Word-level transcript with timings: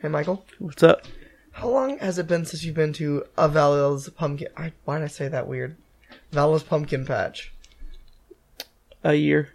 Hey, 0.00 0.08
Michael. 0.08 0.42
What's 0.58 0.82
up? 0.82 1.04
How 1.52 1.68
long 1.68 1.98
has 1.98 2.18
it 2.18 2.26
been 2.26 2.46
since 2.46 2.64
you've 2.64 2.74
been 2.74 2.94
to 2.94 3.22
a 3.36 4.00
pumpkin? 4.16 4.48
I, 4.56 4.72
why 4.86 4.98
did 4.98 5.04
I 5.04 5.08
say 5.08 5.28
that 5.28 5.46
weird? 5.46 5.76
Vala's 6.32 6.62
pumpkin 6.62 7.04
patch. 7.04 7.52
A 9.04 9.12
year. 9.12 9.50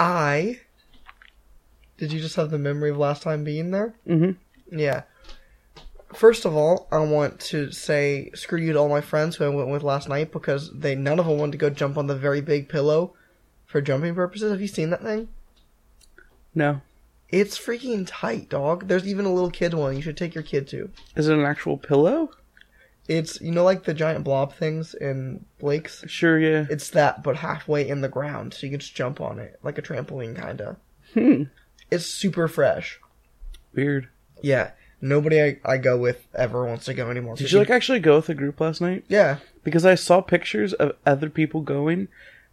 I. 0.00 0.58
Did 1.96 2.10
you 2.12 2.18
just 2.18 2.34
have 2.34 2.50
the 2.50 2.58
memory 2.58 2.90
of 2.90 2.96
last 2.96 3.22
time 3.22 3.44
being 3.44 3.70
there? 3.70 3.94
Mm-hmm. 4.04 4.76
Yeah. 4.76 5.02
First 6.12 6.44
of 6.44 6.56
all, 6.56 6.88
I 6.90 6.98
want 6.98 7.38
to 7.40 7.70
say 7.70 8.32
screw 8.34 8.58
you 8.58 8.72
to 8.72 8.80
all 8.80 8.88
my 8.88 9.00
friends 9.00 9.36
who 9.36 9.44
I 9.44 9.48
went 9.48 9.68
with 9.68 9.84
last 9.84 10.08
night 10.08 10.32
because 10.32 10.72
they 10.72 10.96
none 10.96 11.20
of 11.20 11.26
them 11.26 11.38
wanted 11.38 11.52
to 11.52 11.58
go 11.58 11.70
jump 11.70 11.96
on 11.96 12.08
the 12.08 12.16
very 12.16 12.40
big 12.40 12.68
pillow 12.68 13.14
for 13.64 13.80
jumping 13.80 14.16
purposes. 14.16 14.50
Have 14.50 14.60
you 14.60 14.66
seen 14.66 14.90
that 14.90 15.02
thing? 15.02 15.28
No. 16.52 16.80
It's 17.30 17.58
freaking 17.58 18.06
tight, 18.06 18.48
dog. 18.48 18.88
There's 18.88 19.06
even 19.06 19.26
a 19.26 19.32
little 19.32 19.50
kid 19.50 19.74
one. 19.74 19.96
You 19.96 20.02
should 20.02 20.16
take 20.16 20.34
your 20.34 20.44
kid 20.44 20.66
to. 20.68 20.90
Is 21.14 21.28
it 21.28 21.36
an 21.38 21.44
actual 21.44 21.76
pillow? 21.76 22.30
It's 23.06 23.40
you 23.40 23.52
know 23.52 23.64
like 23.64 23.84
the 23.84 23.94
giant 23.94 24.24
blob 24.24 24.54
things 24.54 24.94
in 24.94 25.44
Blake's. 25.58 26.04
Sure, 26.06 26.38
yeah. 26.38 26.66
It's 26.70 26.90
that, 26.90 27.22
but 27.22 27.36
halfway 27.36 27.88
in 27.88 28.00
the 28.02 28.08
ground, 28.08 28.52
so 28.54 28.66
you 28.66 28.70
can 28.70 28.80
just 28.80 28.94
jump 28.94 29.20
on 29.20 29.38
it 29.38 29.58
like 29.62 29.78
a 29.78 29.82
trampoline, 29.82 30.40
kinda. 30.40 30.76
Hmm. 31.14 31.44
It's 31.90 32.04
super 32.06 32.48
fresh. 32.48 33.00
Weird. 33.74 34.08
Yeah, 34.42 34.72
nobody 35.00 35.42
I, 35.42 35.58
I 35.64 35.78
go 35.78 35.96
with 35.96 36.26
ever 36.34 36.66
wants 36.66 36.84
to 36.86 36.94
go 36.94 37.10
anymore. 37.10 37.36
Did 37.36 37.50
you 37.50 37.58
like 37.58 37.70
actually 37.70 38.00
go 38.00 38.16
with 38.16 38.28
a 38.28 38.34
group 38.34 38.60
last 38.60 38.80
night? 38.80 39.04
Yeah, 39.08 39.38
Because 39.64 39.86
I 39.86 39.94
saw 39.94 40.20
pictures 40.20 40.72
of 40.74 40.92
other 41.06 41.30
people 41.30 41.62
going 41.62 42.08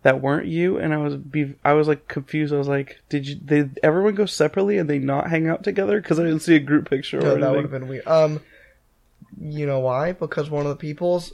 that 0.05 0.21
weren't 0.21 0.45
you, 0.45 0.77
and 0.77 0.93
I 0.93 0.97
was 0.97 1.15
be 1.15 1.55
I 1.63 1.73
was 1.73 1.87
like 1.87 2.07
confused. 2.07 2.53
I 2.53 2.57
was 2.57 2.67
like, 2.67 3.01
did 3.09 3.27
you? 3.27 3.33
Did 3.33 3.79
everyone 3.81 4.13
go 4.13 4.27
separately 4.27 4.77
and 4.77 4.87
they 4.87 4.99
not 4.99 5.31
hang 5.31 5.47
out 5.47 5.63
together? 5.63 5.99
Because 5.99 6.19
I 6.19 6.23
didn't 6.23 6.41
see 6.41 6.55
a 6.55 6.59
group 6.59 6.87
picture. 6.87 7.19
no, 7.19 7.33
or 7.33 7.39
that 7.39 7.51
would 7.51 7.63
have 7.63 7.71
been 7.71 7.87
weird. 7.87 8.05
Um, 8.05 8.39
you 9.41 9.65
know 9.65 9.79
why? 9.79 10.11
Because 10.11 10.47
one 10.47 10.61
of 10.61 10.69
the 10.69 10.75
people's. 10.75 11.33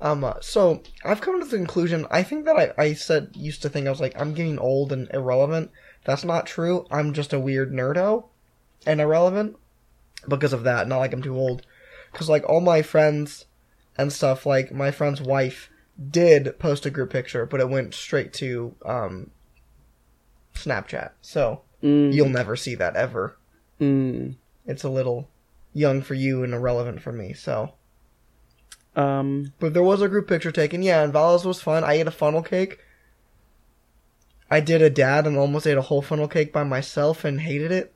Um, 0.00 0.24
uh, 0.24 0.34
so 0.40 0.82
I've 1.04 1.20
come 1.20 1.40
to 1.40 1.46
the 1.46 1.56
conclusion. 1.56 2.04
I 2.10 2.24
think 2.24 2.46
that 2.46 2.56
I, 2.56 2.72
I 2.76 2.94
said 2.94 3.30
used 3.34 3.62
to 3.62 3.68
think 3.68 3.86
I 3.86 3.90
was 3.90 4.00
like 4.00 4.20
I'm 4.20 4.34
getting 4.34 4.58
old 4.58 4.90
and 4.90 5.08
irrelevant. 5.14 5.70
That's 6.04 6.24
not 6.24 6.48
true. 6.48 6.86
I'm 6.90 7.12
just 7.12 7.32
a 7.32 7.38
weird 7.38 7.70
nerdo, 7.70 8.24
and 8.86 9.00
irrelevant 9.00 9.56
because 10.26 10.52
of 10.52 10.64
that. 10.64 10.88
Not 10.88 10.98
like 10.98 11.12
I'm 11.12 11.22
too 11.22 11.36
old. 11.36 11.64
Because 12.10 12.28
like 12.28 12.42
all 12.48 12.60
my 12.60 12.82
friends 12.82 13.44
and 13.96 14.12
stuff, 14.12 14.46
like 14.46 14.72
my 14.72 14.90
friend's 14.90 15.22
wife 15.22 15.69
did 16.08 16.58
post 16.58 16.86
a 16.86 16.90
group 16.90 17.10
picture, 17.10 17.44
but 17.46 17.60
it 17.60 17.68
went 17.68 17.94
straight 17.94 18.32
to 18.34 18.74
um 18.84 19.30
Snapchat. 20.54 21.10
So 21.20 21.62
Mm, 21.82 22.12
you'll 22.12 22.28
never 22.28 22.56
see 22.56 22.74
that 22.74 22.94
ever. 22.94 23.38
mm, 23.80 24.34
It's 24.66 24.84
a 24.84 24.90
little 24.90 25.30
young 25.72 26.02
for 26.02 26.12
you 26.12 26.44
and 26.44 26.52
irrelevant 26.52 27.00
for 27.00 27.10
me. 27.10 27.32
So, 27.32 27.72
um. 28.94 29.52
but 29.58 29.72
there 29.72 29.82
was 29.82 30.02
a 30.02 30.08
group 30.08 30.28
picture 30.28 30.52
taken. 30.52 30.82
Yeah, 30.82 31.02
and 31.02 31.10
Vala's 31.12 31.46
was 31.46 31.62
fun. 31.62 31.82
I 31.84 31.94
ate 31.94 32.06
a 32.06 32.10
funnel 32.10 32.42
cake. 32.42 32.80
I 34.50 34.60
did 34.60 34.82
a 34.82 34.90
dad 34.90 35.26
and 35.26 35.38
almost 35.38 35.66
ate 35.66 35.78
a 35.78 35.82
whole 35.82 36.02
funnel 36.02 36.28
cake 36.28 36.52
by 36.52 36.64
myself 36.64 37.24
and 37.24 37.40
hated 37.40 37.72
it. 37.72 37.94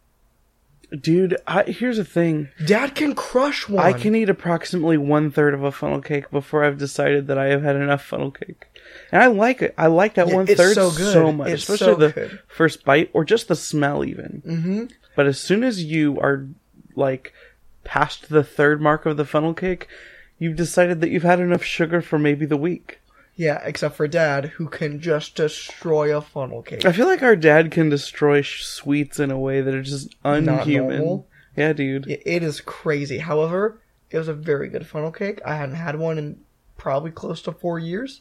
Dude, 1.00 1.36
I, 1.46 1.64
here's 1.64 1.96
the 1.96 2.04
thing. 2.04 2.48
Dad 2.66 2.94
can 2.94 3.14
crush 3.14 3.68
one. 3.68 3.84
I 3.84 3.92
can 3.92 4.14
eat 4.14 4.28
approximately 4.28 4.96
one 4.96 5.30
third 5.30 5.54
of 5.54 5.62
a 5.62 5.72
funnel 5.72 6.00
cake 6.00 6.30
before 6.30 6.64
I've 6.64 6.78
decided 6.78 7.26
that 7.28 7.38
I 7.38 7.46
have 7.46 7.62
had 7.62 7.76
enough 7.76 8.04
funnel 8.04 8.30
cake, 8.30 8.66
and 9.12 9.22
I 9.22 9.26
like 9.26 9.62
it. 9.62 9.74
I 9.78 9.86
like 9.88 10.14
that 10.14 10.28
Yeah, 10.28 10.34
one 10.34 10.46
third 10.46 10.74
so 10.74 10.90
so, 10.90 11.32
much, 11.32 11.48
It's 11.48 11.62
especially 11.68 11.94
so 11.94 11.94
the 11.94 12.12
good. 12.12 12.40
first 12.48 12.84
bite 12.84 13.10
or 13.12 13.24
just 13.24 13.48
the 13.48 13.56
smell, 13.56 14.04
even. 14.04 14.42
Mm-hmm. 14.46 14.84
But 15.16 15.26
as 15.26 15.38
soon 15.38 15.62
as 15.64 15.84
you 15.84 16.18
are 16.20 16.46
like 16.96 17.32
past 17.84 18.28
the 18.28 18.44
third 18.44 18.80
mark 18.80 19.06
of 19.06 19.16
the 19.16 19.24
funnel 19.24 19.54
cake, 19.54 19.88
you've 20.38 20.56
decided 20.56 21.00
that 21.00 21.10
you've 21.10 21.22
had 21.22 21.40
enough 21.40 21.62
sugar 21.62 22.00
for 22.00 22.18
maybe 22.18 22.46
the 22.46 22.56
week. 22.56 23.00
Yeah, 23.36 23.60
except 23.64 23.96
for 23.96 24.06
Dad, 24.06 24.44
who 24.56 24.68
can 24.68 25.00
just 25.00 25.34
destroy 25.34 26.16
a 26.16 26.20
funnel 26.20 26.62
cake. 26.62 26.84
I 26.84 26.92
feel 26.92 27.06
like 27.06 27.22
our 27.22 27.34
dad 27.34 27.72
can 27.72 27.88
destroy 27.88 28.42
sh- 28.42 28.62
sweets 28.64 29.18
in 29.18 29.30
a 29.32 29.38
way 29.38 29.60
that 29.60 29.74
are 29.74 29.82
just 29.82 30.14
unhuman. 30.24 30.98
normal? 30.98 31.26
Yeah, 31.56 31.72
dude. 31.72 32.06
It- 32.08 32.22
it 32.24 32.42
is 32.44 32.60
crazy. 32.60 33.18
However, 33.18 33.80
it 34.10 34.18
was 34.18 34.28
a 34.28 34.34
very 34.34 34.68
good 34.68 34.86
funnel 34.86 35.10
cake. 35.10 35.40
I 35.44 35.56
hadn't 35.56 35.74
had 35.74 35.98
one 35.98 36.16
in 36.18 36.40
probably 36.76 37.10
close 37.10 37.42
to 37.42 37.52
four 37.52 37.78
years. 37.80 38.20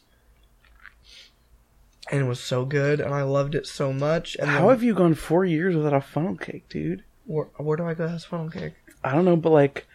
And 2.10 2.20
it 2.20 2.24
was 2.28 2.40
so 2.40 2.64
good, 2.64 3.00
and 3.00 3.14
I 3.14 3.22
loved 3.22 3.54
it 3.54 3.66
so 3.66 3.92
much. 3.92 4.36
And 4.40 4.50
How 4.50 4.60
then- 4.62 4.68
have 4.70 4.82
you 4.82 4.94
gone 4.94 5.14
four 5.14 5.44
years 5.44 5.74
without 5.76 5.94
a 5.94 6.00
funnel 6.00 6.36
cake, 6.36 6.68
dude? 6.68 7.02
Where, 7.24 7.46
where 7.56 7.76
do 7.76 7.84
I 7.84 7.94
go 7.94 8.04
as 8.04 8.24
funnel 8.24 8.50
cake? 8.50 8.74
I 9.02 9.12
don't 9.14 9.24
know, 9.24 9.36
but 9.36 9.50
like, 9.50 9.86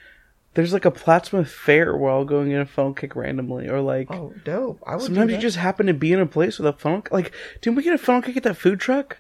there's 0.60 0.74
like 0.74 0.84
a 0.84 0.92
Plattsmouth 0.92 1.48
fair 1.48 1.96
where 1.96 2.12
I'll 2.12 2.26
go 2.26 2.40
and 2.42 2.52
get 2.52 2.60
a 2.60 2.66
funnel 2.66 2.94
cake 2.94 3.16
randomly, 3.16 3.70
or 3.70 3.80
like, 3.80 4.12
Oh, 4.12 4.34
dope! 4.44 4.84
I 4.86 4.96
would. 4.96 5.04
sometimes 5.04 5.32
you 5.32 5.38
just 5.38 5.56
happen 5.56 5.88
to 5.88 5.94
be 5.94 6.12
in 6.12 6.20
a 6.20 6.26
place 6.26 6.60
with 6.60 6.68
a 6.68 6.74
funnel. 6.74 7.02
Like, 7.12 7.32
didn't 7.62 7.78
we 7.78 7.84
get 7.84 7.94
a 7.94 7.98
funnel 7.98 8.22
cake 8.22 8.36
at 8.36 8.44
that 8.44 8.58
food 8.58 8.82
truck? 8.82 9.20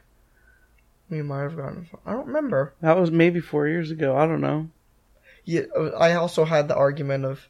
We 1.10 1.22
might 1.22 1.44
have 1.44 1.56
gotten. 1.56 1.88
I 2.06 2.12
don't 2.12 2.28
remember. 2.28 2.74
That 2.82 2.98
was 3.00 3.10
maybe 3.10 3.40
four 3.40 3.70
years 3.70 3.90
ago. 3.90 4.18
I 4.18 4.26
don't 4.28 4.42
know. 4.42 4.70
Yeah, 5.46 5.62
uh, 5.76 5.92
I 5.98 6.14
also 6.16 6.44
had 6.44 6.68
the 6.68 6.76
argument 6.76 7.24
of 7.24 7.48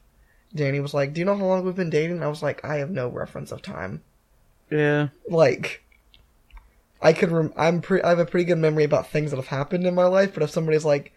Danny 0.53 0.79
was 0.79 0.93
like, 0.93 1.13
"Do 1.13 1.19
you 1.19 1.25
know 1.25 1.35
how 1.35 1.45
long 1.45 1.65
we've 1.65 1.75
been 1.75 1.89
dating?" 1.89 2.21
I 2.21 2.27
was 2.27 2.43
like, 2.43 2.63
"I 2.63 2.75
have 2.75 2.91
no 2.91 3.09
reference 3.09 3.51
of 3.51 3.63
time." 3.63 4.03
Yeah. 4.69 5.07
Like, 5.27 5.83
I 7.01 7.11
could. 7.11 7.31
Rem- 7.31 7.53
I'm 7.57 7.81
pretty. 7.81 8.03
I 8.03 8.09
have 8.09 8.19
a 8.19 8.25
pretty 8.25 8.45
good 8.45 8.59
memory 8.59 8.83
about 8.83 9.07
things 9.07 9.31
that 9.31 9.37
have 9.37 9.47
happened 9.47 9.87
in 9.87 9.95
my 9.95 10.05
life. 10.05 10.33
But 10.33 10.43
if 10.43 10.51
somebody's 10.51 10.85
like, 10.85 11.11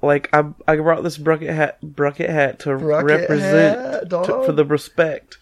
Like 0.00 0.28
I, 0.32 0.44
I 0.66 0.76
brought 0.76 1.02
this 1.04 1.18
bucket 1.18 1.50
hat, 1.50 1.78
bucket 1.82 2.30
hat 2.30 2.58
to 2.60 2.76
Bucket 2.76 3.04
represent 3.04 3.78
hat, 3.80 4.10
to- 4.10 4.44
for 4.46 4.52
the 4.52 4.64
respect. 4.64 5.38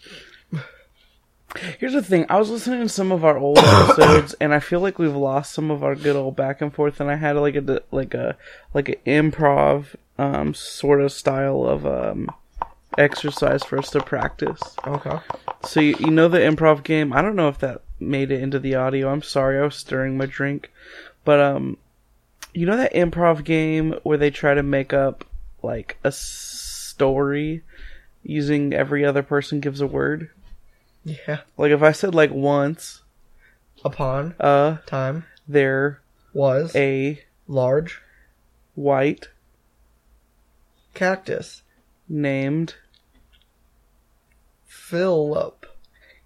Here's 1.78 1.94
the 1.94 2.02
thing: 2.02 2.26
I 2.28 2.38
was 2.38 2.48
listening 2.50 2.80
to 2.82 2.88
some 2.88 3.10
of 3.10 3.24
our 3.24 3.36
old 3.36 3.58
episodes, 3.60 4.34
and 4.40 4.54
I 4.54 4.60
feel 4.60 4.80
like 4.80 4.98
we've 4.98 5.14
lost 5.16 5.52
some 5.52 5.70
of 5.70 5.82
our 5.82 5.96
good 5.96 6.14
old 6.14 6.36
back 6.36 6.60
and 6.60 6.72
forth. 6.72 7.00
And 7.00 7.10
I 7.10 7.16
had 7.16 7.36
like 7.36 7.56
a 7.56 7.80
like 7.90 8.14
a 8.14 8.36
like 8.72 8.88
an 8.88 8.96
improv 9.06 9.96
um 10.18 10.54
sort 10.54 11.00
of 11.00 11.10
style 11.10 11.64
of 11.64 11.84
um 11.86 12.30
exercise 12.98 13.62
for 13.62 13.78
us 13.78 13.90
to 13.90 14.00
practice. 14.00 14.60
Okay. 14.86 15.18
So 15.64 15.80
you, 15.80 15.96
you 15.98 16.10
know 16.10 16.28
the 16.28 16.38
improv 16.38 16.82
game. 16.82 17.12
I 17.12 17.22
don't 17.22 17.36
know 17.36 17.48
if 17.48 17.58
that 17.58 17.82
made 17.98 18.30
it 18.30 18.42
into 18.42 18.58
the 18.58 18.74
audio. 18.74 19.10
I'm 19.10 19.22
sorry, 19.22 19.58
I 19.58 19.64
was 19.64 19.76
stirring 19.76 20.16
my 20.16 20.26
drink, 20.26 20.70
but 21.24 21.40
um, 21.40 21.76
you 22.54 22.66
know 22.66 22.76
that 22.76 22.94
improv 22.94 23.44
game 23.44 23.94
where 24.02 24.18
they 24.18 24.30
try 24.30 24.54
to 24.54 24.62
make 24.62 24.92
up 24.92 25.24
like 25.62 25.98
a 26.02 26.12
story 26.12 27.62
using 28.22 28.72
every 28.72 29.04
other 29.04 29.22
person 29.22 29.60
gives 29.60 29.80
a 29.80 29.86
word. 29.86 30.30
Yeah. 31.04 31.40
Like 31.56 31.72
if 31.72 31.82
I 31.82 31.92
said 31.92 32.14
like 32.14 32.30
once, 32.30 33.02
Upon 33.84 34.34
uh, 34.38 34.78
time 34.86 35.24
there 35.48 36.00
was 36.34 36.74
a 36.76 37.22
large 37.48 38.02
white 38.74 39.28
cactus. 40.94 41.62
Named 42.10 42.74
Philip 44.66 45.64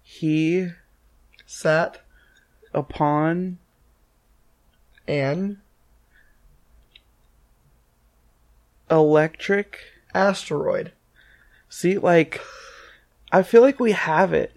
he 0.01 0.69
sat 1.45 2.01
upon 2.73 3.59
an 5.07 5.61
electric. 8.89 9.79
asteroid. 10.13 10.91
See, 11.69 11.97
like 11.97 12.41
I 13.31 13.43
feel 13.43 13.61
like 13.61 13.79
we 13.79 13.91
have 13.91 14.33
it. 14.33 14.55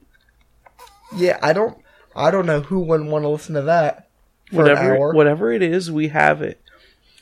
Yeah, 1.15 1.39
I 1.43 1.53
don't. 1.53 1.79
I 2.17 2.31
don't 2.31 2.47
know 2.47 2.61
who 2.63 2.81
wouldn't 2.81 3.11
want 3.11 3.25
to 3.25 3.29
listen 3.29 3.55
to 3.55 3.63
that 3.63 4.09
whatever 4.51 5.13
whatever 5.13 5.53
it 5.53 5.63
is, 5.63 5.91
we 5.91 6.09
have 6.09 6.43
it. 6.43 6.61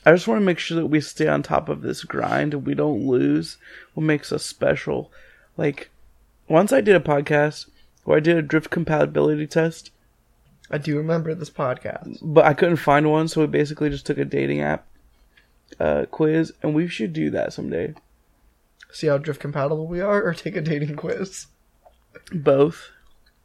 I 0.07 0.13
just 0.13 0.25
want 0.25 0.39
to 0.39 0.45
make 0.45 0.57
sure 0.57 0.77
that 0.77 0.87
we 0.87 1.01
stay 1.01 1.27
on 1.27 1.43
top 1.43 1.67
of 1.67 1.81
this 1.81 2.05
grind 2.05 2.53
and 2.53 2.65
we 2.65 2.73
don't 2.73 3.05
lose 3.05 3.57
what 3.93 4.03
makes 4.05 4.31
us 4.31 4.45
special. 4.45 5.11
Like 5.57 5.89
once 6.47 6.71
I 6.71 6.79
did 6.79 6.95
a 6.95 7.01
podcast 7.01 7.67
where 8.05 8.15
I 8.15 8.21
did 8.21 8.37
a 8.37 8.41
drift 8.41 8.69
compatibility 8.69 9.45
test, 9.47 9.91
I 10.71 10.77
do 10.77 10.95
remember 10.95 11.35
this 11.35 11.49
podcast. 11.49 12.19
but 12.21 12.45
I 12.45 12.53
couldn't 12.53 12.77
find 12.77 13.11
one, 13.11 13.27
so 13.27 13.41
we 13.41 13.47
basically 13.47 13.89
just 13.89 14.05
took 14.05 14.17
a 14.17 14.23
dating 14.23 14.61
app 14.61 14.87
uh, 15.77 16.05
quiz, 16.09 16.53
and 16.63 16.73
we 16.73 16.87
should 16.87 17.11
do 17.11 17.29
that 17.31 17.51
someday. 17.51 17.93
See 18.93 19.07
how 19.07 19.17
drift 19.17 19.41
compatible 19.41 19.87
we 19.87 19.99
are, 19.99 20.23
or 20.23 20.33
take 20.33 20.55
a 20.55 20.61
dating 20.61 20.95
quiz. 20.95 21.47
Both. 22.31 22.91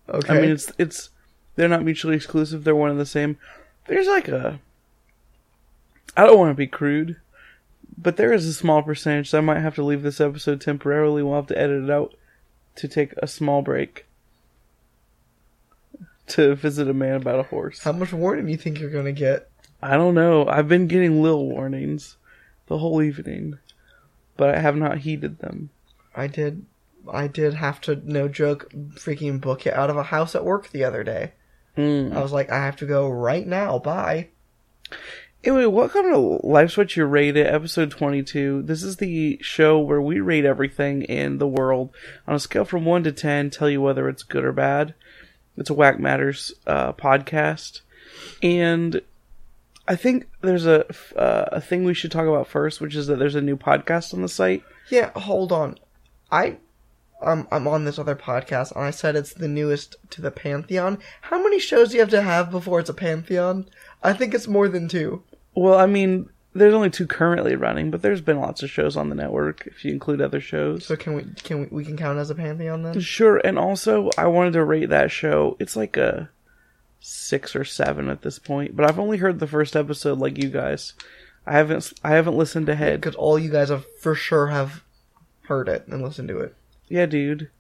Okay. 0.08 0.38
I 0.38 0.40
mean, 0.40 0.50
it's 0.50 0.70
it's 0.78 1.10
they're 1.56 1.68
not 1.68 1.82
mutually 1.82 2.14
exclusive. 2.14 2.62
They're 2.62 2.76
one 2.76 2.90
and 2.90 3.00
the 3.00 3.04
same. 3.04 3.36
There's 3.88 4.06
like 4.06 4.28
a. 4.28 4.60
I 6.16 6.26
don't 6.26 6.38
want 6.38 6.50
to 6.50 6.54
be 6.54 6.66
crude, 6.66 7.16
but 7.96 8.16
there 8.16 8.32
is 8.32 8.46
a 8.46 8.52
small 8.52 8.82
percentage 8.82 9.30
that 9.30 9.38
I 9.38 9.42
might 9.42 9.60
have 9.60 9.74
to 9.76 9.84
leave 9.84 10.02
this 10.02 10.20
episode 10.20 10.60
temporarily. 10.60 11.22
We'll 11.22 11.36
have 11.36 11.46
to 11.48 11.58
edit 11.58 11.84
it 11.84 11.90
out 11.90 12.14
to 12.76 12.88
take 12.88 13.12
a 13.18 13.26
small 13.26 13.62
break 13.62 14.06
to 16.28 16.54
visit 16.54 16.88
a 16.88 16.94
man 16.94 17.16
about 17.16 17.40
a 17.40 17.44
horse. 17.44 17.82
how 17.82 17.92
much 17.92 18.12
warning 18.12 18.46
do 18.46 18.52
you 18.52 18.58
think 18.58 18.78
you're 18.78 18.90
gonna 18.90 19.12
get? 19.12 19.50
I 19.82 19.96
don't 19.96 20.14
know. 20.14 20.46
I've 20.46 20.68
been 20.68 20.86
getting 20.86 21.22
little 21.22 21.48
warnings 21.48 22.16
the 22.68 22.78
whole 22.78 23.02
evening, 23.02 23.58
but 24.36 24.54
I 24.54 24.60
have 24.60 24.76
not 24.76 24.98
heeded 24.98 25.40
them. 25.40 25.70
I 26.14 26.26
did. 26.26 26.64
I 27.12 27.26
did 27.26 27.54
have 27.54 27.80
to, 27.82 28.00
no 28.04 28.28
joke, 28.28 28.70
freaking 28.94 29.40
book 29.40 29.66
it 29.66 29.74
out 29.74 29.90
of 29.90 29.96
a 29.96 30.04
house 30.04 30.36
at 30.36 30.44
work 30.44 30.70
the 30.70 30.84
other 30.84 31.02
day. 31.02 31.32
Mm. 31.76 32.14
I 32.14 32.22
was 32.22 32.30
like, 32.30 32.50
I 32.50 32.64
have 32.64 32.76
to 32.76 32.86
go 32.86 33.08
right 33.08 33.46
now. 33.46 33.80
Bye. 33.80 34.28
Anyway, 35.44 35.66
welcome 35.66 36.04
to 36.04 36.38
Life's 36.44 36.76
What 36.76 36.96
You 36.96 37.04
Rate 37.04 37.36
It, 37.36 37.48
episode 37.48 37.90
22. 37.90 38.62
This 38.62 38.84
is 38.84 38.98
the 38.98 39.40
show 39.42 39.76
where 39.80 40.00
we 40.00 40.20
rate 40.20 40.44
everything 40.44 41.02
in 41.02 41.38
the 41.38 41.48
world 41.48 41.90
on 42.28 42.36
a 42.36 42.38
scale 42.38 42.64
from 42.64 42.84
1 42.84 43.02
to 43.02 43.10
10, 43.10 43.50
tell 43.50 43.68
you 43.68 43.82
whether 43.82 44.08
it's 44.08 44.22
good 44.22 44.44
or 44.44 44.52
bad. 44.52 44.94
It's 45.56 45.68
a 45.68 45.74
Whack 45.74 45.98
Matters 45.98 46.54
uh, 46.68 46.92
podcast. 46.92 47.80
And 48.40 49.00
I 49.88 49.96
think 49.96 50.28
there's 50.42 50.64
a, 50.64 50.86
uh, 51.16 51.48
a 51.50 51.60
thing 51.60 51.82
we 51.82 51.92
should 51.94 52.12
talk 52.12 52.28
about 52.28 52.46
first, 52.46 52.80
which 52.80 52.94
is 52.94 53.08
that 53.08 53.18
there's 53.18 53.34
a 53.34 53.40
new 53.40 53.56
podcast 53.56 54.14
on 54.14 54.22
the 54.22 54.28
site. 54.28 54.62
Yeah, 54.90 55.10
hold 55.16 55.50
on. 55.50 55.76
I, 56.30 56.58
um, 57.20 57.48
I'm 57.50 57.66
on 57.66 57.84
this 57.84 57.98
other 57.98 58.14
podcast, 58.14 58.76
and 58.76 58.84
I 58.84 58.92
said 58.92 59.16
it's 59.16 59.34
the 59.34 59.48
newest 59.48 59.96
to 60.10 60.22
the 60.22 60.30
pantheon. 60.30 61.00
How 61.22 61.42
many 61.42 61.58
shows 61.58 61.88
do 61.88 61.94
you 61.94 62.00
have 62.00 62.10
to 62.10 62.22
have 62.22 62.52
before 62.52 62.78
it's 62.78 62.90
a 62.90 62.94
pantheon? 62.94 63.68
I 64.04 64.12
think 64.12 64.34
it's 64.34 64.46
more 64.46 64.68
than 64.68 64.86
two. 64.86 65.24
Well, 65.54 65.78
I 65.78 65.87
mean, 65.87 66.28
there's 66.54 66.75
only 66.75 66.90
two 66.90 67.06
currently 67.06 67.56
running, 67.56 67.90
but 67.90 68.02
there's 68.02 68.20
been 68.20 68.40
lots 68.40 68.62
of 68.62 68.70
shows 68.70 68.96
on 68.96 69.08
the 69.08 69.14
network 69.14 69.66
if 69.66 69.84
you 69.84 69.93
include 69.93 70.20
other 70.20 70.40
shows. 70.40 70.87
So 70.87 70.96
can 70.96 71.14
we 71.14 71.25
can 71.43 71.60
we 71.60 71.66
we 71.66 71.84
can 71.84 71.96
count 71.96 72.19
as 72.19 72.31
a 72.31 72.34
pantheon 72.34 72.82
then? 72.82 73.00
Sure, 73.00 73.38
and 73.38 73.58
also 73.58 74.10
I 74.19 74.26
wanted 74.26 74.52
to 74.54 74.64
rate 74.64 74.90
that 74.90 75.10
show. 75.10 75.56
It's 75.58 75.76
like 75.76 75.96
a 75.96 76.31
six 77.00 77.56
or 77.56 77.64
seven 77.64 78.08
at 78.08 78.22
this 78.22 78.38
point, 78.38 78.76
but 78.76 78.88
I've 78.88 78.99
only 78.99 79.19
heard 79.19 79.40
the 79.40 79.46
first 79.46 79.75
episode 79.76 80.19
like 80.19 80.43
you 80.43 80.50
guys. 80.50 80.93
I 81.46 81.52
haven't 81.52 81.93
I 82.05 82.10
haven't 82.10 82.37
listened 82.37 82.69
ahead. 82.69 83.00
Because 83.00 83.16
all 83.16 83.38
you 83.38 83.50
guys 83.50 83.70
have 83.70 83.84
for 84.00 84.14
sure 84.14 84.48
have 84.48 84.82
heard 85.43 85.69
it 85.69 85.87
and 85.88 86.02
listened 86.02 86.28
to 86.28 86.38
it. 86.38 86.55
Yeah, 86.88 87.06
dude. 87.06 87.50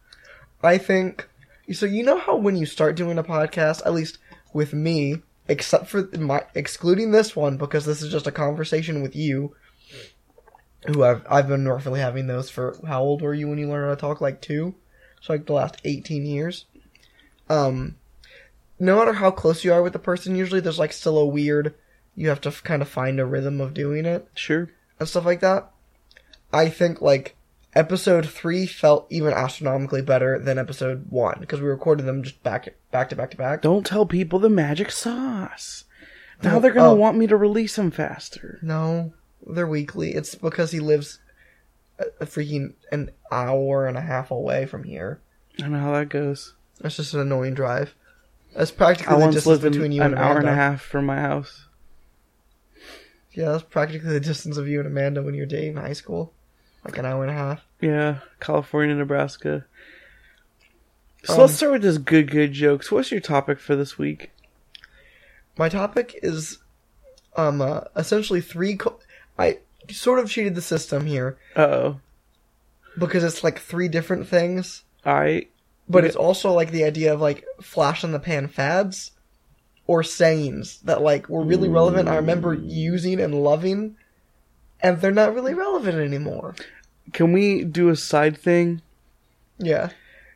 I 0.62 0.78
think 0.78 1.28
so. 1.72 1.86
You 1.86 2.04
know 2.04 2.18
how 2.18 2.36
when 2.36 2.56
you 2.56 2.66
start 2.66 2.94
doing 2.94 3.18
a 3.18 3.24
podcast, 3.24 3.84
at 3.84 3.94
least 3.94 4.18
with 4.52 4.72
me, 4.72 5.22
except 5.48 5.86
for 5.88 6.08
my 6.18 6.44
excluding 6.54 7.10
this 7.10 7.34
one 7.34 7.56
because 7.56 7.84
this 7.84 8.02
is 8.02 8.12
just 8.12 8.26
a 8.26 8.32
conversation 8.32 9.02
with 9.02 9.16
you, 9.16 9.54
who 10.86 11.04
I've 11.04 11.24
I've 11.28 11.48
been 11.48 11.66
roughly 11.68 12.00
having 12.00 12.26
those 12.26 12.50
for 12.50 12.76
how 12.86 13.02
old 13.02 13.22
were 13.22 13.34
you 13.34 13.48
when 13.48 13.58
you 13.58 13.68
learned 13.68 13.88
how 13.88 13.94
to 13.94 14.00
talk? 14.00 14.20
Like 14.20 14.40
two, 14.40 14.74
so 15.20 15.32
like 15.32 15.46
the 15.46 15.52
last 15.52 15.80
eighteen 15.84 16.26
years. 16.26 16.66
Um, 17.48 17.96
no 18.78 18.98
matter 18.98 19.12
how 19.12 19.30
close 19.30 19.64
you 19.64 19.72
are 19.72 19.82
with 19.82 19.92
the 19.92 19.98
person, 19.98 20.36
usually 20.36 20.60
there's 20.60 20.78
like 20.78 20.92
still 20.92 21.18
a 21.18 21.26
weird. 21.26 21.74
You 22.14 22.28
have 22.28 22.40
to 22.42 22.48
f- 22.50 22.62
kind 22.62 22.82
of 22.82 22.88
find 22.88 23.18
a 23.18 23.24
rhythm 23.26 23.60
of 23.60 23.72
doing 23.74 24.04
it 24.04 24.28
Sure. 24.34 24.70
and 25.00 25.08
stuff 25.08 25.24
like 25.24 25.40
that. 25.40 25.70
I 26.52 26.68
think 26.68 27.00
like 27.00 27.36
episode 27.74 28.28
three 28.28 28.66
felt 28.66 29.06
even 29.10 29.32
astronomically 29.32 30.02
better 30.02 30.38
than 30.38 30.58
episode 30.58 31.06
one 31.10 31.38
because 31.40 31.60
we 31.60 31.68
recorded 31.68 32.06
them 32.06 32.22
just 32.22 32.42
back 32.42 32.74
back 32.90 33.08
to 33.10 33.16
back 33.16 33.30
to 33.30 33.36
back. 33.36 33.62
Don't 33.62 33.86
tell 33.86 34.06
people 34.06 34.38
the 34.38 34.50
magic 34.50 34.90
sauce. 34.90 35.84
Now 36.42 36.54
No, 36.54 36.60
they're 36.60 36.72
gonna 36.72 36.90
oh. 36.90 36.96
want 36.96 37.16
me 37.16 37.26
to 37.26 37.36
release 37.36 37.76
them 37.76 37.90
faster. 37.90 38.58
No, 38.62 39.14
they're 39.46 39.66
weekly. 39.66 40.14
It's 40.14 40.34
because 40.34 40.72
he 40.72 40.80
lives 40.80 41.20
a, 41.98 42.04
a 42.20 42.26
freaking 42.26 42.74
an 42.90 43.10
hour 43.30 43.86
and 43.86 43.96
a 43.96 44.02
half 44.02 44.30
away 44.30 44.66
from 44.66 44.84
here. 44.84 45.20
I 45.62 45.68
know 45.68 45.78
how 45.78 45.92
that 45.92 46.08
goes. 46.08 46.54
That's 46.80 46.96
just 46.96 47.14
an 47.14 47.20
annoying 47.20 47.54
drive. 47.54 47.94
That's 48.54 48.70
practically 48.70 49.22
I 49.22 49.26
the 49.26 49.32
distance 49.32 49.60
between 49.60 49.92
you 49.92 50.02
an 50.02 50.12
and 50.12 50.20
hour 50.20 50.38
and 50.38 50.48
a 50.48 50.54
half 50.54 50.82
from 50.82 51.06
my 51.06 51.20
house. 51.20 51.66
Yeah, 53.32 53.52
that's 53.52 53.62
practically 53.62 54.10
the 54.10 54.20
distance 54.20 54.58
of 54.58 54.68
you 54.68 54.78
and 54.78 54.86
Amanda 54.86 55.22
when 55.22 55.34
you're 55.34 55.46
dating 55.46 55.76
in 55.76 55.76
high 55.78 55.94
school, 55.94 56.34
like 56.84 56.98
an 56.98 57.06
hour 57.06 57.22
and 57.22 57.30
a 57.30 57.34
half. 57.34 57.60
Yeah, 57.80 58.18
California, 58.40 58.94
Nebraska. 58.94 59.64
So 61.24 61.34
Um, 61.34 61.40
let's 61.40 61.54
start 61.54 61.72
with 61.72 61.82
this 61.82 61.98
good, 61.98 62.30
good 62.30 62.52
jokes. 62.52 62.90
What's 62.90 63.10
your 63.10 63.20
topic 63.20 63.60
for 63.60 63.76
this 63.76 63.96
week? 63.98 64.30
My 65.56 65.68
topic 65.68 66.18
is, 66.22 66.58
um, 67.36 67.60
uh, 67.60 67.82
essentially 67.96 68.40
three. 68.40 68.76
Co- 68.76 68.98
I 69.38 69.58
sort 69.90 70.18
of 70.18 70.28
cheated 70.30 70.54
the 70.54 70.62
system 70.62 71.06
here 71.06 71.36
Uh 71.56 71.60
oh. 71.60 72.00
because 72.98 73.22
it's 73.24 73.44
like 73.44 73.58
three 73.58 73.88
different 73.88 74.26
things, 74.28 74.82
I 75.04 75.46
but 75.88 76.04
it's 76.04 76.16
also 76.16 76.52
like 76.52 76.70
the 76.70 76.84
idea 76.84 77.12
of 77.12 77.20
like 77.20 77.44
flash 77.60 78.02
in 78.04 78.12
the 78.12 78.18
pan 78.20 78.48
fads 78.48 79.10
or 79.86 80.02
sayings 80.02 80.80
that 80.82 81.02
like 81.02 81.28
were 81.28 81.42
really 81.44 81.68
relevant. 81.68 82.08
I 82.08 82.16
remember 82.16 82.54
using 82.54 83.20
and 83.20 83.34
loving, 83.42 83.96
and 84.82 85.00
they're 85.00 85.10
not 85.10 85.34
really 85.34 85.54
relevant 85.54 85.98
anymore. 85.98 86.54
can 87.12 87.32
we 87.32 87.64
do 87.64 87.88
a 87.88 87.96
side 87.96 88.36
thing? 88.36 88.82
Yeah. 89.58 89.90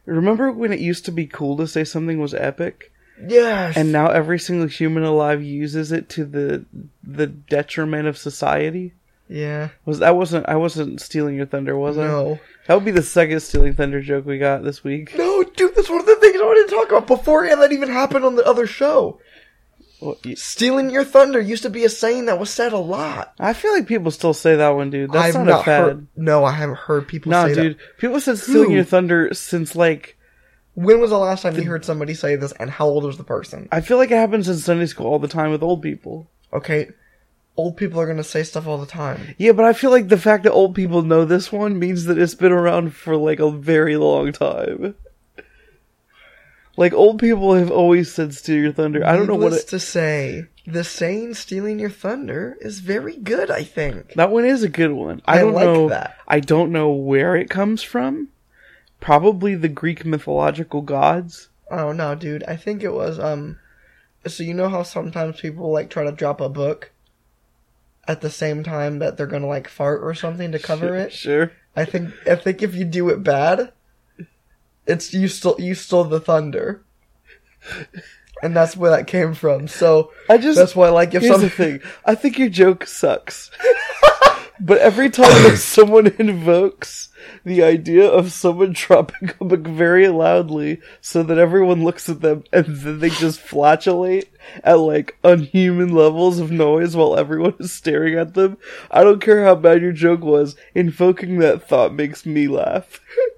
Remember 0.05 0.53
when 0.53 0.73
it 0.73 0.81
used 0.81 1.05
to 1.07 1.13
be 1.13 1.27
cool 1.27 1.57
to 1.57 1.67
say 1.67 1.83
something 1.85 2.21
was 2.21 2.33
epic, 2.35 2.93
Yes. 3.27 3.77
and 3.77 3.91
now 3.91 4.09
every 4.11 4.39
single 4.39 4.69
human 4.69 5.03
alive 5.03 5.43
uses 5.43 5.91
it 5.91 6.09
to 6.11 6.25
the 6.25 6.65
the 7.03 7.27
detriment 7.27 8.07
of 8.07 8.17
society? 8.19 8.93
yeah. 9.29 9.71
Was 9.85 9.99
that 9.99 10.15
wasn't 10.17 10.49
I 10.49 10.55
wasn't 10.57 11.01
stealing 11.01 11.35
your 11.37 11.47
thunder, 11.47 11.77
was 11.77 11.99
I? 11.99 12.07
No. 12.07 12.39
That 12.69 12.75
would 12.75 12.85
be 12.85 12.91
the 12.93 13.03
second 13.03 13.41
stealing 13.41 13.75
thunder 13.75 14.01
joke 14.01 14.27
we 14.27 14.39
got 14.39 14.63
this 14.63 14.85
week. 14.85 15.15
No, 15.19 15.43
dude, 15.43 15.75
that's 15.75 15.89
one 15.91 16.01
of 16.01 16.07
the 16.07 16.17
things 16.17 16.41
I 16.41 16.45
wanted 16.45 16.69
to 16.69 16.75
talk 16.77 16.89
about 16.91 17.07
before 17.09 17.45
and 17.45 17.61
that 17.63 17.73
even 17.73 17.89
happened 17.89 18.25
on 18.25 18.37
the 18.37 18.45
other 18.47 18.67
show. 18.69 19.19
Well, 20.01 20.19
y- 20.25 20.35
Stealing 20.35 20.91
your 20.91 21.05
thunder 21.05 21.41
used 21.41 21.63
to 21.63 21.71
be 21.71 21.85
a 21.85 21.89
saying 21.89 22.27
that 22.27 22.39
was 22.39 22.51
said 22.51 22.73
a 22.73 22.79
lot. 22.79 23.33
I 23.39 23.53
feel 23.55 23.73
like 23.73 23.87
people 23.87 24.11
still 24.11 24.35
say 24.35 24.57
that 24.57 24.69
one, 24.71 24.91
dude. 24.91 25.11
That's 25.13 25.35
I've 25.35 25.45
not, 25.45 25.51
not 25.51 25.61
a 25.61 25.65
fad. 25.65 25.83
heard. 25.85 26.07
No, 26.17 26.45
I 26.45 26.53
haven't 26.53 26.77
heard 26.79 27.09
people 27.09 27.33
say 27.33 27.39
that. 27.39 27.49
Nah, 27.49 27.55
say 27.55 27.63
dude. 27.63 27.79
that. 27.79 27.99
People 27.99 28.21
said 28.21 28.39
stealing 28.39 28.69
Who? 28.71 28.75
your 28.77 28.85
thunder 28.85 29.33
since 29.33 29.75
like 29.75 30.17
When 30.75 31.01
was 31.01 31.11
the 31.11 31.19
last 31.19 31.43
time 31.43 31.57
you 31.57 31.65
heard 31.65 31.85
somebody 31.85 32.13
say 32.15 32.37
this, 32.37 32.53
and 32.53 32.71
how 32.71 32.87
old 32.87 33.05
was 33.05 33.17
the 33.17 33.25
person? 33.25 33.69
I 33.73 33.81
feel 33.81 33.97
like 33.97 34.11
it 34.11 34.17
happens 34.17 34.49
in 34.49 34.57
Sunday 34.59 34.87
school 34.87 35.07
all 35.07 35.19
the 35.19 35.29
time 35.29 35.51
with 35.51 35.63
old 35.63 35.81
people. 35.83 36.29
Okay, 36.53 36.91
old 37.57 37.79
people 37.79 37.99
are 37.99 38.07
gonna 38.07 38.23
say 38.23 38.43
stuff 38.43 38.67
all 38.67 38.77
the 38.79 38.85
time. 38.87 39.35
Yeah, 39.39 39.53
but 39.53 39.65
I 39.65 39.73
feel 39.73 39.91
like 39.91 40.09
the 40.09 40.19
fact 40.19 40.45
that 40.45 40.53
old 40.53 40.75
people 40.75 41.01
know 41.03 41.25
this 41.25 41.51
one 41.51 41.79
means 41.79 42.05
that 42.05 42.19
it's 42.19 42.35
been 42.35 42.53
around 42.53 42.95
for 42.95 43.17
like 43.17 43.41
a 43.41 43.51
very 43.51 43.97
long 43.97 44.31
time. 44.33 44.95
Like 46.77 46.93
old 46.93 47.19
people 47.19 47.55
have 47.55 47.71
always 47.71 48.13
said 48.13 48.35
"steal 48.35 48.63
your 48.63 48.73
thunder." 48.73 49.05
I 49.05 49.17
don't 49.17 49.27
know 49.27 49.35
what 49.35 49.55
it, 49.55 49.69
to 49.69 49.81
say. 49.81 50.47
The 50.67 50.85
saying 50.85 51.35
"stealing 51.35 51.79
your 51.79 51.91
thunder" 51.91 52.57
is 52.61 52.81
very 52.81 53.17
good. 53.17 53.51
I 53.51 53.65
think. 53.65 54.13
that 54.15 54.31
one 54.31 54.45
is 54.45 54.63
a 54.63 54.69
good 54.69 54.93
one. 54.93 55.23
I, 55.25 55.39
I 55.39 55.41
don't 55.41 55.55
like 55.55 55.65
know. 55.65 55.89
that. 55.89 56.17
I 56.29 56.41
don't 56.41 56.73
know 56.73 56.91
where 56.91 57.35
it 57.35 57.49
comes 57.49 57.83
from. 57.83 58.29
Probably 59.01 59.55
the 59.55 59.69
Greek 59.69 60.05
mythological 60.05 60.83
gods. 60.83 61.49
Oh 61.71 61.93
no, 61.93 62.15
dude! 62.15 62.45
I 62.45 62.57
think 62.57 62.83
it 62.83 62.93
was 62.93 63.19
um. 63.19 63.59
So 64.27 64.43
you 64.43 64.55
know 64.55 64.69
how 64.69 64.83
sometimes 64.83 65.41
people 65.41 65.71
like 65.71 65.89
try 65.89 66.05
to 66.05 66.13
drop 66.13 66.41
a 66.41 66.49
book 66.49 66.91
at 68.09 68.21
the 68.21 68.31
same 68.31 68.63
time 68.63 68.99
that 68.99 69.17
they're 69.17 69.27
gonna 69.27 69.47
like 69.47 69.69
fart 69.69 70.03
or 70.03 70.15
something 70.15 70.53
to 70.53 70.59
cover 70.59 70.95
it. 70.95 71.13
Sure. 71.13 71.53
I 71.75 71.85
think 71.85 72.13
I 72.27 72.37
think 72.37 72.63
if 72.63 72.75
you 72.75 72.85
do 72.85 73.09
it 73.11 73.23
bad, 73.23 73.73
it's 74.87 75.13
you 75.13 75.29
stole 75.29 75.57
you 75.59 75.75
stole 75.75 76.05
the 76.05 76.21
thunder, 76.21 76.85
and 78.43 78.57
that's 78.57 78.77
where 78.77 78.91
that 78.91 79.07
came 79.07 79.35
from. 79.35 79.69
So 79.69 80.13
I 80.29 80.39
just 80.39 80.59
that's 80.59 80.77
why 80.77 80.89
like 80.91 81.15
if 81.15 81.23
Here's 81.23 81.35
some 81.35 81.43
the 81.43 81.51
thing. 81.51 81.81
I 82.05 82.15
think 82.15 82.39
your 82.39 82.49
joke 82.49 82.87
sucks. 82.87 83.51
but 84.61 84.79
every 84.79 85.11
time 85.11 85.43
that 85.45 85.59
someone 85.59 86.07
invokes 86.19 87.11
the 87.45 87.63
idea 87.63 88.09
of 88.09 88.33
someone 88.33 88.73
dropping 88.73 89.31
a 89.41 89.45
book 89.45 89.67
very 89.67 90.09
loudly 90.09 90.81
so 91.01 91.23
that 91.23 91.39
everyone 91.39 91.85
looks 91.85 92.09
at 92.09 92.21
them 92.21 92.45
and 92.53 92.67
then 92.67 92.99
they 93.01 93.11
just 93.11 93.41
flatulate 93.41 94.29
at 94.65 94.79
like 94.79 95.17
unhuman 95.25 95.95
levels 95.95 96.39
of 96.39 96.51
noise 96.51 96.97
while 96.97 97.17
everyone 97.17 97.55
is 97.59 97.73
staring 97.73 98.15
at 98.15 98.35
them, 98.35 98.57
I 98.91 99.05
don't 99.05 99.21
care 99.21 99.45
how 99.45 99.55
bad 99.55 99.83
your 99.83 99.93
joke 99.93 100.23
was, 100.23 100.57
invoking 100.75 101.39
that 101.41 101.69
thought 101.69 101.93
makes 101.93 102.25
me 102.25 102.49
laugh. 102.49 103.01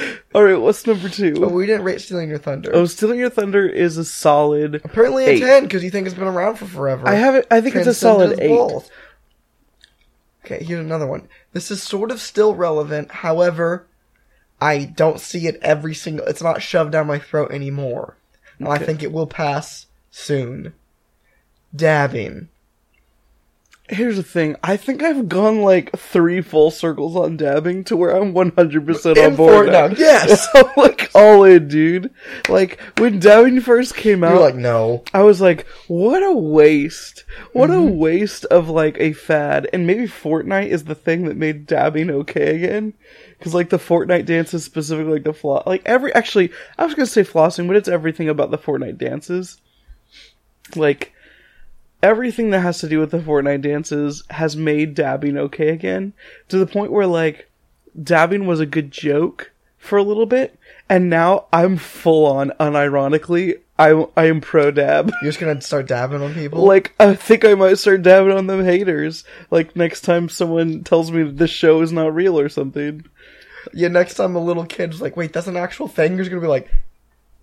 All 0.34 0.42
right, 0.42 0.60
what's 0.60 0.86
number 0.86 1.08
But 1.08 1.14
two? 1.14 1.34
Oh, 1.38 1.48
we 1.48 1.66
didn't 1.66 1.84
rate 1.84 2.00
Stealing 2.00 2.28
Your 2.28 2.38
Thunder. 2.38 2.70
Oh, 2.72 2.86
Stealing 2.86 3.18
Your 3.18 3.30
Thunder 3.30 3.66
is 3.66 3.96
a 3.96 4.04
solid. 4.04 4.76
Apparently 4.76 5.24
a 5.24 5.28
eight. 5.30 5.40
10 5.40 5.64
because 5.64 5.84
you 5.84 5.90
think 5.90 6.06
it's 6.06 6.14
been 6.14 6.28
around 6.28 6.56
for 6.56 6.66
forever. 6.66 7.08
I 7.08 7.14
have. 7.14 7.46
I 7.50 7.60
think 7.60 7.76
it's 7.76 7.86
a 7.86 7.94
solid 7.94 8.40
eight. 8.40 8.48
both. 8.48 8.90
Okay, 10.44 10.64
here's 10.64 10.80
another 10.80 11.06
one. 11.06 11.28
This 11.52 11.70
is 11.70 11.82
sort 11.82 12.10
of 12.10 12.20
still 12.20 12.54
relevant. 12.54 13.10
However, 13.10 13.86
I 14.60 14.84
don't 14.84 15.20
see 15.20 15.46
it 15.46 15.58
every 15.62 15.94
single. 15.94 16.26
It's 16.26 16.42
not 16.42 16.62
shoved 16.62 16.92
down 16.92 17.06
my 17.06 17.18
throat 17.18 17.52
anymore. 17.52 18.16
And 18.58 18.68
I 18.68 18.78
think 18.78 19.02
it 19.02 19.12
will 19.12 19.26
pass 19.26 19.86
soon. 20.10 20.74
Dabbing. 21.74 22.48
Here's 23.88 24.16
the 24.16 24.22
thing. 24.22 24.56
I 24.62 24.76
think 24.78 25.02
I've 25.02 25.28
gone 25.28 25.60
like 25.60 25.90
three 25.98 26.40
full 26.40 26.70
circles 26.70 27.14
on 27.16 27.36
dabbing 27.36 27.84
to 27.84 27.96
where 27.96 28.16
I'm 28.16 28.32
100% 28.32 28.52
on 29.26 29.36
board 29.36 29.68
Fortnite, 29.68 29.72
now. 29.72 29.86
yes. 29.98 30.46
I'm 30.54 30.66
like 30.76 31.10
all 31.14 31.44
in, 31.44 31.68
dude. 31.68 32.10
Like 32.48 32.80
when 32.98 33.18
dabbing 33.18 33.60
first 33.60 33.94
came 33.96 34.24
out, 34.24 34.32
You're 34.34 34.40
like, 34.40 34.54
no. 34.54 35.02
I 35.12 35.22
was 35.24 35.40
like, 35.42 35.66
what 35.88 36.22
a 36.22 36.32
waste. 36.32 37.24
What 37.52 37.70
Mm-hmm. 37.70 37.88
a 37.88 37.90
waste 37.92 38.44
of 38.46 38.68
like 38.70 38.96
a 38.98 39.12
fad. 39.12 39.68
And 39.72 39.86
maybe 39.86 40.06
Fortnite 40.06 40.68
is 40.68 40.84
the 40.84 40.94
thing 40.94 41.24
that 41.24 41.36
made 41.36 41.66
dabbing 41.66 42.08
okay 42.08 42.56
again. 42.56 42.94
Cause 43.40 43.52
like 43.52 43.68
the 43.70 43.78
Fortnite 43.78 44.24
dances 44.26 44.64
specifically 44.64 45.14
like 45.14 45.24
the 45.24 45.34
floss, 45.34 45.66
like 45.66 45.82
every, 45.84 46.14
actually, 46.14 46.52
I 46.78 46.84
was 46.86 46.94
gonna 46.94 47.06
say 47.06 47.24
flossing, 47.24 47.66
but 47.66 47.76
it's 47.76 47.88
everything 47.88 48.28
about 48.28 48.52
the 48.52 48.58
Fortnite 48.58 48.96
dances. 48.98 49.60
Like, 50.76 51.12
everything 52.02 52.50
that 52.50 52.60
has 52.60 52.80
to 52.80 52.88
do 52.88 52.98
with 52.98 53.10
the 53.10 53.18
Fortnite 53.18 53.62
dances 53.62 54.24
has 54.30 54.56
made 54.56 54.94
dabbing 54.94 55.36
okay 55.36 55.68
again. 55.68 56.12
To 56.48 56.58
the 56.58 56.66
point 56.66 56.92
where 56.92 57.06
like, 57.06 57.50
dabbing 58.00 58.46
was 58.46 58.60
a 58.60 58.66
good 58.66 58.90
joke 58.90 59.52
for 59.78 59.98
a 59.98 60.02
little 60.02 60.26
bit, 60.26 60.58
and 60.88 61.10
now 61.10 61.46
I'm 61.52 61.76
full 61.76 62.26
on, 62.26 62.52
unironically, 62.60 63.58
I 63.78 64.06
I 64.16 64.26
am 64.26 64.40
pro 64.40 64.70
dab. 64.70 65.08
You're 65.22 65.30
just 65.32 65.40
gonna 65.40 65.60
start 65.60 65.86
dabbing 65.86 66.22
on 66.22 66.34
people? 66.34 66.64
Like 66.64 66.94
I 67.00 67.14
think 67.14 67.44
I 67.44 67.54
might 67.54 67.78
start 67.78 68.02
dabbing 68.02 68.32
on 68.32 68.46
them 68.46 68.64
haters. 68.64 69.24
Like 69.50 69.74
next 69.74 70.02
time 70.02 70.28
someone 70.28 70.84
tells 70.84 71.10
me 71.10 71.24
that 71.24 71.36
this 71.36 71.50
show 71.50 71.80
is 71.82 71.90
not 71.90 72.14
real 72.14 72.38
or 72.38 72.48
something. 72.48 73.04
yeah, 73.72 73.88
next 73.88 74.14
time 74.14 74.36
a 74.36 74.40
little 74.40 74.66
kid's 74.66 75.00
like, 75.00 75.16
wait, 75.16 75.32
that's 75.32 75.46
an 75.46 75.56
actual 75.56 75.88
thing? 75.88 76.12
You're 76.12 76.20
just 76.20 76.30
gonna 76.30 76.42
be 76.42 76.46
like, 76.46 76.70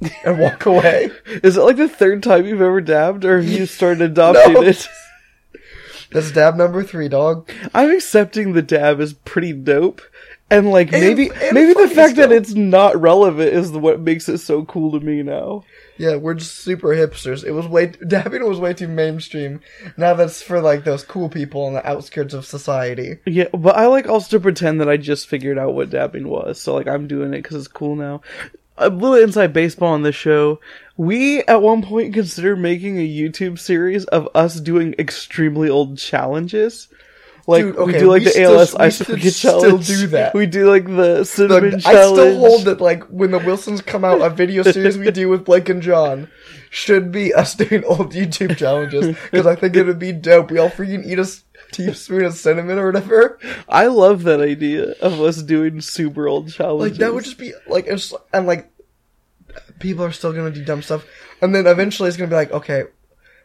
and 0.26 0.40
walk 0.40 0.66
away. 0.66 1.12
Is 1.44 1.58
it 1.58 1.62
like 1.62 1.78
the 1.78 1.90
third 1.90 2.24
time 2.24 2.46
you've 2.46 2.62
ever 2.62 2.82
dabbed, 2.82 3.26
or 3.26 3.42
have 3.42 3.50
you 3.50 3.66
started 3.68 4.02
adopting 4.02 4.54
No. 4.54 4.62
it? 4.64 4.88
That's 6.12 6.32
dab 6.32 6.56
number 6.56 6.84
three, 6.84 7.08
dog. 7.08 7.50
I'm 7.74 7.92
accepting 7.92 8.54
the 8.54 8.64
dab 8.64 9.00
is 9.00 9.14
pretty 9.14 9.54
dope, 9.54 10.02
and 10.50 10.72
like 10.72 10.92
And- 10.92 11.02
maybe 11.04 11.30
and 11.30 11.54
maybe 11.54 11.74
the 11.74 11.82
funny 11.84 11.94
fact 11.94 12.16
that 12.16 12.30
still. 12.30 12.38
it's 12.38 12.54
not 12.56 13.00
relevant 13.00 13.54
is 13.54 13.72
the, 13.72 13.78
what 13.80 14.00
makes 14.00 14.28
it 14.28 14.40
so 14.40 14.66
cool 14.66 14.92
to 14.98 15.06
me 15.06 15.22
now. 15.22 15.66
Yeah, 16.00 16.16
we're 16.16 16.34
just 16.34 16.56
super 16.56 16.88
hipsters. 16.96 17.44
It 17.44 17.52
was 17.52 17.68
way 17.68 17.88
dabbing 17.88 18.48
was 18.48 18.58
way 18.60 18.74
too 18.74 18.88
mainstream. 18.88 19.60
Now 19.98 20.16
that's 20.16 20.42
for 20.42 20.62
like 20.62 20.84
those 20.84 21.04
cool 21.04 21.30
people 21.30 21.66
on 21.66 21.74
the 21.74 21.86
outskirts 21.88 22.34
of 22.34 22.46
society. 22.46 23.18
Yeah, 23.28 23.50
but 23.54 23.76
I 23.76 23.86
like 23.88 24.08
also 24.08 24.38
to 24.38 24.42
pretend 24.42 24.80
that 24.82 24.90
I 24.90 24.98
just 24.98 25.28
figured 25.28 25.60
out 25.60 25.76
what 25.76 25.90
dabbing 25.92 26.28
was. 26.28 26.60
So 26.60 26.74
like 26.74 26.88
I'm 26.88 27.08
doing 27.08 27.34
it 27.36 27.44
because 27.44 27.58
it's 27.58 27.68
cool 27.68 27.96
now. 27.96 28.22
A 28.80 28.90
little 28.90 29.16
inside 29.16 29.54
baseball 29.54 29.94
on 29.94 30.04
this 30.04 30.16
show. 30.16 30.60
We 30.98 31.42
at 31.44 31.62
one 31.62 31.82
point 31.84 32.14
considered 32.14 32.58
making 32.58 32.98
a 32.98 33.08
YouTube 33.08 33.60
series 33.60 34.06
of 34.06 34.28
us 34.34 34.60
doing 34.60 34.96
extremely 34.98 35.70
old 35.70 35.98
challenges. 35.98 36.88
Like 37.48 37.64
Dude, 37.64 37.78
we 37.88 37.94
do 37.94 38.08
like 38.10 38.20
we 38.20 38.26
the 38.26 38.32
still- 38.32 38.60
ALS 38.60 38.76
ice 38.76 39.00
bucket 39.00 39.34
still 39.34 39.62
challenge. 39.62 39.88
do 39.88 40.08
that. 40.08 40.34
We 40.36 40.46
do 40.46 40.70
like 40.70 40.86
the 40.86 41.20
Look, 41.20 41.28
cinnamon 41.28 41.76
I 41.76 41.80
challenge. 41.80 42.16
still 42.20 42.40
hold 42.40 42.66
that 42.66 42.80
like 42.82 43.04
when 43.06 43.32
the 43.32 43.40
Wilsons 43.40 43.82
come 43.82 44.06
out, 44.06 44.22
a 44.22 44.30
video 44.30 44.62
series 44.64 44.98
we 44.98 45.10
do 45.10 45.30
with 45.30 45.46
Blake 45.46 45.68
and 45.70 45.82
John 45.82 46.30
should 46.70 47.12
be 47.12 47.34
us 47.34 47.56
doing 47.56 47.84
old 47.86 48.14
YouTube 48.14 48.56
challenges 48.58 49.18
because 49.32 49.48
I 49.48 49.56
think 49.56 49.76
it 49.76 49.84
would 49.84 49.98
be 50.00 50.12
dope. 50.12 50.52
We 50.52 50.60
all 50.60 50.70
freaking 50.70 51.06
eat 51.06 51.18
a 51.18 51.26
teaspoon 51.72 52.26
of 52.26 52.34
cinnamon 52.34 52.78
or 52.78 52.88
whatever. 52.88 53.40
I 53.68 53.88
love 53.88 54.24
that 54.24 54.42
idea 54.42 54.92
of 55.02 55.22
us 55.22 55.42
doing 55.42 55.82
super 55.82 56.28
old 56.28 56.52
challenges. 56.52 56.92
Like 56.92 57.00
that 57.00 57.14
would 57.14 57.24
just 57.24 57.38
be 57.38 57.54
like 57.68 57.88
it's 57.88 58.14
and 58.34 58.48
like 58.48 58.72
people 59.80 60.04
are 60.04 60.12
still 60.12 60.34
gonna 60.34 60.52
do 60.52 60.64
dumb 60.64 60.82
stuff, 60.82 61.06
and 61.42 61.54
then 61.54 61.68
eventually 61.68 62.08
it's 62.08 62.18
gonna 62.18 62.30
be 62.30 62.36
like 62.36 62.52
okay. 62.52 62.86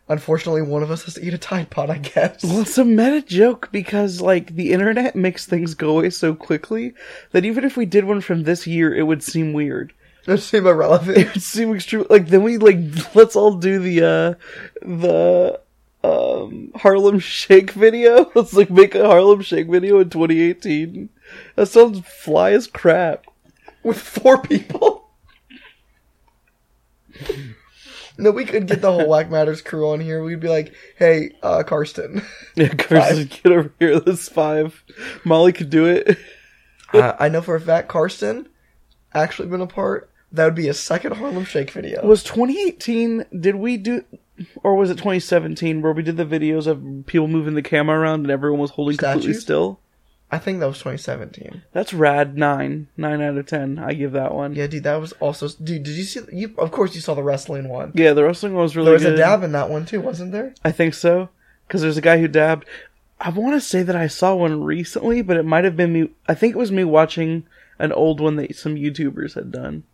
Unfortunately, 0.06 0.60
one 0.60 0.82
of 0.82 0.90
us 0.90 1.04
has 1.04 1.14
to 1.14 1.26
eat 1.26 1.32
a 1.32 1.38
Tide 1.38 1.70
Pod, 1.70 1.88
I 1.88 1.96
guess. 1.96 2.44
Well, 2.44 2.60
it's 2.60 2.76
a 2.76 2.84
meta 2.84 3.22
joke 3.22 3.70
because, 3.72 4.20
like, 4.20 4.54
the 4.54 4.72
internet 4.72 5.16
makes 5.16 5.46
things 5.46 5.74
go 5.74 5.96
away 5.96 6.10
so 6.10 6.34
quickly 6.34 6.92
that 7.30 7.46
even 7.46 7.64
if 7.64 7.78
we 7.78 7.86
did 7.86 8.04
one 8.04 8.20
from 8.20 8.42
this 8.42 8.66
year, 8.66 8.94
it 8.94 9.04
would 9.04 9.22
seem 9.22 9.54
weird. 9.54 9.94
That 10.26 10.42
seem 10.42 10.66
irrelevant. 10.66 11.16
It 11.16 11.32
would 11.32 11.42
seem 11.42 11.74
extreme. 11.74 12.04
Like, 12.10 12.28
then 12.28 12.42
we, 12.42 12.58
like, 12.58 12.76
let's 13.14 13.34
all 13.34 13.54
do 13.54 13.78
the, 13.78 14.02
uh, 14.02 14.34
the, 14.82 15.58
um, 16.04 16.70
Harlem 16.76 17.18
Shake 17.18 17.70
video. 17.70 18.30
Let's, 18.34 18.52
like, 18.52 18.70
make 18.70 18.94
a 18.94 19.06
Harlem 19.06 19.40
Shake 19.42 19.68
video 19.68 20.00
in 20.00 20.10
2018. 20.10 21.08
That 21.56 21.66
sounds 21.66 22.00
fly 22.00 22.52
as 22.52 22.66
crap. 22.66 23.26
with 23.82 23.98
four 23.98 24.40
people. 24.42 25.08
no, 28.18 28.30
we 28.30 28.44
could 28.44 28.66
get 28.66 28.80
the 28.82 28.92
whole 28.92 29.08
Whack 29.08 29.30
Matters 29.30 29.62
crew 29.62 29.90
on 29.90 30.00
here. 30.00 30.22
We'd 30.22 30.40
be 30.40 30.48
like, 30.48 30.74
"Hey, 30.96 31.32
uh, 31.42 31.62
Karsten, 31.62 32.22
Yeah, 32.56 32.68
Carson, 32.68 33.28
get 33.28 33.52
over 33.52 33.72
here. 33.78 34.00
This 34.00 34.28
five. 34.28 34.84
Molly 35.24 35.52
could 35.52 35.70
do 35.70 35.86
it. 35.86 36.18
uh, 36.92 37.14
I 37.18 37.28
know 37.28 37.42
for 37.42 37.54
a 37.54 37.60
fact 37.60 37.88
Karsten 37.88 38.48
actually 39.12 39.48
been 39.48 39.60
a 39.60 39.66
part. 39.66 40.10
That 40.34 40.44
would 40.46 40.54
be 40.54 40.68
a 40.68 40.74
second 40.74 41.12
Harlem 41.16 41.44
Shake 41.44 41.70
video. 41.70 42.04
Was 42.04 42.22
2018, 42.24 43.26
did 43.40 43.54
we 43.54 43.76
do, 43.76 44.04
or 44.62 44.74
was 44.74 44.90
it 44.90 44.94
2017 44.94 45.80
where 45.80 45.92
we 45.92 46.02
did 46.02 46.16
the 46.16 46.24
videos 46.24 46.66
of 46.66 47.06
people 47.06 47.28
moving 47.28 47.54
the 47.54 47.62
camera 47.62 47.98
around 48.00 48.22
and 48.22 48.30
everyone 48.30 48.58
was 48.60 48.70
holding 48.72 48.96
completely 48.96 49.22
Statues? 49.32 49.42
still? 49.42 49.80
I 50.32 50.38
think 50.38 50.58
that 50.58 50.66
was 50.66 50.78
2017. 50.78 51.62
That's 51.72 51.94
rad. 51.94 52.36
Nine. 52.36 52.88
Nine 52.96 53.22
out 53.22 53.36
of 53.36 53.46
ten. 53.46 53.78
I 53.78 53.92
give 53.94 54.10
that 54.12 54.34
one. 54.34 54.54
Yeah, 54.56 54.66
dude, 54.66 54.82
that 54.82 54.96
was 54.96 55.12
also. 55.20 55.46
Dude, 55.48 55.84
did 55.84 55.94
you 55.96 56.02
see? 56.02 56.20
You 56.32 56.52
of 56.58 56.72
course 56.72 56.94
you 56.96 57.00
saw 57.00 57.14
the 57.14 57.22
wrestling 57.22 57.68
one. 57.68 57.92
Yeah, 57.94 58.12
the 58.14 58.24
wrestling 58.24 58.54
one 58.54 58.64
was 58.64 58.74
really 58.74 58.86
There 58.86 58.94
was 58.94 59.02
good. 59.04 59.14
a 59.14 59.18
dab 59.18 59.44
in 59.44 59.52
that 59.52 59.70
one 59.70 59.86
too, 59.86 60.00
wasn't 60.00 60.32
there? 60.32 60.54
I 60.64 60.72
think 60.72 60.94
so. 60.94 61.28
Because 61.68 61.82
there's 61.82 61.96
a 61.98 62.00
guy 62.02 62.18
who 62.18 62.26
dabbed. 62.26 62.66
I 63.20 63.30
want 63.30 63.54
to 63.54 63.60
say 63.60 63.84
that 63.84 63.94
I 63.94 64.08
saw 64.08 64.34
one 64.34 64.64
recently, 64.64 65.22
but 65.22 65.36
it 65.36 65.44
might 65.44 65.62
have 65.64 65.76
been 65.76 65.92
me. 65.92 66.10
I 66.28 66.34
think 66.34 66.56
it 66.56 66.58
was 66.58 66.72
me 66.72 66.82
watching 66.82 67.44
an 67.78 67.92
old 67.92 68.20
one 68.20 68.34
that 68.36 68.56
some 68.56 68.74
YouTubers 68.74 69.34
had 69.34 69.52
done. 69.52 69.84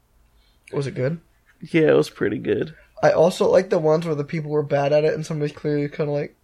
Was 0.73 0.87
it 0.87 0.95
good? 0.95 1.21
Yeah, 1.61 1.91
it 1.91 1.97
was 1.97 2.11
pretty 2.11 2.39
good. 2.39 2.75
I 3.03 3.13
also 3.13 3.49
like 3.49 3.71
the 3.71 3.79
ones 3.79 4.07
where 4.07 4.15
the 4.15 4.25
people 4.25 4.51
were 4.51 4.63
bad 4.63 4.93
at 4.93 5.05
it 5.05 5.15
and 5.15 5.25
somebody's 5.25 5.57
clearly 5.57 5.89
kind 5.89 6.09
of 6.09 6.15
like, 6.15 6.37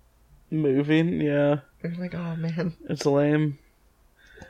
Moving, 0.51 1.21
yeah. 1.21 1.61
they're 1.83 1.95
like, 1.99 2.15
oh 2.15 2.37
man. 2.37 2.75
It's 2.89 3.05
lame. 3.05 3.59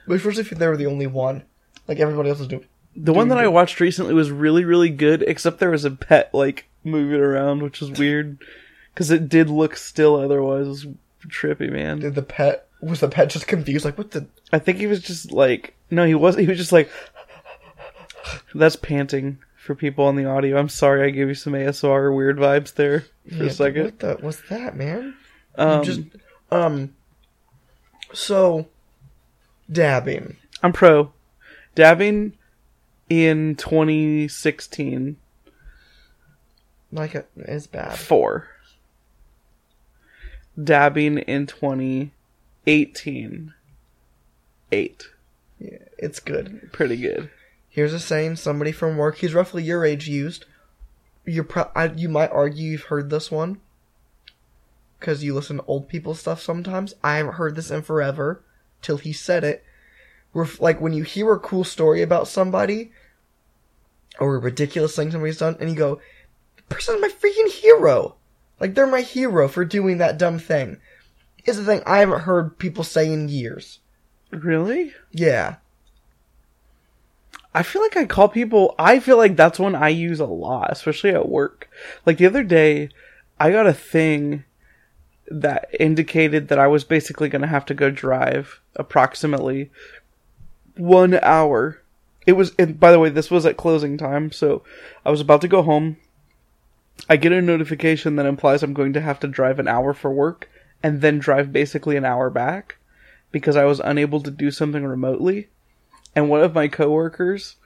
But 0.06 0.14
especially 0.14 0.42
if 0.42 0.50
they 0.50 0.66
were 0.66 0.76
the 0.76 0.86
only 0.86 1.06
one, 1.06 1.44
like 1.88 2.00
everybody 2.00 2.28
else 2.28 2.40
is 2.40 2.48
doing. 2.48 2.66
The 2.94 3.12
one 3.12 3.28
that 3.28 3.38
I 3.38 3.48
watched 3.48 3.80
recently 3.80 4.14
was 4.14 4.30
really, 4.30 4.64
really 4.64 4.88
good, 4.88 5.22
except 5.22 5.58
there 5.58 5.70
was 5.70 5.84
a 5.84 5.90
pet, 5.90 6.30
like, 6.32 6.66
moving 6.82 7.20
around, 7.20 7.62
which 7.62 7.80
was 7.80 7.90
weird. 7.90 8.38
Because 8.94 9.10
it 9.10 9.28
did 9.28 9.50
look 9.50 9.76
still 9.76 10.16
otherwise. 10.16 10.66
It 10.66 10.70
was 10.70 10.86
trippy, 11.28 11.70
man. 11.70 11.98
Did 11.98 12.14
the 12.14 12.22
pet 12.22 12.68
was 12.80 13.00
the 13.00 13.08
pet 13.08 13.30
just 13.30 13.46
confused? 13.46 13.84
Like 13.84 13.98
what 13.98 14.12
the? 14.12 14.26
I 14.52 14.58
think 14.58 14.78
he 14.78 14.86
was 14.86 15.00
just 15.00 15.32
like, 15.32 15.74
no, 15.90 16.04
he 16.04 16.14
wasn't. 16.14 16.42
he 16.42 16.48
was 16.48 16.58
just 16.58 16.72
like, 16.72 16.90
that's 18.54 18.76
panting 18.76 19.38
for 19.66 19.74
people 19.74 20.06
on 20.06 20.16
the 20.16 20.24
audio. 20.24 20.56
I'm 20.58 20.68
sorry 20.70 21.06
I 21.06 21.10
gave 21.10 21.28
you 21.28 21.34
some 21.34 21.52
ASR 21.52 22.14
weird 22.14 22.38
vibes 22.38 22.72
there 22.74 23.00
for 23.28 23.34
Yeah, 23.34 23.42
a 23.44 23.50
second. 23.50 23.84
What 23.84 23.98
the? 23.98 24.14
What's 24.20 24.40
that, 24.48 24.74
man? 24.76 25.14
Um, 25.56 25.82
just 25.84 26.00
um. 26.50 26.94
So, 28.14 28.66
dabbing. 29.70 30.36
I'm 30.62 30.72
pro. 30.72 31.12
Dabbing 31.74 32.32
in 33.10 33.56
2016, 33.56 35.16
Like 36.92 37.14
it 37.14 37.28
is 37.36 37.66
bad. 37.66 37.98
four. 37.98 38.48
Dabbing 40.62 41.18
in 41.18 41.46
2018, 41.46 43.52
eight. 44.72 45.04
Yeah, 45.58 45.78
it's 45.98 46.20
good. 46.20 46.70
Pretty 46.72 46.96
good. 46.96 47.28
Here's 47.76 47.92
a 47.92 48.00
saying 48.00 48.36
somebody 48.36 48.72
from 48.72 48.96
work, 48.96 49.18
he's 49.18 49.34
roughly 49.34 49.62
your 49.62 49.84
age, 49.84 50.08
used. 50.08 50.46
You're 51.26 51.44
pro- 51.44 51.70
I, 51.76 51.92
you 51.92 52.08
might 52.08 52.32
argue 52.32 52.70
you've 52.70 52.84
heard 52.84 53.10
this 53.10 53.30
one. 53.30 53.60
Because 54.98 55.22
you 55.22 55.34
listen 55.34 55.58
to 55.58 55.64
old 55.64 55.86
people 55.86 56.14
stuff 56.14 56.40
sometimes. 56.40 56.94
I 57.04 57.18
haven't 57.18 57.34
heard 57.34 57.54
this 57.54 57.70
in 57.70 57.82
forever. 57.82 58.42
Till 58.80 58.96
he 58.96 59.12
said 59.12 59.44
it. 59.44 59.62
Where, 60.32 60.48
like, 60.58 60.80
when 60.80 60.94
you 60.94 61.02
hear 61.02 61.30
a 61.34 61.38
cool 61.38 61.64
story 61.64 62.00
about 62.00 62.28
somebody, 62.28 62.92
or 64.18 64.36
a 64.36 64.38
ridiculous 64.38 64.96
thing 64.96 65.10
somebody's 65.10 65.36
done, 65.36 65.58
and 65.60 65.68
you 65.68 65.76
go, 65.76 66.00
the 66.56 66.62
person's 66.74 67.02
my 67.02 67.08
freaking 67.08 67.50
hero! 67.50 68.16
Like, 68.58 68.74
they're 68.74 68.86
my 68.86 69.02
hero 69.02 69.48
for 69.48 69.66
doing 69.66 69.98
that 69.98 70.16
dumb 70.16 70.38
thing. 70.38 70.78
Is 71.44 71.58
the 71.58 71.64
thing 71.66 71.82
I 71.84 71.98
haven't 71.98 72.20
heard 72.20 72.58
people 72.58 72.84
say 72.84 73.12
in 73.12 73.28
years. 73.28 73.80
Really? 74.30 74.94
Yeah. 75.10 75.56
I 77.56 77.62
feel 77.62 77.80
like 77.80 77.96
I 77.96 78.04
call 78.04 78.28
people. 78.28 78.74
I 78.78 79.00
feel 79.00 79.16
like 79.16 79.34
that's 79.34 79.58
one 79.58 79.74
I 79.74 79.88
use 79.88 80.20
a 80.20 80.26
lot, 80.26 80.70
especially 80.70 81.12
at 81.12 81.30
work. 81.30 81.70
Like 82.04 82.18
the 82.18 82.26
other 82.26 82.44
day, 82.44 82.90
I 83.40 83.50
got 83.50 83.66
a 83.66 83.72
thing 83.72 84.44
that 85.28 85.70
indicated 85.80 86.48
that 86.48 86.58
I 86.58 86.66
was 86.66 86.84
basically 86.84 87.30
going 87.30 87.40
to 87.40 87.48
have 87.48 87.64
to 87.66 87.74
go 87.74 87.90
drive 87.90 88.60
approximately 88.74 89.70
one 90.76 91.18
hour. 91.22 91.80
It 92.26 92.32
was, 92.32 92.52
and 92.58 92.78
by 92.78 92.92
the 92.92 92.98
way, 92.98 93.08
this 93.08 93.30
was 93.30 93.46
at 93.46 93.56
closing 93.56 93.96
time, 93.96 94.32
so 94.32 94.62
I 95.02 95.10
was 95.10 95.22
about 95.22 95.40
to 95.40 95.48
go 95.48 95.62
home. 95.62 95.96
I 97.08 97.16
get 97.16 97.32
a 97.32 97.40
notification 97.40 98.16
that 98.16 98.26
implies 98.26 98.62
I'm 98.62 98.74
going 98.74 98.92
to 98.92 99.00
have 99.00 99.18
to 99.20 99.28
drive 99.28 99.58
an 99.58 99.66
hour 99.66 99.94
for 99.94 100.12
work 100.12 100.50
and 100.82 101.00
then 101.00 101.18
drive 101.18 101.54
basically 101.54 101.96
an 101.96 102.04
hour 102.04 102.28
back 102.28 102.76
because 103.32 103.56
I 103.56 103.64
was 103.64 103.80
unable 103.80 104.20
to 104.20 104.30
do 104.30 104.50
something 104.50 104.84
remotely. 104.84 105.48
And 106.16 106.30
one 106.30 106.42
of 106.42 106.54
my 106.54 106.66
coworkers 106.66 107.56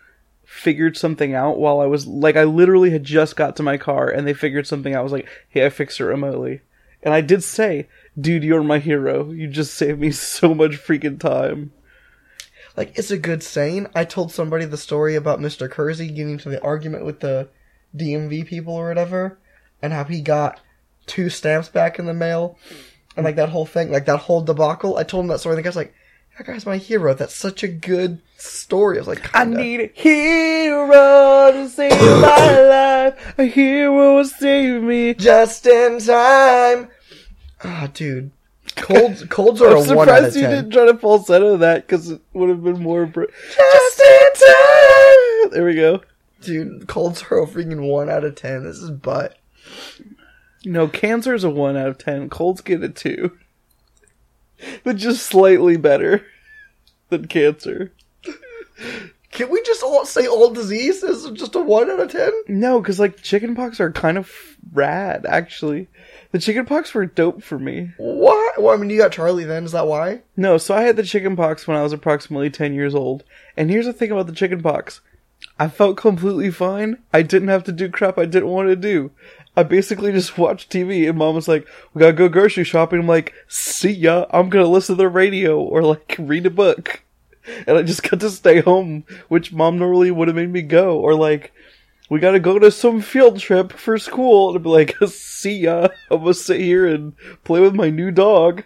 figured 0.44 0.96
something 0.96 1.32
out 1.32 1.60
while 1.60 1.78
I 1.78 1.86
was 1.86 2.08
like 2.08 2.34
I 2.34 2.42
literally 2.42 2.90
had 2.90 3.04
just 3.04 3.36
got 3.36 3.54
to 3.56 3.62
my 3.62 3.78
car 3.78 4.10
and 4.10 4.26
they 4.26 4.34
figured 4.34 4.66
something 4.66 4.92
out. 4.92 5.00
I 5.00 5.04
was 5.04 5.12
like, 5.12 5.28
"Hey, 5.48 5.64
I 5.64 5.70
fixed 5.70 6.00
it 6.00 6.04
remotely." 6.04 6.62
And 7.04 7.14
I 7.14 7.20
did 7.20 7.44
say, 7.44 7.88
"Dude, 8.20 8.42
you're 8.42 8.64
my 8.64 8.80
hero. 8.80 9.30
You 9.30 9.46
just 9.46 9.74
saved 9.74 10.00
me 10.00 10.10
so 10.10 10.52
much 10.52 10.72
freaking 10.72 11.20
time." 11.20 11.72
Like 12.76 12.98
it's 12.98 13.12
a 13.12 13.18
good 13.18 13.44
saying. 13.44 13.86
I 13.94 14.04
told 14.04 14.32
somebody 14.32 14.64
the 14.64 14.76
story 14.76 15.14
about 15.14 15.38
Mr. 15.38 15.70
Kersey 15.70 16.08
getting 16.08 16.32
into 16.32 16.48
the 16.48 16.62
argument 16.62 17.04
with 17.04 17.20
the 17.20 17.48
DMV 17.96 18.46
people 18.46 18.74
or 18.74 18.88
whatever, 18.88 19.38
and 19.80 19.92
how 19.92 20.04
he 20.04 20.20
got 20.20 20.60
two 21.06 21.30
stamps 21.30 21.68
back 21.68 22.00
in 22.00 22.06
the 22.06 22.14
mail, 22.14 22.58
and 23.16 23.24
like 23.24 23.36
that 23.36 23.50
whole 23.50 23.66
thing, 23.66 23.92
like 23.92 24.06
that 24.06 24.18
whole 24.18 24.42
debacle. 24.42 24.96
I 24.96 25.04
told 25.04 25.24
him 25.24 25.28
that 25.28 25.38
story, 25.38 25.54
and 25.54 25.58
the 25.58 25.68
guy's 25.68 25.76
like, 25.76 25.94
"That 26.38 26.46
guy's 26.46 26.66
my 26.66 26.76
hero. 26.78 27.14
That's 27.14 27.34
such 27.34 27.62
a 27.62 27.68
good 27.68 28.20
story." 28.36 28.96
I 28.96 29.00
was 29.00 29.08
like, 29.08 29.34
I 29.34 29.44
Kinda. 29.44 29.58
need 29.60 29.80
a 29.80 29.86
hero 29.94 31.52
to 31.52 31.68
save 31.68 31.90
my 31.92 32.60
life. 33.14 33.34
A 33.38 33.44
hero 33.44 34.16
will 34.16 34.24
save 34.24 34.82
me. 34.82 35.14
just 35.14 35.66
in 35.66 35.98
time." 36.00 36.88
Ah, 37.62 37.90
dude, 37.92 38.30
colds 38.76 39.24
colds 39.28 39.60
are 39.60 39.76
I'm 39.76 39.90
a 39.90 39.94
one 39.94 40.08
out 40.08 40.24
of 40.24 40.32
surprised 40.32 40.36
you 40.36 40.42
didn't 40.46 40.70
try 40.70 40.86
to 40.86 40.96
falsetto 40.96 41.58
that 41.58 41.86
because 41.86 42.10
it 42.10 42.20
would 42.32 42.48
have 42.48 42.64
been 42.64 42.82
more. 42.82 43.04
Br- 43.06 43.24
Just 43.54 44.00
in 44.00 44.46
time, 44.46 45.50
there 45.52 45.64
we 45.66 45.74
go. 45.74 46.00
dude. 46.40 46.86
Colds 46.88 47.22
are 47.30 47.42
a 47.42 47.46
freaking 47.46 47.86
one 47.90 48.08
out 48.08 48.24
of 48.24 48.34
ten. 48.36 48.64
This 48.64 48.78
is 48.78 48.90
butt. 48.90 49.36
No, 50.64 50.88
cancer's 50.88 51.44
a 51.44 51.50
one 51.50 51.76
out 51.76 51.88
of 51.88 51.98
ten. 51.98 52.28
Colds 52.30 52.60
get 52.62 52.82
a 52.82 52.88
two, 52.88 53.36
but 54.84 54.96
just 54.96 55.26
slightly 55.26 55.76
better 55.76 56.24
than 57.08 57.26
cancer. 57.26 57.92
Can 59.30 59.48
we 59.48 59.62
just 59.62 59.82
all 59.82 60.04
say 60.04 60.26
all 60.26 60.50
disease 60.50 61.02
is 61.02 61.30
just 61.32 61.54
a 61.54 61.60
one 61.60 61.90
out 61.90 62.00
of 62.00 62.10
ten? 62.10 62.32
No, 62.48 62.80
because 62.80 62.98
like 62.98 63.22
chickenpox 63.22 63.78
are 63.80 63.92
kind 63.92 64.18
of 64.18 64.30
rad. 64.72 65.24
Actually, 65.24 65.88
the 66.32 66.38
chickenpox 66.38 66.92
were 66.94 67.06
dope 67.06 67.42
for 67.42 67.58
me. 67.58 67.92
What? 67.96 68.60
Well, 68.60 68.74
I 68.74 68.76
mean, 68.76 68.90
you 68.90 68.98
got 68.98 69.12
Charlie 69.12 69.44
then. 69.44 69.64
Is 69.64 69.72
that 69.72 69.86
why? 69.86 70.22
No, 70.36 70.58
so 70.58 70.74
I 70.74 70.82
had 70.82 70.96
the 70.96 71.04
chickenpox 71.04 71.66
when 71.66 71.76
I 71.76 71.82
was 71.82 71.92
approximately 71.92 72.50
10 72.50 72.74
years 72.74 72.94
old. 72.94 73.22
And 73.56 73.70
here's 73.70 73.86
the 73.86 73.92
thing 73.92 74.10
about 74.10 74.26
the 74.26 74.32
chickenpox. 74.32 75.00
I 75.58 75.68
felt 75.68 75.96
completely 75.96 76.50
fine. 76.50 76.98
I 77.12 77.22
didn't 77.22 77.48
have 77.48 77.64
to 77.64 77.72
do 77.72 77.88
crap 77.88 78.18
I 78.18 78.26
didn't 78.26 78.48
want 78.48 78.68
to 78.68 78.76
do. 78.76 79.10
I 79.60 79.62
basically 79.62 80.10
just 80.10 80.38
watch 80.38 80.70
TV 80.70 81.06
and 81.06 81.18
mom 81.18 81.34
was 81.34 81.46
like, 81.46 81.68
we 81.92 82.00
gotta 82.00 82.14
go 82.14 82.30
grocery 82.30 82.64
shopping. 82.64 83.00
I'm 83.00 83.06
like, 83.06 83.34
see 83.46 83.90
ya. 83.90 84.24
I'm 84.30 84.48
gonna 84.48 84.66
listen 84.66 84.96
to 84.96 85.02
the 85.02 85.08
radio 85.08 85.60
or 85.60 85.82
like 85.82 86.16
read 86.18 86.46
a 86.46 86.50
book. 86.50 87.02
And 87.66 87.76
I 87.76 87.82
just 87.82 88.02
got 88.02 88.20
to 88.20 88.30
stay 88.30 88.60
home, 88.60 89.04
which 89.28 89.52
mom 89.52 89.78
normally 89.78 90.10
would 90.10 90.28
have 90.28 90.36
made 90.36 90.50
me 90.50 90.62
go. 90.62 90.98
Or 90.98 91.14
like, 91.14 91.52
we 92.08 92.20
gotta 92.20 92.40
go 92.40 92.58
to 92.58 92.70
some 92.70 93.02
field 93.02 93.38
trip 93.38 93.72
for 93.72 93.98
school. 93.98 94.48
And 94.48 94.56
I'd 94.56 94.62
be 94.62 94.70
like, 94.70 94.96
see 95.08 95.58
ya. 95.58 95.88
I'm 96.10 96.20
gonna 96.20 96.32
sit 96.32 96.60
here 96.60 96.86
and 96.86 97.12
play 97.44 97.60
with 97.60 97.74
my 97.74 97.90
new 97.90 98.10
dog. 98.10 98.64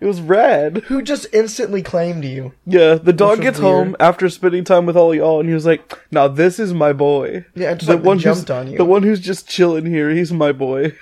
It 0.00 0.06
was 0.06 0.20
rad. 0.20 0.78
Who 0.88 1.00
just 1.02 1.26
instantly 1.32 1.82
claimed 1.82 2.24
you? 2.24 2.52
Yeah, 2.66 2.94
the 2.94 3.12
dog 3.12 3.40
gets 3.40 3.58
weird. 3.58 3.72
home 3.72 3.96
after 3.98 4.28
spending 4.28 4.64
time 4.64 4.84
with 4.86 4.96
all 4.96 5.14
y'all, 5.14 5.40
and 5.40 5.48
he 5.48 5.54
was 5.54 5.64
like, 5.66 5.98
"Now 6.10 6.28
this 6.28 6.58
is 6.58 6.74
my 6.74 6.92
boy." 6.92 7.46
Yeah, 7.54 7.74
just 7.74 7.86
the 7.86 7.96
like 7.96 8.04
one 8.04 8.18
jumped 8.18 8.48
who's 8.48 8.50
on 8.50 8.70
you. 8.70 8.76
the 8.76 8.84
one 8.84 9.02
who's 9.02 9.20
just 9.20 9.48
chilling 9.48 9.86
here. 9.86 10.10
He's 10.10 10.32
my 10.32 10.52
boy. 10.52 10.94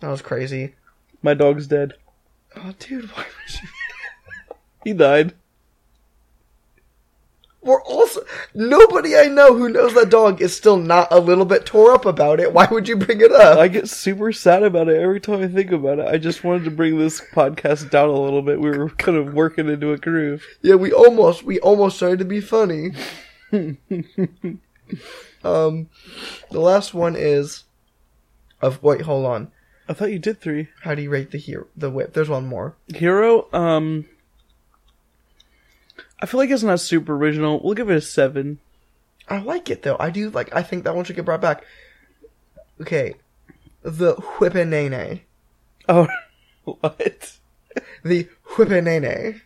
That 0.00 0.08
was 0.08 0.22
crazy. 0.22 0.74
My 1.22 1.34
dog's 1.34 1.66
dead. 1.66 1.94
Oh, 2.56 2.72
dude, 2.78 3.04
why 3.10 3.24
would 3.24 3.54
you? 3.54 3.68
He 4.84 4.92
died. 4.94 5.34
We're 7.62 7.82
also 7.82 8.22
nobody 8.54 9.16
I 9.16 9.26
know 9.26 9.54
who 9.54 9.68
knows 9.68 9.92
that 9.94 10.08
dog 10.08 10.40
is 10.40 10.56
still 10.56 10.78
not 10.78 11.08
a 11.10 11.20
little 11.20 11.44
bit 11.44 11.66
tore 11.66 11.92
up 11.92 12.06
about 12.06 12.40
it. 12.40 12.54
Why 12.54 12.66
would 12.70 12.88
you 12.88 12.96
bring 12.96 13.20
it 13.20 13.32
up? 13.32 13.58
I 13.58 13.68
get 13.68 13.88
super 13.88 14.32
sad 14.32 14.62
about 14.62 14.88
it 14.88 14.98
every 14.98 15.20
time 15.20 15.42
I 15.42 15.48
think 15.48 15.70
about 15.70 15.98
it. 15.98 16.08
I 16.08 16.16
just 16.16 16.42
wanted 16.42 16.64
to 16.64 16.70
bring 16.70 16.98
this 16.98 17.20
podcast 17.20 17.90
down 17.90 18.08
a 18.08 18.18
little 18.18 18.40
bit. 18.40 18.60
We 18.60 18.70
were 18.70 18.88
kind 18.88 19.18
of 19.18 19.34
working 19.34 19.68
into 19.68 19.92
a 19.92 19.98
groove. 19.98 20.42
yeah, 20.62 20.76
we 20.76 20.90
almost 20.90 21.42
we 21.42 21.60
almost 21.60 21.98
started 21.98 22.20
to 22.20 22.24
be 22.24 22.40
funny. 22.40 22.92
um, 23.52 24.58
the 26.50 26.60
last 26.60 26.94
one 26.94 27.14
is 27.14 27.64
of 28.62 28.82
wait, 28.82 29.02
hold 29.02 29.26
on. 29.26 29.52
I 29.88 29.92
thought 29.92 30.12
you 30.12 30.18
did 30.18 30.40
three. 30.40 30.68
How 30.82 30.94
do 30.94 31.02
you 31.02 31.10
rate 31.10 31.30
the 31.32 31.38
hero? 31.38 31.66
The 31.76 31.90
whip. 31.90 32.12
There's 32.12 32.28
one 32.28 32.46
more. 32.46 32.76
Hero. 32.94 33.52
Um, 33.52 34.06
I 36.20 36.26
feel 36.26 36.38
like 36.38 36.50
it's 36.50 36.62
not 36.62 36.80
super 36.80 37.16
original. 37.16 37.60
We'll 37.62 37.74
give 37.74 37.90
it 37.90 37.96
a 37.96 38.00
seven. 38.00 38.58
I 39.28 39.38
like 39.38 39.70
it 39.70 39.82
though. 39.82 39.96
I 39.98 40.10
do 40.10 40.30
like. 40.30 40.54
I 40.54 40.62
think 40.62 40.84
that 40.84 40.94
one 40.94 41.04
should 41.04 41.16
get 41.16 41.24
brought 41.24 41.40
back. 41.40 41.64
Okay, 42.80 43.14
the 43.82 44.16
whipinene. 44.16 45.20
Oh, 45.88 46.08
what? 46.64 47.36
The 48.04 48.28
whipinene. 48.50 49.40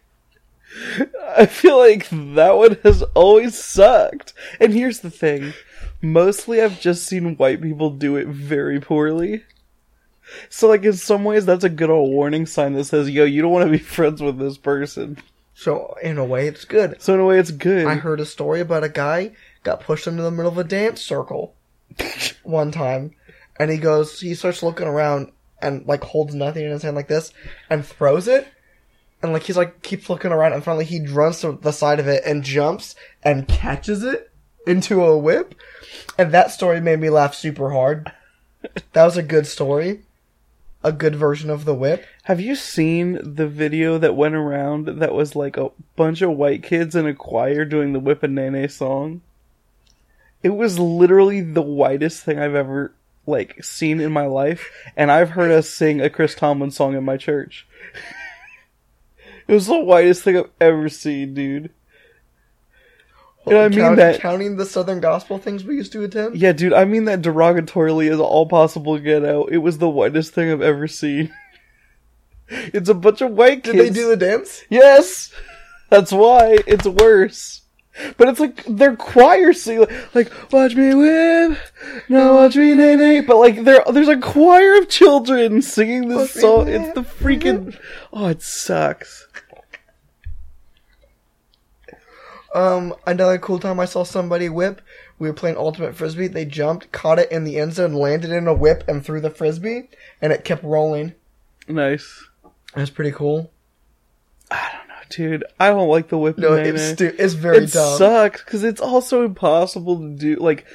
I 1.37 1.47
feel 1.47 1.79
like 1.79 2.09
that 2.11 2.57
one 2.57 2.79
has 2.83 3.03
always 3.15 3.57
sucked. 3.57 4.33
And 4.59 4.73
here's 4.73 5.01
the 5.01 5.11
thing. 5.11 5.53
Mostly 6.03 6.61
I've 6.61 6.81
just 6.81 7.07
seen 7.07 7.37
white 7.37 7.63
people 7.63 7.91
do 7.91 8.17
it 8.17 8.27
very 8.27 8.81
poorly. 8.81 9.45
So 10.49 10.69
like 10.69 10.85
in 10.85 10.95
some 10.95 11.25
ways 11.25 11.47
that's 11.47 11.65
a 11.65 11.69
good 11.69 11.91
old 11.91 12.11
warning 12.11 12.47
sign 12.47 12.73
that 12.75 12.85
says, 12.85 13.11
yo, 13.11 13.25
you 13.25 13.43
don't 13.43 13.53
want 13.53 13.67
to 13.67 13.71
be 13.71 13.79
friends 13.85 14.21
with 14.21 14.39
this 14.39 14.59
person. 14.59 15.19
So 15.55 15.95
in 16.03 16.19
a 16.19 16.25
way, 16.25 16.49
it's 16.49 16.65
good. 16.65 17.01
So 17.01 17.15
in 17.15 17.21
a 17.21 17.25
way 17.25 17.39
it's 17.39 17.53
good. 17.53 17.87
I 17.87 17.95
heard 17.95 18.21
a 18.21 18.27
story 18.27 18.61
about 18.61 18.85
a 18.85 18.89
guy 18.89 19.33
got 19.63 19.81
pushed 19.81 20.07
into 20.07 20.23
the 20.23 20.31
middle 20.31 20.51
of 20.51 20.59
a 20.59 20.65
dance 20.65 21.01
circle 21.01 21.55
one 22.43 22.73
time, 22.73 23.15
and 23.59 23.71
he 23.71 23.79
goes, 23.79 24.21
he 24.21 24.35
starts 24.35 24.63
looking 24.63 24.87
around 24.89 25.31
and 25.63 25.87
like 25.87 26.03
holds 26.03 26.35
nothing 26.35 26.65
in 26.65 26.71
his 26.73 26.83
hand 26.83 26.97
like 26.97 27.09
this 27.09 27.33
and 27.71 27.87
throws 27.87 28.29
it, 28.29 28.47
and 29.23 29.33
like 29.33 29.45
he's 29.45 29.57
like 29.57 29.83
keeps 29.83 30.11
looking 30.11 30.33
around 30.33 30.53
and 30.53 30.65
finally 30.65 30.85
he 30.85 31.07
runs 31.07 31.41
to 31.41 31.59
the 31.63 31.73
side 31.73 32.01
of 32.01 32.09
it 32.09 32.23
and 32.27 32.43
jumps 32.43 32.95
and 33.23 33.49
catches 33.49 34.03
it 34.03 34.31
into 34.67 35.05
a 35.05 35.17
whip, 35.17 35.55
and 36.19 36.33
that 36.33 36.51
story 36.51 36.81
made 36.81 36.99
me 37.01 37.11
laugh 37.11 37.35
super 37.35 37.71
hard. 37.71 38.13
That 38.95 39.05
was 39.05 39.19
a 39.19 39.23
good 39.23 39.47
story, 39.47 40.05
a 40.83 40.91
good 40.91 41.15
version 41.15 41.51
of 41.51 41.67
the 41.67 41.75
whip. 41.75 42.07
Have 42.25 42.41
you 42.41 42.55
seen 42.55 43.19
the 43.23 43.47
video 43.47 43.99
that 43.99 44.17
went 44.17 44.35
around 44.35 44.87
that 44.87 45.13
was 45.15 45.37
like 45.37 45.59
a 45.59 45.71
bunch 45.95 46.23
of 46.23 46.31
white 46.31 46.63
kids 46.63 46.97
in 46.97 47.07
a 47.07 47.13
choir 47.13 47.67
doing 47.67 47.93
the 47.93 48.01
Whip 48.01 48.23
and 48.23 48.35
Nene 48.35 48.67
song? 48.71 49.21
It 50.43 50.49
was 50.51 50.79
literally 50.79 51.43
the 51.43 51.61
whitest 51.63 52.23
thing 52.23 52.39
I've 52.39 52.55
ever 52.55 52.95
like 53.27 53.63
seen 53.63 54.01
in 54.01 54.11
my 54.11 54.25
life, 54.25 54.71
and 54.97 55.13
I've 55.13 55.31
heard 55.31 55.51
us 55.51 55.69
sing 55.69 56.01
a 56.01 56.09
Chris 56.09 56.35
Tomlin 56.35 56.71
song 56.71 56.95
in 56.95 57.05
my 57.05 57.19
church. 57.19 57.67
it 59.49 59.53
was 59.53 59.67
the 59.67 59.79
whitest 59.79 60.23
thing 60.23 60.39
I've 60.39 60.51
ever 60.63 60.89
seen, 60.89 61.35
dude. 61.35 61.71
And 63.45 63.59
I 63.59 63.69
mean 63.69 63.79
Count- 63.81 63.97
that- 63.97 64.21
counting 64.21 64.57
the 64.57 64.65
Southern 64.65 65.01
Gospel 65.01 65.37
things 65.37 65.63
we 65.63 65.77
used 65.77 65.93
to 65.93 66.03
attend. 66.05 66.39
Yeah, 66.39 66.53
dude, 66.53 66.73
I 66.73 66.87
mean 66.87 67.05
that 67.05 67.21
derogatorily 67.21 68.11
as 68.11 68.19
all 68.19 68.47
possible 68.47 68.99
get 68.99 69.27
out. 69.27 69.53
It 69.53 69.59
was 69.59 69.77
the 69.77 69.91
whitest 69.91 70.33
thing 70.33 70.51
I've 70.51 70.63
ever 70.63 70.89
seen. 70.89 71.31
It's 72.49 72.89
a 72.89 72.95
bunch 72.95 73.21
of 73.21 73.31
white 73.33 73.63
kids. 73.65 73.77
Did 73.77 73.87
they 73.87 73.91
do 73.91 74.09
the 74.09 74.17
dance? 74.17 74.63
Yes, 74.69 75.33
that's 75.91 76.13
why 76.13 76.59
it's 76.67 76.87
worse. 76.87 77.63
But 78.17 78.29
it's 78.29 78.41
like 78.41 78.65
they're 78.69 78.97
choir 78.97 79.53
singing, 79.53 79.87
like 80.15 80.33
"Watch 80.53 80.75
me 80.75 80.95
whip, 80.95 81.59
now 82.09 82.35
watch 82.35 82.57
me 82.57 82.75
nay 82.75 82.97
nay." 82.97 83.21
But 83.21 83.37
like 83.37 83.63
there, 83.63 83.85
there's 83.93 84.09
a 84.09 84.17
choir 84.17 84.79
of 84.79 84.89
children 84.89 85.63
singing 85.63 86.09
this 86.09 86.33
song. 86.33 86.69
It's 86.69 86.93
the 86.95 87.03
freaking 87.03 87.79
oh, 88.13 88.27
it 88.27 88.43
sucks. 88.43 89.29
Um, 92.53 92.95
another 93.07 93.39
cool 93.39 93.59
time 93.59 93.79
I 93.79 93.85
saw 93.85 94.03
somebody 94.03 94.49
whip. 94.49 94.81
We 95.19 95.29
were 95.29 95.35
playing 95.35 95.57
ultimate 95.57 95.95
frisbee. 95.95 96.27
They 96.27 96.45
jumped, 96.45 96.91
caught 96.91 97.19
it 97.19 97.31
in 97.31 97.45
the 97.45 97.59
end 97.59 97.75
zone, 97.75 97.95
landed 97.95 98.31
in 98.31 98.49
a 98.49 98.55
whip, 98.55 98.83
and 98.89 99.05
threw 99.05 99.21
the 99.21 99.31
frisbee, 99.31 99.89
and 100.21 100.33
it 100.33 100.45
kept 100.45 100.65
rolling. 100.65 101.15
Nice. 101.69 102.29
That's 102.75 102.91
pretty 102.91 103.13
cool. 103.13 103.51
I 104.51 104.71
don't 104.79 104.89
know, 104.89 104.95
dude, 105.11 105.45
I 105.59 105.69
don't 105.69 105.89
like 105.89 106.09
the 106.09 106.19
whip. 106.19 106.39
No, 106.39 106.55
it's 106.55 106.83
stu- 106.83 107.15
it's 107.19 107.35
very 107.35 107.59
it 107.65 107.73
dumb. 107.73 107.99
sucks 107.99 108.43
because 108.45 108.65
it's 108.65 108.81
also 108.81 109.25
impossible 109.25 109.99
to 110.01 110.11
do. 110.11 110.37
Like, 110.37 110.67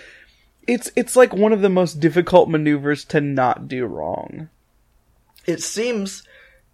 it's 0.68 0.92
it's 0.96 1.16
like 1.16 1.34
one 1.34 1.54
of 1.54 1.62
the 1.62 1.70
most 1.70 2.00
difficult 2.00 2.50
maneuvers 2.50 3.04
to 3.06 3.22
not 3.22 3.68
do 3.68 3.86
wrong. 3.86 4.50
It 5.46 5.62
seems 5.62 6.24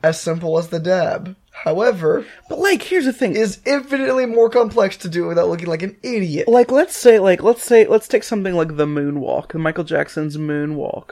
as 0.04 0.20
simple 0.20 0.58
as 0.58 0.68
the 0.68 0.80
dab. 0.80 1.36
However, 1.52 2.26
But 2.50 2.60
like, 2.60 2.82
here's 2.84 3.06
the 3.06 3.14
thing: 3.14 3.36
is 3.36 3.60
infinitely 3.66 4.26
more 4.26 4.50
complex 4.50 4.98
to 4.98 5.10
do 5.10 5.26
without 5.28 5.48
looking 5.48 5.68
like 5.68 5.82
an 5.84 5.96
idiot. 6.04 6.48
like, 6.48 6.70
let's 6.72 6.96
say, 6.98 7.18
like, 7.20 7.42
let's 7.42 7.64
say, 7.64 7.88
let's 7.88 8.08
take 8.10 8.24
something 8.24 8.54
like 8.54 8.76
the 8.76 8.86
moonwalk, 8.86 9.54
Michael 9.56 9.86
Jackson's 9.86 10.36
moonwalk. 10.38 11.12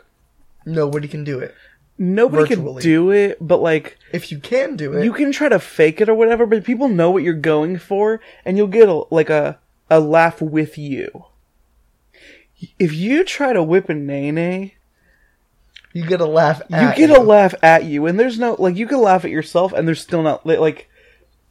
Nobody 0.65 1.07
can 1.07 1.23
do 1.23 1.39
it. 1.39 1.55
Nobody 1.97 2.55
Virtually. 2.55 2.81
can 2.81 2.89
do 2.91 3.11
it, 3.11 3.37
but 3.39 3.61
like, 3.61 3.97
If 4.11 4.31
you 4.31 4.39
can 4.39 4.75
do 4.75 4.93
it, 4.93 5.03
you 5.05 5.13
can 5.13 5.31
try 5.31 5.47
to 5.49 5.59
fake 5.59 6.01
it 6.01 6.09
or 6.09 6.15
whatever. 6.15 6.45
But 6.45 6.63
people 6.63 6.87
know 6.89 7.11
what 7.11 7.23
you're 7.23 7.33
going 7.33 7.77
for, 7.77 8.19
and 8.45 8.57
you'll 8.57 8.67
get 8.67 8.89
a, 8.89 9.03
like 9.11 9.29
a 9.29 9.59
a 9.89 9.99
laugh 9.99 10.41
with 10.41 10.77
you. 10.77 11.25
If 12.79 12.93
you 12.93 13.23
try 13.23 13.53
to 13.53 13.61
whip 13.61 13.89
a 13.89 13.93
nene, 13.93 14.71
you 15.93 16.05
get 16.05 16.21
a 16.21 16.25
laugh. 16.25 16.61
you 16.69 16.93
get 16.95 17.09
a 17.11 17.21
laugh 17.21 17.53
at 17.61 17.83
you, 17.83 18.05
and 18.07 18.19
there's 18.19 18.39
no 18.39 18.55
like 18.57 18.75
you 18.75 18.87
can 18.87 18.99
laugh 18.99 19.23
at 19.25 19.31
yourself, 19.31 19.71
and 19.73 19.87
there's 19.87 20.01
still 20.01 20.23
not 20.23 20.45
like 20.45 20.89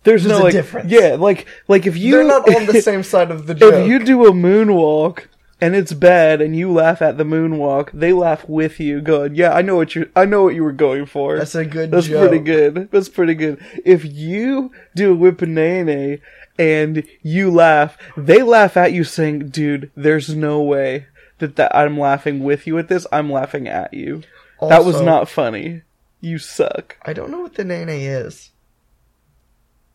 there's, 0.04 0.24
There's 0.24 0.38
no 0.38 0.44
like 0.44 0.52
difference. 0.52 0.90
yeah 0.90 1.14
like 1.18 1.46
like 1.68 1.86
if 1.86 1.96
you 1.96 2.12
They're 2.16 2.24
not 2.24 2.52
on 2.52 2.66
the 2.66 2.82
same 2.82 3.04
side 3.04 3.30
of 3.30 3.46
the 3.46 3.54
joke. 3.54 3.74
if 3.74 3.86
you 3.86 4.00
do 4.04 4.26
a 4.26 4.32
moonwalk 4.32 5.26
and 5.62 5.76
it's 5.76 5.92
bad, 5.92 6.42
and 6.42 6.56
you 6.56 6.72
laugh 6.72 7.00
at 7.00 7.18
the 7.18 7.24
moonwalk, 7.24 7.90
they 7.92 8.12
laugh 8.12 8.48
with 8.48 8.80
you, 8.80 9.00
going, 9.00 9.36
"Yeah, 9.36 9.52
I 9.52 9.62
know 9.62 9.76
what 9.76 9.94
you 9.94 10.10
I 10.16 10.24
know 10.24 10.42
what 10.42 10.56
you 10.56 10.64
were 10.64 10.72
going 10.72 11.06
for." 11.06 11.38
That's 11.38 11.54
a 11.54 11.64
good 11.64 11.92
That's 11.92 12.08
joke. 12.08 12.28
pretty 12.28 12.42
good. 12.42 12.88
That's 12.90 13.08
pretty 13.08 13.34
good. 13.34 13.64
If 13.84 14.04
you 14.04 14.72
do 14.96 15.12
a 15.12 15.16
whippanane 15.16 16.20
and 16.58 17.04
you 17.22 17.52
laugh, 17.52 17.96
they 18.16 18.42
laugh 18.42 18.76
at 18.76 18.92
you 18.92 19.04
saying, 19.04 19.50
"Dude, 19.50 19.92
there's 19.94 20.34
no 20.34 20.60
way 20.60 21.06
that, 21.38 21.54
that 21.54 21.74
I'm 21.76 21.96
laughing 21.96 22.42
with 22.42 22.66
you 22.66 22.76
at 22.78 22.88
this. 22.88 23.06
I'm 23.12 23.30
laughing 23.30 23.68
at 23.68 23.94
you. 23.94 24.24
that 24.60 24.84
was 24.84 25.00
not 25.00 25.28
funny. 25.28 25.82
You 26.20 26.38
suck." 26.38 26.96
I 27.04 27.12
don't 27.12 27.30
know 27.30 27.40
what 27.40 27.54
the 27.54 27.64
nene 27.64 27.88
is. 27.88 28.50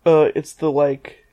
Uh, 0.06 0.30
it's 0.34 0.54
the 0.54 0.72
like 0.72 1.26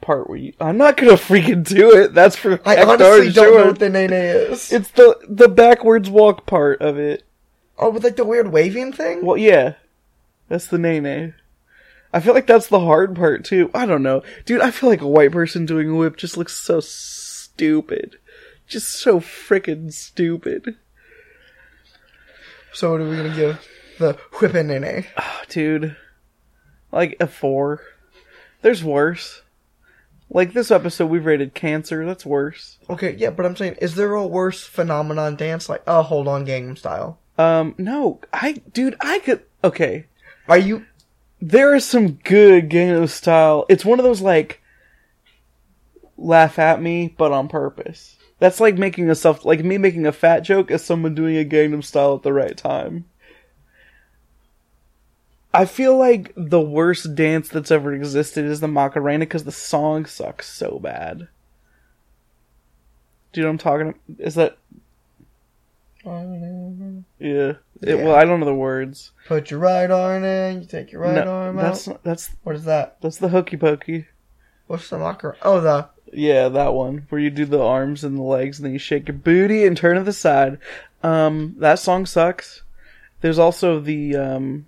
part 0.00 0.28
where 0.28 0.38
you. 0.38 0.52
I'm 0.60 0.76
not 0.78 0.96
gonna 0.96 1.12
freaking 1.14 1.66
do 1.66 1.96
it. 1.96 2.14
That's 2.14 2.36
for 2.36 2.60
I 2.64 2.82
honestly 2.82 3.30
don't 3.32 3.56
know 3.56 3.66
what 3.66 3.78
the 3.78 3.88
nene 3.88 4.12
is. 4.12 4.72
It's 4.72 4.90
the 4.90 5.16
the 5.28 5.48
backwards 5.48 6.10
walk 6.10 6.46
part 6.46 6.80
of 6.80 6.98
it. 6.98 7.24
oh, 7.78 7.90
with 7.90 8.04
like 8.04 8.16
the 8.16 8.24
weird 8.24 8.52
waving 8.52 8.92
thing. 8.92 9.24
Well, 9.24 9.36
yeah, 9.36 9.74
that's 10.48 10.66
the 10.66 10.78
nene. 10.78 11.34
I 12.12 12.20
feel 12.20 12.32
like 12.32 12.46
that's 12.46 12.68
the 12.68 12.80
hard 12.80 13.14
part 13.14 13.44
too. 13.44 13.70
I 13.74 13.84
don't 13.86 14.02
know, 14.02 14.22
dude. 14.46 14.62
I 14.62 14.70
feel 14.70 14.88
like 14.88 15.02
a 15.02 15.08
white 15.08 15.32
person 15.32 15.66
doing 15.66 15.90
a 15.90 15.94
whip 15.94 16.16
just 16.16 16.36
looks 16.36 16.56
so 16.56 16.80
stupid, 16.80 18.16
just 18.66 18.88
so 18.88 19.20
freaking 19.20 19.92
stupid, 19.92 20.76
So 22.72 22.92
what 22.92 23.00
are 23.00 23.08
we 23.08 23.16
gonna 23.16 23.36
give 23.36 23.68
the 23.98 24.14
whipping 24.40 24.68
nene? 24.68 25.06
Ah, 25.16 25.42
dude. 25.48 25.96
Like 26.90 27.16
a 27.20 27.26
four. 27.26 27.82
There's 28.62 28.82
worse. 28.82 29.42
Like 30.30 30.52
this 30.52 30.70
episode, 30.70 31.06
we've 31.06 31.24
rated 31.24 31.54
cancer. 31.54 32.04
That's 32.04 32.26
worse. 32.26 32.78
Okay, 32.90 33.14
yeah, 33.16 33.30
but 33.30 33.46
I'm 33.46 33.56
saying, 33.56 33.76
is 33.80 33.94
there 33.94 34.12
a 34.12 34.26
worse 34.26 34.62
phenomenon 34.62 35.36
dance 35.36 35.68
like 35.68 35.82
oh, 35.86 36.02
hold 36.02 36.28
on, 36.28 36.46
Gangnam 36.46 36.76
Style? 36.76 37.18
Um, 37.38 37.74
no, 37.78 38.20
I, 38.32 38.60
dude, 38.72 38.96
I 39.00 39.20
could. 39.20 39.42
Okay, 39.62 40.06
Are 40.48 40.58
you? 40.58 40.84
there 41.40 41.74
is 41.74 41.84
some 41.84 42.12
good 42.12 42.68
Gangnam 42.68 43.08
Style. 43.08 43.64
It's 43.68 43.84
one 43.84 43.98
of 43.98 44.04
those 44.04 44.20
like 44.20 44.60
laugh 46.16 46.58
at 46.58 46.82
me, 46.82 47.14
but 47.16 47.32
on 47.32 47.48
purpose. 47.48 48.16
That's 48.40 48.60
like 48.60 48.76
making 48.76 49.08
a 49.10 49.14
self, 49.14 49.44
like 49.44 49.64
me 49.64 49.78
making 49.78 50.06
a 50.06 50.12
fat 50.12 50.40
joke 50.40 50.70
as 50.70 50.84
someone 50.84 51.14
doing 51.14 51.36
a 51.36 51.44
Gangnam 51.44 51.82
Style 51.82 52.16
at 52.16 52.22
the 52.22 52.32
right 52.32 52.56
time. 52.56 53.06
I 55.52 55.64
feel 55.64 55.96
like 55.96 56.32
the 56.36 56.60
worst 56.60 57.14
dance 57.14 57.48
that's 57.48 57.70
ever 57.70 57.92
existed 57.94 58.44
is 58.44 58.60
the 58.60 58.68
Macarena 58.68 59.20
because 59.20 59.44
the 59.44 59.52
song 59.52 60.04
sucks 60.06 60.48
so 60.48 60.78
bad. 60.78 61.28
Do 63.32 63.40
you 63.40 63.42
know 63.46 63.48
what 63.48 63.52
I'm 63.52 63.58
talking? 63.58 63.94
Is 64.18 64.34
that 64.34 64.58
yeah? 66.04 66.10
It, 67.20 67.58
Yeah. 67.80 67.94
well, 67.96 68.14
I 68.14 68.24
don't 68.24 68.40
know 68.40 68.46
the 68.46 68.54
words. 68.54 69.12
Put 69.26 69.50
your 69.50 69.60
right 69.60 69.90
arm 69.90 70.24
in, 70.24 70.60
you 70.62 70.66
take 70.66 70.90
your 70.92 71.02
right 71.02 71.24
No, 71.24 71.30
arm 71.30 71.56
that's 71.56 71.88
out. 71.88 72.02
that's 72.02 72.30
What 72.42 72.56
is 72.56 72.64
that? 72.64 72.96
that's 73.00 73.18
the 73.18 73.28
hokey 73.28 73.56
pokey. 73.56 74.06
What's 74.66 74.88
the 74.90 74.98
mocker? 74.98 75.36
Oh, 75.42 75.60
the 75.60 75.88
Yeah, 76.12 76.48
that 76.48 76.74
one 76.74 77.06
where 77.08 77.20
you 77.20 77.30
do 77.30 77.44
the 77.44 77.62
arms 77.62 78.04
and 78.04 78.16
the 78.18 78.22
legs 78.22 78.58
and 78.58 78.66
then 78.66 78.72
you 78.72 78.78
shake 78.78 79.08
your 79.08 79.16
booty 79.16 79.66
and 79.66 79.76
turn 79.76 79.96
to 79.96 80.02
the 80.02 80.12
side. 80.12 80.58
Um, 81.02 81.54
that 81.58 81.78
song 81.78 82.06
sucks. 82.06 82.62
There's 83.20 83.38
also 83.38 83.80
the 83.80 84.16
um, 84.16 84.66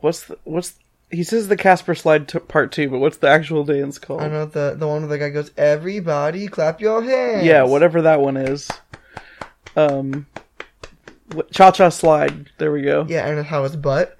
what's 0.00 0.24
the 0.24 0.38
what's 0.44 0.74
he 1.10 1.22
says 1.22 1.48
the 1.48 1.56
Casper 1.56 1.94
slide 1.94 2.28
t- 2.28 2.38
part 2.38 2.70
two, 2.70 2.90
but 2.90 2.98
what's 2.98 3.16
the 3.16 3.28
actual 3.28 3.64
dance 3.64 3.98
called? 3.98 4.22
I 4.22 4.28
know 4.28 4.44
the 4.44 4.74
the 4.76 4.86
one 4.86 5.02
where 5.02 5.08
the 5.08 5.18
guy 5.18 5.30
goes, 5.30 5.50
"Everybody, 5.56 6.48
clap 6.48 6.80
your 6.80 7.02
hands." 7.02 7.46
Yeah, 7.46 7.64
whatever 7.64 8.02
that 8.02 8.20
one 8.20 8.36
is. 8.36 8.70
Um, 9.74 10.26
cha 11.50 11.70
cha 11.70 11.88
slide. 11.88 12.50
There 12.58 12.72
we 12.72 12.82
go. 12.82 13.06
Yeah, 13.08 13.26
and 13.26 13.46
how 13.46 13.62
his 13.62 13.76
butt. 13.76 14.18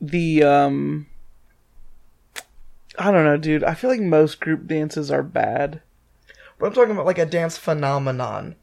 The 0.00 0.44
um, 0.44 1.06
I 2.98 3.10
don't 3.10 3.24
know, 3.24 3.36
dude. 3.36 3.64
I 3.64 3.74
feel 3.74 3.90
like 3.90 4.00
most 4.00 4.40
group 4.40 4.66
dances 4.66 5.10
are 5.10 5.22
bad. 5.22 5.80
But 6.58 6.66
I'm 6.66 6.72
talking 6.72 6.92
about 6.92 7.06
like 7.06 7.18
a 7.18 7.26
dance 7.26 7.58
phenomenon 7.58 8.54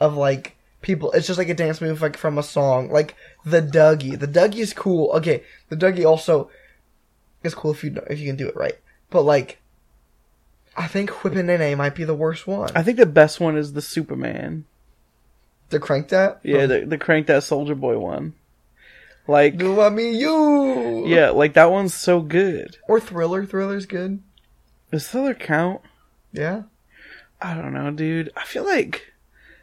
of 0.00 0.16
like 0.16 0.56
people. 0.82 1.12
It's 1.12 1.26
just 1.26 1.38
like 1.38 1.48
a 1.48 1.54
dance 1.54 1.80
move 1.80 2.02
like 2.02 2.16
from 2.16 2.38
a 2.38 2.42
song, 2.42 2.90
like 2.90 3.14
the 3.50 3.62
Dougie. 3.62 4.18
The 4.18 4.28
Dougie 4.28 4.56
is 4.58 4.72
cool. 4.72 5.10
Okay, 5.12 5.42
the 5.68 5.76
Dougie 5.76 6.04
also 6.04 6.50
is 7.42 7.54
cool 7.54 7.72
if 7.72 7.84
you 7.84 7.90
know, 7.90 8.04
if 8.08 8.18
you 8.18 8.26
can 8.26 8.36
do 8.36 8.48
it 8.48 8.56
right. 8.56 8.78
But 9.10 9.22
like, 9.22 9.60
I 10.76 10.86
think 10.86 11.10
Whippin' 11.10 11.46
Nene 11.46 11.76
might 11.76 11.94
be 11.94 12.04
the 12.04 12.14
worst 12.14 12.46
one. 12.46 12.70
I 12.74 12.82
think 12.82 12.98
the 12.98 13.06
best 13.06 13.40
one 13.40 13.56
is 13.56 13.72
the 13.72 13.82
Superman. 13.82 14.64
The 15.70 15.78
crank 15.80 16.08
that. 16.08 16.40
Yeah, 16.42 16.66
the 16.66 16.86
the 16.86 16.98
crank 16.98 17.26
that 17.26 17.42
Soldier 17.44 17.74
Boy 17.74 17.98
one. 17.98 18.34
Like 19.26 19.58
Do 19.58 19.80
I 19.82 19.90
mean 19.90 20.14
you? 20.14 21.06
yeah, 21.06 21.30
like 21.30 21.52
that 21.54 21.70
one's 21.70 21.92
so 21.94 22.20
good. 22.20 22.78
Or 22.88 22.98
Thriller. 22.98 23.44
Thriller's 23.44 23.84
good. 23.84 24.22
Does 24.90 25.06
Thriller 25.06 25.34
count? 25.34 25.82
Yeah. 26.32 26.62
I 27.40 27.54
don't 27.54 27.74
know, 27.74 27.90
dude. 27.90 28.32
I 28.36 28.44
feel 28.44 28.64
like 28.64 29.12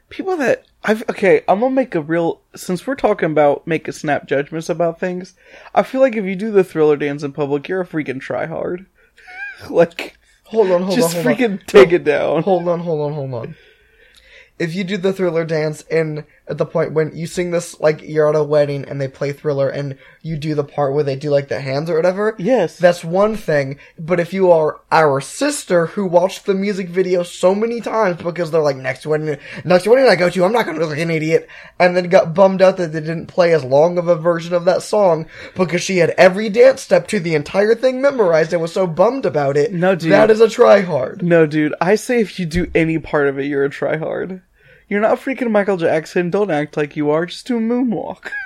people 0.09 0.37
that 0.37 0.65
I've 0.83 1.07
okay, 1.09 1.41
I'm 1.47 1.59
gonna 1.61 1.73
make 1.73 1.95
a 1.95 2.01
real 2.01 2.41
since 2.55 2.85
we're 2.85 2.95
talking 2.95 3.31
about 3.31 3.65
make 3.65 3.87
a 3.87 3.93
snap 3.93 4.27
judgments 4.27 4.69
about 4.69 4.99
things. 4.99 5.33
I 5.73 5.83
feel 5.83 6.01
like 6.01 6.15
if 6.15 6.25
you 6.25 6.35
do 6.35 6.51
the 6.51 6.63
Thriller 6.63 6.95
dance 6.97 7.23
in 7.23 7.33
public, 7.33 7.67
you're 7.67 7.81
a 7.81 7.87
freaking 7.87 8.21
tryhard. 8.21 8.85
like, 9.69 10.17
Hold 10.45 10.69
on, 10.71 10.83
hold 10.83 10.95
just 10.95 11.15
on, 11.17 11.23
hold 11.23 11.37
freaking 11.37 11.59
on. 11.59 11.65
take 11.65 11.91
it 11.91 12.03
down. 12.03 12.43
Hold 12.43 12.67
on, 12.67 12.81
hold 12.81 13.01
on, 13.01 13.13
hold 13.13 13.33
on. 13.33 13.55
If 14.59 14.75
you 14.75 14.83
do 14.83 14.97
the 14.97 15.11
thriller 15.11 15.43
dance 15.43 15.83
and 15.91 16.23
at 16.47 16.57
the 16.57 16.65
point 16.65 16.93
when 16.93 17.15
you 17.15 17.25
sing 17.27 17.51
this 17.51 17.79
like 17.79 18.01
you're 18.01 18.29
at 18.29 18.35
a 18.35 18.43
wedding 18.43 18.85
and 18.87 19.01
they 19.01 19.07
play 19.07 19.31
thriller 19.33 19.67
and 19.69 19.97
you 20.21 20.37
do 20.37 20.53
the 20.55 20.63
part 20.63 20.93
where 20.93 21.03
they 21.03 21.15
do 21.15 21.29
like 21.29 21.47
the 21.47 21.59
hands 21.59 21.89
or 21.89 21.95
whatever, 21.95 22.35
Yes. 22.37 22.77
that's 22.77 23.03
one 23.03 23.35
thing. 23.35 23.79
But 23.97 24.19
if 24.19 24.33
you 24.33 24.51
are 24.51 24.79
our 24.91 25.21
sister 25.21 25.87
who 25.87 26.05
watched 26.05 26.45
the 26.45 26.53
music 26.53 26.89
video 26.89 27.23
so 27.23 27.55
many 27.55 27.81
times 27.81 28.21
because 28.21 28.51
they're 28.51 28.61
like 28.61 28.75
next 28.77 29.05
wedding, 29.05 29.37
next 29.63 29.87
wedding 29.87 30.07
I 30.07 30.15
go 30.15 30.29
to, 30.29 30.45
I'm 30.45 30.51
not 30.51 30.65
going 30.65 30.75
to 30.77 30.81
look 30.81 30.91
like 30.91 30.99
an 30.99 31.11
idiot, 31.11 31.47
and 31.79 31.95
then 31.95 32.09
got 32.09 32.33
bummed 32.33 32.61
out 32.61 32.77
that 32.77 32.91
they 32.91 32.99
didn't 33.01 33.27
play 33.27 33.53
as 33.53 33.63
long 33.63 33.97
of 33.97 34.07
a 34.07 34.15
version 34.15 34.53
of 34.53 34.65
that 34.65 34.83
song 34.83 35.27
because 35.55 35.81
she 35.81 35.97
had 35.97 36.11
every 36.11 36.49
dance 36.49 36.81
step 36.81 37.07
to 37.07 37.19
the 37.19 37.35
entire 37.35 37.75
thing 37.75 38.01
memorized 38.01 38.53
and 38.53 38.61
was 38.61 38.73
so 38.73 38.85
bummed 38.87 39.25
about 39.25 39.57
it. 39.57 39.73
No, 39.73 39.95
dude. 39.95 40.11
that 40.11 40.29
is 40.31 40.41
a 40.41 40.49
try 40.49 40.81
hard. 40.81 41.21
no, 41.23 41.45
dude. 41.45 41.73
I 41.81 41.95
say 41.95 42.19
if 42.21 42.39
you 42.39 42.45
do 42.45 42.69
any 42.75 42.99
part 42.99 43.27
of 43.27 43.39
it, 43.39 43.45
you're 43.45 43.65
a 43.65 43.69
tryhard. 43.69 44.41
You're 44.87 45.01
not 45.01 45.19
freaking 45.19 45.51
Michael 45.51 45.77
Jackson. 45.77 46.29
Don't 46.29 46.51
act 46.51 46.77
like 46.77 46.95
you 46.95 47.09
are. 47.09 47.25
Just 47.25 47.47
do 47.47 47.57
a 47.57 47.61
moonwalk. 47.61 48.29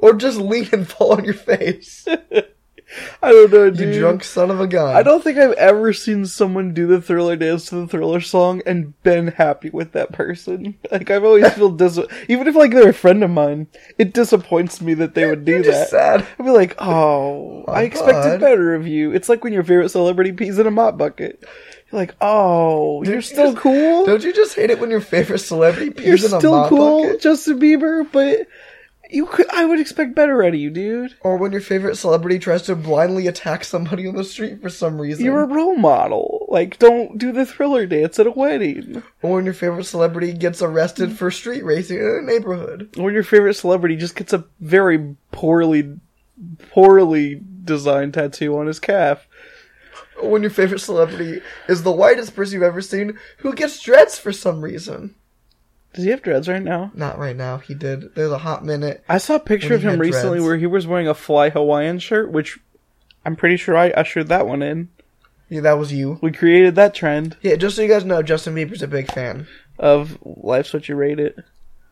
Or 0.00 0.12
just 0.12 0.38
lean 0.38 0.68
and 0.72 0.86
fall 0.86 1.12
on 1.14 1.24
your 1.24 1.34
face. 1.34 2.06
I 3.22 3.32
don't 3.32 3.50
know, 3.52 3.64
You 3.64 3.70
dude. 3.72 3.98
drunk 3.98 4.22
son 4.22 4.48
of 4.50 4.60
a 4.60 4.66
gun. 4.68 4.94
I 4.94 5.02
don't 5.02 5.24
think 5.24 5.38
I've 5.38 5.52
ever 5.54 5.92
seen 5.92 6.24
someone 6.26 6.72
do 6.74 6.86
the 6.86 7.00
Thriller 7.00 7.34
dance 7.34 7.66
to 7.66 7.76
the 7.76 7.88
Thriller 7.88 8.20
song 8.20 8.62
and 8.64 9.00
been 9.02 9.28
happy 9.28 9.70
with 9.70 9.90
that 9.92 10.12
person. 10.12 10.78
Like 10.92 11.10
I've 11.10 11.24
always 11.24 11.50
feel 11.54 11.70
dis 11.70 11.98
even 12.28 12.46
if 12.46 12.54
like 12.54 12.70
they're 12.70 12.90
a 12.90 12.94
friend 12.94 13.24
of 13.24 13.30
mine, 13.30 13.66
it 13.98 14.12
disappoints 14.12 14.80
me 14.80 14.94
that 14.94 15.14
they 15.14 15.26
would 15.26 15.44
do 15.44 15.62
that. 15.64 15.88
sad. 15.88 16.26
I'd 16.38 16.44
be 16.44 16.50
like, 16.50 16.76
oh, 16.78 17.64
I 17.66 17.82
expected 17.82 18.40
better 18.40 18.74
of 18.74 18.86
you. 18.86 19.10
It's 19.12 19.28
like 19.28 19.42
when 19.42 19.52
your 19.54 19.64
favorite 19.64 19.88
celebrity 19.88 20.30
pees 20.32 20.58
in 20.60 20.66
a 20.66 20.70
mop 20.70 20.96
bucket. 20.96 21.42
You're 21.92 22.00
like, 22.00 22.14
oh, 22.20 23.02
you're 23.04 23.16
you 23.16 23.20
still 23.20 23.52
just- 23.52 23.62
cool. 23.62 24.06
Don't 24.06 24.24
you 24.24 24.32
just 24.32 24.56
hate 24.56 24.70
it 24.70 24.80
when 24.80 24.90
your 24.90 25.00
favorite 25.00 25.40
celebrity 25.40 25.90
pees 25.90 26.06
You're 26.06 26.30
in 26.30 26.34
a 26.36 26.38
still 26.40 26.68
cool, 26.68 27.02
bucket? 27.04 27.20
Justin 27.20 27.60
Bieber, 27.60 28.10
but 28.10 28.46
You 29.10 29.26
could, 29.26 29.46
I 29.52 29.66
would 29.66 29.78
expect 29.78 30.14
better 30.14 30.42
out 30.42 30.54
of 30.54 30.60
you, 30.60 30.70
dude. 30.70 31.14
Or 31.20 31.36
when 31.36 31.52
your 31.52 31.60
favorite 31.60 31.96
celebrity 31.98 32.38
tries 32.38 32.62
to 32.62 32.74
blindly 32.74 33.26
attack 33.26 33.62
somebody 33.62 34.06
on 34.08 34.16
the 34.16 34.24
street 34.24 34.62
for 34.62 34.70
some 34.70 34.98
reason. 34.98 35.22
You're 35.26 35.42
a 35.42 35.46
role 35.46 35.76
model. 35.76 36.46
Like, 36.48 36.78
don't 36.78 37.18
do 37.18 37.30
the 37.30 37.44
thriller 37.44 37.84
dance 37.84 38.18
at 38.18 38.26
a 38.26 38.30
wedding. 38.30 39.02
Or 39.20 39.34
when 39.34 39.44
your 39.44 39.52
favorite 39.52 39.84
celebrity 39.84 40.32
gets 40.32 40.62
arrested 40.62 41.12
for 41.12 41.30
street 41.30 41.62
racing 41.62 41.98
in 41.98 42.06
a 42.06 42.22
neighborhood. 42.22 42.88
Or 42.96 43.04
when 43.04 43.14
your 43.14 43.22
favorite 43.22 43.52
celebrity 43.54 43.96
just 43.96 44.16
gets 44.16 44.32
a 44.32 44.44
very 44.60 45.14
poorly, 45.30 45.98
poorly 46.70 47.40
designed 47.64 48.14
tattoo 48.14 48.56
on 48.58 48.66
his 48.66 48.80
calf. 48.80 49.26
When 50.22 50.42
your 50.42 50.50
favorite 50.50 50.80
celebrity 50.80 51.40
is 51.68 51.82
the 51.82 51.92
whitest 51.92 52.34
person 52.36 52.54
you've 52.54 52.62
ever 52.62 52.80
seen 52.80 53.18
who 53.38 53.54
gets 53.54 53.80
dreads 53.80 54.18
for 54.18 54.32
some 54.32 54.60
reason. 54.62 55.14
Does 55.94 56.04
he 56.04 56.10
have 56.10 56.22
dreads 56.22 56.48
right 56.48 56.62
now? 56.62 56.90
Not 56.94 57.18
right 57.18 57.36
now. 57.36 57.58
He 57.58 57.74
did. 57.74 58.14
There's 58.14 58.30
a 58.32 58.38
hot 58.38 58.64
minute. 58.64 59.04
I 59.08 59.18
saw 59.18 59.34
a 59.34 59.40
picture 59.40 59.74
of 59.74 59.82
him 59.82 60.00
recently 60.00 60.38
dreads. 60.38 60.44
where 60.46 60.56
he 60.56 60.66
was 60.66 60.86
wearing 60.86 61.06
a 61.08 61.12
fly 61.14 61.50
Hawaiian 61.50 61.98
shirt, 61.98 62.30
which 62.32 62.58
I'm 63.26 63.36
pretty 63.36 63.56
sure 63.58 63.76
I 63.76 63.90
ushered 63.90 64.28
that 64.28 64.46
one 64.46 64.62
in. 64.62 64.88
Yeah, 65.50 65.60
that 65.60 65.78
was 65.78 65.92
you. 65.92 66.18
We 66.22 66.32
created 66.32 66.76
that 66.76 66.94
trend 66.94 67.36
Yeah, 67.42 67.56
just 67.56 67.76
so 67.76 67.82
you 67.82 67.88
guys 67.88 68.06
know, 68.06 68.22
Justin 68.22 68.54
Bieber's 68.54 68.82
a 68.82 68.88
big 68.88 69.12
fan. 69.12 69.46
of 69.78 70.16
Life's 70.24 70.72
What 70.72 70.88
You 70.88 70.94
Rate 70.94 71.20
It. 71.20 71.36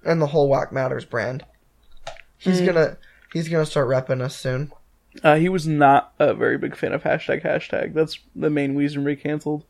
And 0.03 0.23
the 0.23 0.29
whole 0.29 0.49
Whack 0.49 0.73
Matters 0.73 1.05
brand. 1.05 1.45
He's 2.39 2.61
Hmm. 2.61 2.67
gonna 2.67 2.97
he's 3.35 3.49
gonna 3.51 3.67
start 3.67 3.87
repping 3.89 4.23
us 4.23 4.35
soon. 4.35 4.73
Uh, 5.23 5.37
he 5.37 5.49
was 5.49 5.67
not 5.67 6.13
a 6.19 6.35
very 6.35 6.57
big 6.57 6.77
fan 6.77 6.93
of 6.93 7.03
hashtag 7.03 7.45
hashtag. 7.45 7.95
That's 7.95 8.19
the 8.35 8.51
main 8.51 8.77
reason 8.77 9.05
we 9.05 9.17
canceled. 9.17 9.65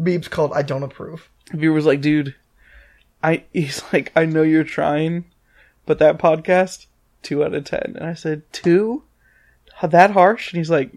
Beeb's 0.00 0.28
called 0.28 0.52
I 0.52 0.62
don't 0.62 0.82
approve. 0.82 1.28
Bieber 1.50 1.74
was 1.74 1.86
like, 1.86 2.00
dude, 2.00 2.34
I 3.22 3.44
he's 3.52 3.82
like, 3.92 4.12
I 4.16 4.24
know 4.24 4.42
you're 4.42 4.64
trying, 4.64 5.24
but 5.86 5.98
that 5.98 6.18
podcast, 6.18 6.86
two 7.22 7.44
out 7.44 7.54
of 7.54 7.64
ten. 7.64 7.94
And 7.96 8.06
I 8.06 8.14
said, 8.14 8.42
two? 8.52 9.02
That 9.82 10.12
harsh? 10.12 10.52
And 10.52 10.58
he's 10.58 10.70
like, 10.70 10.92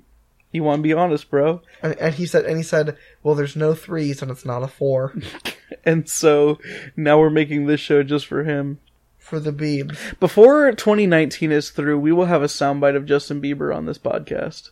you 0.52 0.64
want 0.64 0.80
to 0.80 0.84
be 0.84 0.94
honest, 0.94 1.30
bro? 1.30 1.62
And, 1.82 1.96
and 1.98 2.16
he 2.16 2.26
said 2.26 2.46
and 2.46 2.58
he 2.58 2.64
said, 2.64 2.98
Well 3.24 3.36
there's 3.36 3.56
no 3.56 3.74
threes 3.74 4.22
and 4.22 4.32
it's 4.32 4.46
not 4.46 4.64
a 4.64 4.68
four 4.68 5.14
And 5.86 6.10
so 6.10 6.60
now 6.96 7.20
we're 7.20 7.30
making 7.30 7.66
this 7.66 7.80
show 7.80 8.02
just 8.04 8.26
for 8.26 8.44
him. 8.44 8.80
For 9.26 9.40
the 9.40 9.52
Beebs. 9.52 9.98
Before 10.20 10.72
2019 10.72 11.52
is 11.52 11.72
through, 11.72 12.00
we 12.00 12.12
will 12.12 12.26
have 12.26 12.44
a 12.44 12.48
soundbite 12.48 12.96
of 12.96 13.06
Justin 13.06 13.42
Bieber 13.42 13.76
on 13.76 13.86
this 13.88 13.98
podcast. 13.98 14.70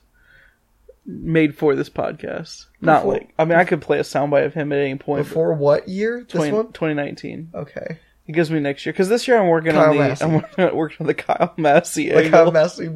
Made 1.06 1.58
for 1.58 1.76
this 1.76 1.90
podcast. 1.90 2.68
Not 2.80 3.00
Before- 3.02 3.14
like, 3.14 3.34
I 3.38 3.46
mean, 3.46 3.58
I 3.58 3.66
could 3.66 3.82
play 3.82 4.00
a 4.00 4.04
soundbite 4.04 4.46
of 4.46 4.54
him 4.54 4.72
at 4.72 4.80
any 4.80 4.96
point. 4.96 5.24
but 5.24 5.28
Before 5.30 5.54
what 5.54 5.90
year? 5.90 6.20
This 6.22 6.32
20 6.34 6.52
one? 6.52 6.66
2019. 6.68 7.50
Okay. 7.54 7.98
It 8.28 8.32
gives 8.32 8.50
me 8.52 8.60
next 8.60 8.86
year. 8.86 8.94
Because 8.94 9.10
this 9.10 9.28
year 9.28 9.38
I'm 9.38 9.48
working 9.50 9.74
Kyle 9.74 9.90
on 9.90 9.98
the, 9.98 10.02
Massey. 10.04 10.24
I'm 10.24 10.34
working, 10.36 10.76
working 10.78 10.98
on 11.02 11.08
the 11.08 11.14
Kyle 11.14 11.54
Massey 11.58 12.14
Like 12.14 12.26
angle. 12.26 12.46
how 12.46 12.52
Massey 12.52 12.90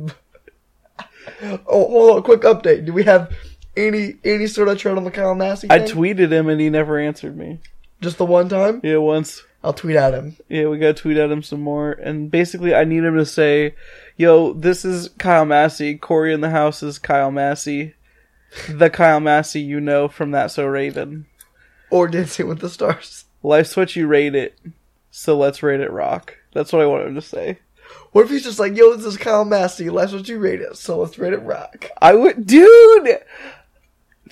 Oh 1.68 1.88
hold 1.90 2.16
on, 2.18 2.24
quick 2.24 2.42
update. 2.42 2.86
Do 2.86 2.94
we 2.94 3.04
have 3.04 3.36
any 3.76 4.16
any 4.24 4.48
sort 4.48 4.70
of 4.70 4.78
trend 4.78 4.98
on 4.98 5.04
the 5.04 5.12
Kyle 5.12 5.36
Massey 5.36 5.68
I 5.70 5.80
thing? 5.80 5.90
tweeted 5.96 6.32
him 6.32 6.48
and 6.48 6.62
he 6.62 6.70
never 6.70 6.98
answered 6.98 7.36
me. 7.36 7.60
Just 8.00 8.18
the 8.18 8.26
one 8.26 8.48
time? 8.48 8.80
Yeah, 8.84 8.98
once. 8.98 9.44
I'll 9.64 9.74
tweet 9.74 9.96
at 9.96 10.14
him. 10.14 10.38
Yeah, 10.50 10.68
we 10.68 10.78
gotta 10.78 10.94
tweet 10.94 11.18
at 11.18 11.32
him 11.32 11.44
some 11.44 11.62
more. 11.62 11.92
And 11.92 12.32
basically, 12.32 12.74
I 12.74 12.84
need 12.84 13.04
him 13.04 13.16
to 13.18 13.26
say, 13.26 13.76
yo, 14.16 14.54
this 14.54 14.86
is 14.86 15.10
Kyle 15.18 15.46
Massey. 15.46 15.98
Cory 15.98 16.34
in 16.34 16.42
the 16.42 16.50
house 16.50 16.84
is 16.84 17.00
Kyle 17.00 17.32
Massey. 17.32 17.96
The 18.70 18.90
Kyle 18.90 19.20
Massey 19.20 19.62
you 19.62 19.80
know 19.80 20.08
from 20.08 20.32
That 20.32 20.52
So 20.52 20.66
Raven. 20.66 21.26
Or 21.90 22.08
Dancing 22.08 22.48
with 22.48 22.60
the 22.60 22.70
Stars. 22.70 23.26
Life's 23.44 23.76
what 23.76 23.96
you 23.96 24.08
rate 24.08 24.36
it. 24.36 24.58
So 25.12 25.38
let's 25.38 25.64
rate 25.64 25.82
it 25.82 25.92
rock. 25.92 26.38
That's 26.54 26.72
what 26.72 26.82
I 26.82 26.86
want 26.86 27.08
him 27.08 27.16
to 27.16 27.22
say. 27.22 27.60
What 28.12 28.26
if 28.26 28.30
he's 28.32 28.44
just 28.44 28.60
like, 28.60 28.76
yo, 28.76 28.96
this 28.96 29.06
is 29.06 29.18
Kyle 29.18 29.46
Massey, 29.46 29.90
that's 29.90 30.12
what 30.12 30.28
you 30.28 30.40
rate 30.40 30.62
it, 30.62 30.78
so 30.78 31.00
let's 31.00 31.18
rate 31.18 31.34
it 31.34 31.44
rock. 31.44 31.90
I 32.02 32.14
would, 32.14 32.46
dude! 32.46 33.20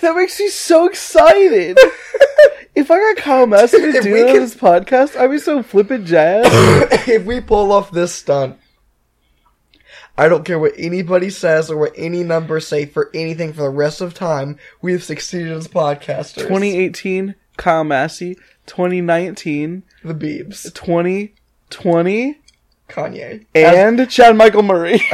That 0.01 0.15
makes 0.15 0.39
me 0.39 0.47
so 0.49 0.87
excited! 0.87 1.77
if 2.75 2.89
I 2.91 2.97
got 3.13 3.17
Kyle 3.17 3.47
Massey 3.47 3.79
to 3.91 4.01
do 4.01 4.13
we 4.13 4.19
it 4.21 4.23
on 4.27 4.31
can- 4.33 4.41
this 4.41 4.55
podcast, 4.55 5.15
I'd 5.19 5.31
be 5.31 5.37
so 5.37 5.61
flippin' 5.63 6.05
jazz. 6.05 6.45
if 7.07 7.25
we 7.25 7.41
pull 7.41 7.71
off 7.71 7.91
this 7.91 8.13
stunt, 8.13 8.57
I 10.17 10.29
don't 10.29 10.45
care 10.45 10.59
what 10.59 10.73
anybody 10.77 11.29
says 11.29 11.69
or 11.69 11.77
what 11.77 11.93
any 11.97 12.23
numbers 12.23 12.67
say 12.67 12.85
for 12.85 13.11
anything 13.13 13.53
for 13.53 13.63
the 13.63 13.69
rest 13.69 14.01
of 14.01 14.13
time, 14.13 14.57
we 14.81 14.93
have 14.93 15.03
succeeded 15.03 15.51
as 15.51 15.67
podcasters. 15.67 16.35
2018, 16.43 17.35
Kyle 17.57 17.83
Massey. 17.83 18.35
2019, 18.67 19.83
The 20.03 20.13
Beebs. 20.13 20.73
2020, 20.73 22.39
Kanye. 22.89 23.45
As- 23.53 23.75
and 23.99 24.09
Chad 24.09 24.35
Michael 24.35 24.63
Murray. 24.63 25.01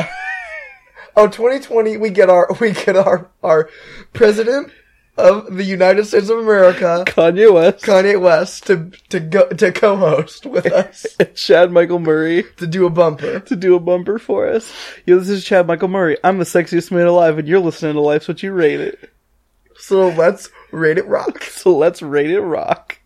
oh, 1.16 1.28
2020, 1.28 1.98
we 1.98 2.10
get 2.10 2.30
our, 2.30 2.48
we 2.60 2.72
get 2.72 2.96
our, 2.96 3.30
our 3.44 3.70
president 4.14 4.72
of 5.18 5.56
the 5.56 5.64
United 5.64 6.06
States 6.06 6.30
of 6.30 6.40
America, 6.40 7.04
Kanye 7.08 7.54
West. 7.54 7.84
Kanye 7.84 8.20
West, 8.20 8.68
to, 8.68 8.92
to 9.10 9.20
go, 9.20 9.48
to 9.50 9.72
co-host 9.72 10.46
with 10.46 10.66
us, 10.66 11.06
Chad 11.36 11.72
Michael 11.72 12.00
Murray 12.00 12.44
to 12.58 12.66
do 12.66 12.86
a 12.86 12.90
bumper. 12.90 13.40
to 13.42 13.56
do 13.56 13.76
a 13.76 13.80
bumper 13.80 14.18
for 14.18 14.48
us. 14.48 14.72
Yo, 15.06 15.20
this 15.20 15.30
is 15.30 15.44
Chad 15.44 15.68
Michael 15.68 15.90
Murray. 15.90 16.18
I'm 16.24 16.38
the 16.38 16.46
sexiest 16.46 16.92
man 16.92 17.08
alive, 17.08 17.38
and 17.38 17.48
you're 17.48 17.60
listening 17.60 17.94
to 17.94 18.02
Life's 18.02 18.28
What 18.28 18.42
You 18.42 18.54
Rate 18.54 18.80
It. 18.80 19.12
So 19.76 20.10
let's 20.10 20.50
rate 20.72 20.98
it 20.98 21.08
rock. 21.08 21.44
So 21.44 21.76
let's 21.76 22.02
rate 22.02 22.30
it 22.30 22.42
rock. 22.42 23.01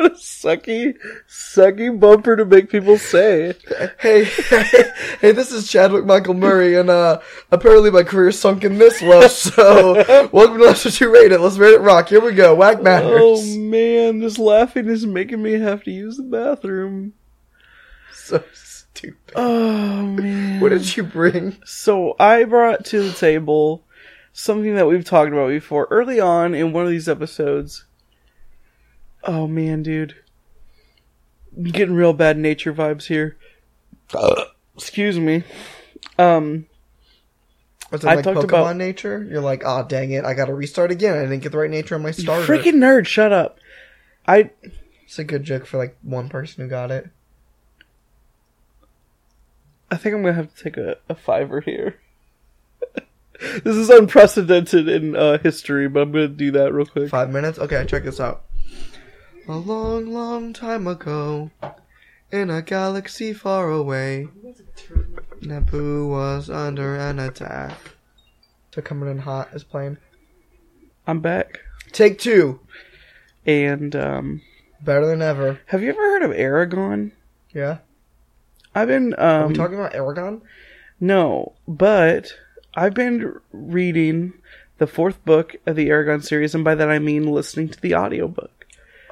What 0.00 0.12
a 0.12 0.14
sucky, 0.14 0.96
sucky 1.28 2.00
bumper 2.00 2.34
to 2.34 2.46
make 2.46 2.70
people 2.70 2.96
say. 2.96 3.52
Hey, 3.98 4.24
hey, 5.20 5.32
this 5.32 5.52
is 5.52 5.70
Chadwick 5.70 6.06
Michael 6.06 6.32
Murray, 6.32 6.74
and 6.74 6.88
uh, 6.88 7.20
apparently 7.52 7.90
my 7.90 8.02
career 8.02 8.32
sunk 8.32 8.64
in 8.64 8.78
this 8.78 9.02
low. 9.02 9.28
So, 9.28 10.28
welcome 10.32 10.56
to 10.56 10.64
Let's 10.64 10.86
What 10.86 10.98
You 11.02 11.12
Rate 11.12 11.32
It. 11.32 11.40
Let's 11.42 11.58
rate 11.58 11.74
it 11.74 11.82
rock. 11.82 12.08
Here 12.08 12.22
we 12.22 12.32
go. 12.32 12.54
Whack 12.54 12.82
matters. 12.82 13.20
Oh 13.20 13.58
man, 13.58 14.20
this 14.20 14.38
laughing 14.38 14.88
is 14.88 15.04
making 15.04 15.42
me 15.42 15.58
have 15.58 15.82
to 15.84 15.90
use 15.90 16.16
the 16.16 16.22
bathroom. 16.22 17.12
So 18.14 18.42
stupid. 18.54 19.34
Oh 19.36 20.00
man. 20.00 20.60
What 20.60 20.70
did 20.70 20.96
you 20.96 21.02
bring? 21.02 21.58
So 21.66 22.16
I 22.18 22.44
brought 22.44 22.86
to 22.86 23.02
the 23.02 23.12
table 23.12 23.84
something 24.32 24.76
that 24.76 24.86
we've 24.86 25.04
talked 25.04 25.30
about 25.30 25.48
before 25.48 25.88
early 25.90 26.20
on 26.20 26.54
in 26.54 26.72
one 26.72 26.84
of 26.84 26.90
these 26.90 27.06
episodes. 27.06 27.84
Oh 29.24 29.46
man, 29.46 29.82
dude. 29.82 30.14
I'm 31.56 31.64
getting 31.64 31.94
real 31.94 32.12
bad 32.12 32.38
nature 32.38 32.72
vibes 32.72 33.06
here. 33.06 33.36
Excuse 34.76 35.18
me. 35.18 35.44
Um 36.18 36.66
Was 37.90 38.04
it 38.04 38.08
I 38.08 38.14
like 38.16 38.24
talked 38.24 38.38
Pokemon 38.38 38.46
about- 38.48 38.76
nature? 38.76 39.26
You're 39.30 39.40
like, 39.40 39.64
ah, 39.64 39.82
dang 39.82 40.10
it, 40.12 40.24
I 40.24 40.34
gotta 40.34 40.54
restart 40.54 40.90
again. 40.90 41.16
I 41.16 41.22
didn't 41.22 41.40
get 41.40 41.52
the 41.52 41.58
right 41.58 41.70
nature 41.70 41.94
on 41.94 42.02
my 42.02 42.10
starter. 42.12 42.46
freaking 42.46 42.74
nerd, 42.76 43.06
shut 43.06 43.32
up. 43.32 43.58
I 44.26 44.50
It's 45.04 45.18
a 45.18 45.24
good 45.24 45.44
joke 45.44 45.66
for 45.66 45.78
like 45.78 45.96
one 46.02 46.28
person 46.28 46.62
who 46.64 46.70
got 46.70 46.90
it. 46.90 47.08
I 49.90 49.96
think 49.96 50.14
I'm 50.14 50.22
gonna 50.22 50.34
have 50.34 50.54
to 50.54 50.62
take 50.62 50.76
a, 50.76 50.96
a 51.08 51.14
fiver 51.16 51.60
here. 51.60 51.98
this 53.64 53.76
is 53.76 53.90
unprecedented 53.90 54.88
in 54.88 55.16
uh, 55.16 55.38
history, 55.38 55.88
but 55.88 56.02
I'm 56.02 56.12
gonna 56.12 56.28
do 56.28 56.52
that 56.52 56.72
real 56.72 56.86
quick. 56.86 57.10
Five 57.10 57.30
minutes? 57.30 57.58
Okay, 57.58 57.84
check 57.86 58.04
this 58.04 58.20
out. 58.20 58.44
A 59.50 59.58
long, 59.58 60.12
long 60.12 60.52
time 60.52 60.86
ago, 60.86 61.50
in 62.30 62.50
a 62.50 62.62
galaxy 62.62 63.32
far 63.32 63.68
away, 63.68 64.28
Naboo 65.42 66.08
was 66.08 66.48
under 66.48 66.94
an 66.94 67.18
attack. 67.18 67.76
So 68.72 68.80
coming 68.80 69.10
in 69.10 69.18
hot 69.18 69.48
is 69.52 69.64
playing. 69.64 69.96
I'm 71.04 71.18
back. 71.18 71.58
Take 71.90 72.20
two. 72.20 72.60
And 73.44 73.96
um 73.96 74.42
Better 74.82 75.04
than 75.06 75.20
ever. 75.20 75.58
have 75.66 75.82
you 75.82 75.88
ever 75.90 76.00
heard 76.00 76.22
of 76.22 76.30
Eragon? 76.30 77.10
Yeah. 77.52 77.78
I've 78.72 78.86
been 78.86 79.14
Are 79.14 79.42
um 79.42 79.48
we 79.48 79.54
talking 79.54 79.80
about 79.80 79.94
Eragon? 79.94 80.42
no, 81.00 81.54
but 81.66 82.34
I've 82.76 82.94
been 82.94 83.40
reading 83.50 84.34
the 84.78 84.86
fourth 84.86 85.24
book 85.24 85.56
of 85.66 85.74
the 85.74 85.88
Eragon 85.88 86.22
series, 86.22 86.54
and 86.54 86.62
by 86.62 86.76
that 86.76 86.88
I 86.88 87.00
mean 87.00 87.26
listening 87.26 87.68
to 87.70 87.80
the 87.80 87.96
audiobook. 87.96 88.59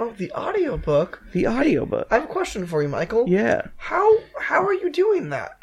Oh, 0.00 0.10
the 0.16 0.30
audiobook. 0.32 1.22
The 1.32 1.46
audiobook. 1.46 2.06
I 2.10 2.16
have 2.16 2.24
a 2.24 2.32
question 2.32 2.66
for 2.66 2.82
you, 2.82 2.88
Michael. 2.88 3.28
Yeah. 3.28 3.62
How 3.76 4.18
how 4.40 4.64
are 4.64 4.74
you 4.74 4.90
doing 4.90 5.30
that? 5.30 5.58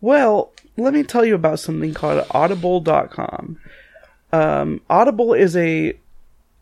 Well, 0.00 0.52
let 0.76 0.94
me 0.94 1.02
tell 1.02 1.24
you 1.24 1.34
about 1.34 1.60
something 1.60 1.94
called 1.94 2.26
audible.com. 2.30 3.58
Um, 4.32 4.80
Audible 4.90 5.32
is 5.32 5.56
a 5.56 5.96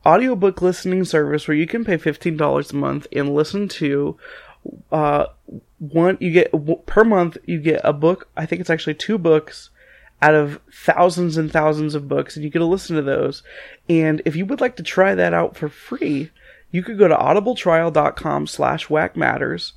audiobook 0.04 0.60
listening 0.60 1.04
service 1.04 1.48
where 1.48 1.56
you 1.56 1.66
can 1.66 1.84
pay 1.84 1.96
$15 1.96 2.72
a 2.72 2.76
month 2.76 3.06
and 3.12 3.34
listen 3.34 3.68
to 3.68 4.18
uh 4.92 5.26
one 5.78 6.16
you 6.20 6.30
get 6.30 6.52
per 6.86 7.02
month 7.02 7.36
you 7.46 7.58
get 7.58 7.80
a 7.82 7.92
book 7.92 8.28
i 8.36 8.46
think 8.46 8.60
it's 8.60 8.70
actually 8.70 8.94
two 8.94 9.18
books 9.18 9.70
out 10.20 10.34
of 10.34 10.60
thousands 10.72 11.36
and 11.36 11.50
thousands 11.50 11.96
of 11.96 12.08
books 12.08 12.36
and 12.36 12.44
you 12.44 12.50
get 12.50 12.60
to 12.60 12.64
listen 12.64 12.94
to 12.94 13.02
those 13.02 13.42
and 13.88 14.22
if 14.24 14.36
you 14.36 14.46
would 14.46 14.60
like 14.60 14.76
to 14.76 14.82
try 14.82 15.14
that 15.16 15.34
out 15.34 15.56
for 15.56 15.68
free 15.68 16.30
you 16.72 16.82
could 16.82 16.98
go 16.98 17.06
to 17.06 17.14
audibletrial.com 17.14 18.48
slash 18.48 18.90
whack 18.90 19.16
matters 19.16 19.74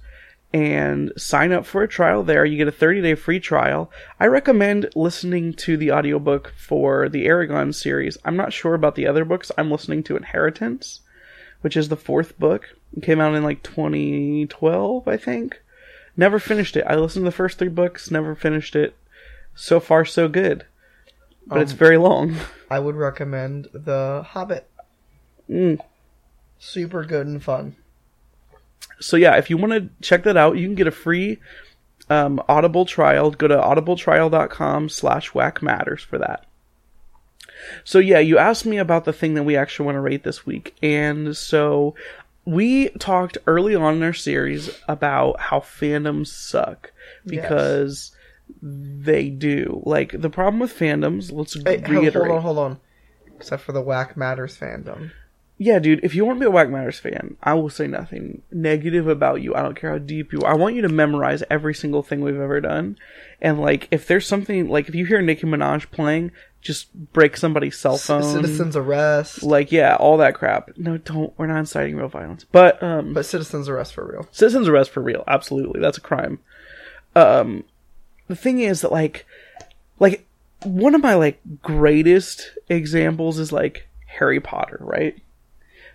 and 0.53 1.11
sign 1.17 1.51
up 1.51 1.65
for 1.65 1.83
a 1.83 1.87
trial 1.87 2.23
there. 2.23 2.45
You 2.45 2.57
get 2.57 2.67
a 2.67 2.71
30 2.71 3.01
day 3.01 3.13
free 3.15 3.39
trial. 3.39 3.91
I 4.19 4.25
recommend 4.27 4.89
listening 4.95 5.53
to 5.55 5.75
the 5.77 5.91
audiobook 5.91 6.53
for 6.57 7.09
the 7.09 7.25
Eragon 7.27 7.75
series. 7.75 8.17
I'm 8.25 8.37
not 8.37 8.53
sure 8.53 8.73
about 8.73 8.95
the 8.95 9.05
other 9.05 9.25
books. 9.25 9.51
I'm 9.57 9.69
listening 9.69 10.01
to 10.03 10.15
Inheritance, 10.15 11.01
which 11.61 11.75
is 11.75 11.89
the 11.89 11.97
fourth 11.97 12.39
book. 12.39 12.69
It 12.95 13.03
came 13.03 13.19
out 13.19 13.35
in 13.35 13.43
like 13.43 13.61
2012, 13.63 15.07
I 15.07 15.17
think. 15.17 15.61
Never 16.17 16.39
finished 16.39 16.77
it. 16.77 16.85
I 16.87 16.95
listened 16.95 17.23
to 17.25 17.29
the 17.31 17.35
first 17.35 17.57
three 17.59 17.67
books, 17.67 18.09
never 18.09 18.35
finished 18.35 18.75
it. 18.75 18.95
So 19.53 19.81
far, 19.81 20.05
so 20.05 20.29
good. 20.29 20.65
But 21.45 21.59
it's 21.61 21.73
Um, 21.73 21.77
very 21.77 21.97
long. 21.97 22.37
I 22.71 22.79
would 22.79 22.95
recommend 22.95 23.67
The 23.73 24.23
Hobbit. 24.25 24.69
Mm. 25.49 25.79
Super 26.59 27.03
good 27.03 27.27
and 27.27 27.43
fun. 27.43 27.75
So 28.99 29.17
yeah, 29.17 29.35
if 29.37 29.49
you 29.49 29.57
want 29.57 29.73
to 29.73 29.89
check 30.01 30.23
that 30.23 30.37
out, 30.37 30.57
you 30.57 30.67
can 30.67 30.75
get 30.75 30.87
a 30.87 30.91
free 30.91 31.39
um, 32.09 32.41
Audible 32.47 32.85
trial. 32.85 33.31
Go 33.31 33.47
to 33.47 33.55
audibletrial.com 33.55 34.89
slash 34.89 35.33
whack 35.33 35.61
matters 35.61 36.01
for 36.01 36.17
that. 36.17 36.45
So 37.83 37.99
yeah, 37.99 38.19
you 38.19 38.37
asked 38.37 38.65
me 38.65 38.77
about 38.77 39.05
the 39.05 39.13
thing 39.13 39.33
that 39.33 39.43
we 39.43 39.55
actually 39.55 39.85
want 39.85 39.95
to 39.95 40.01
rate 40.01 40.23
this 40.23 40.45
week. 40.45 40.75
And 40.81 41.35
so 41.35 41.95
we 42.45 42.89
talked 42.89 43.37
early 43.47 43.75
on 43.75 43.95
in 43.95 44.03
our 44.03 44.13
series 44.13 44.69
about 44.87 45.39
how 45.39 45.59
fandoms 45.59 46.27
suck 46.27 46.91
because 47.25 48.11
they 48.61 49.29
do. 49.29 49.81
Like 49.85 50.19
the 50.19 50.29
problem 50.29 50.59
with 50.59 50.77
fandoms, 50.77 51.31
let's 51.31 51.55
hold- 51.55 51.89
reiterate. 51.89 52.13
hold 52.13 52.37
on, 52.37 52.41
hold 52.41 52.57
on. 52.57 52.79
Except 53.35 53.63
for 53.63 53.71
the 53.73 53.81
Whack 53.81 54.15
Matters 54.15 54.57
fandom. 54.57 55.11
Yeah, 55.57 55.79
dude, 55.79 56.03
if 56.03 56.13
you 56.13 56.25
want 56.25 56.37
to 56.37 56.41
be 56.41 56.47
a 56.47 56.51
Whack 56.51 56.69
Matters 56.69 56.99
fan, 56.99 57.37
I 57.41 57.53
will 57.53 57.69
say 57.69 57.87
nothing 57.87 58.41
negative 58.51 59.07
about 59.07 59.41
you. 59.41 59.55
I 59.55 59.61
don't 59.61 59.75
care 59.79 59.91
how 59.91 59.99
deep 59.99 60.33
you 60.33 60.41
are. 60.41 60.51
I 60.51 60.57
want 60.57 60.75
you 60.75 60.81
to 60.81 60.89
memorize 60.89 61.43
every 61.49 61.73
single 61.73 62.03
thing 62.03 62.19
we've 62.19 62.35
ever 62.39 62.59
done. 62.59 62.97
And, 63.41 63.61
like, 63.61 63.87
if 63.89 64.05
there's 64.05 64.27
something, 64.27 64.67
like, 64.67 64.89
if 64.89 64.95
you 64.95 65.05
hear 65.05 65.21
Nicki 65.21 65.47
Minaj 65.47 65.89
playing, 65.91 66.31
just 66.61 66.93
break 67.13 67.37
somebody's 67.37 67.77
cell 67.77 67.97
phone. 67.97 68.23
Citizens 68.23 68.75
Arrest. 68.75 69.43
Like, 69.43 69.71
yeah, 69.71 69.95
all 69.95 70.17
that 70.17 70.35
crap. 70.35 70.71
No, 70.77 70.97
don't. 70.97 71.33
We're 71.37 71.47
not 71.47 71.59
inciting 71.59 71.95
real 71.95 72.09
violence. 72.09 72.43
But, 72.51 72.83
um, 72.83 73.13
But 73.13 73.25
Citizens 73.25 73.69
Arrest 73.69 73.93
for 73.93 74.05
real. 74.05 74.27
citizens 74.31 74.67
arrest 74.67 74.91
for 74.91 75.01
real. 75.01 75.23
Absolutely. 75.25 75.79
That's 75.79 75.97
a 75.99 76.01
crime. 76.01 76.39
Um, 77.15 77.63
the 78.27 78.35
thing 78.35 78.59
is 78.59 78.81
that, 78.81 78.91
like, 78.91 79.25
like, 79.99 80.25
one 80.63 80.95
of 80.95 81.01
my, 81.01 81.13
like, 81.13 81.39
greatest 81.61 82.49
examples 82.67 83.39
is, 83.39 83.53
like, 83.53 83.87
Harry 84.07 84.41
Potter, 84.41 84.79
right? 84.81 85.17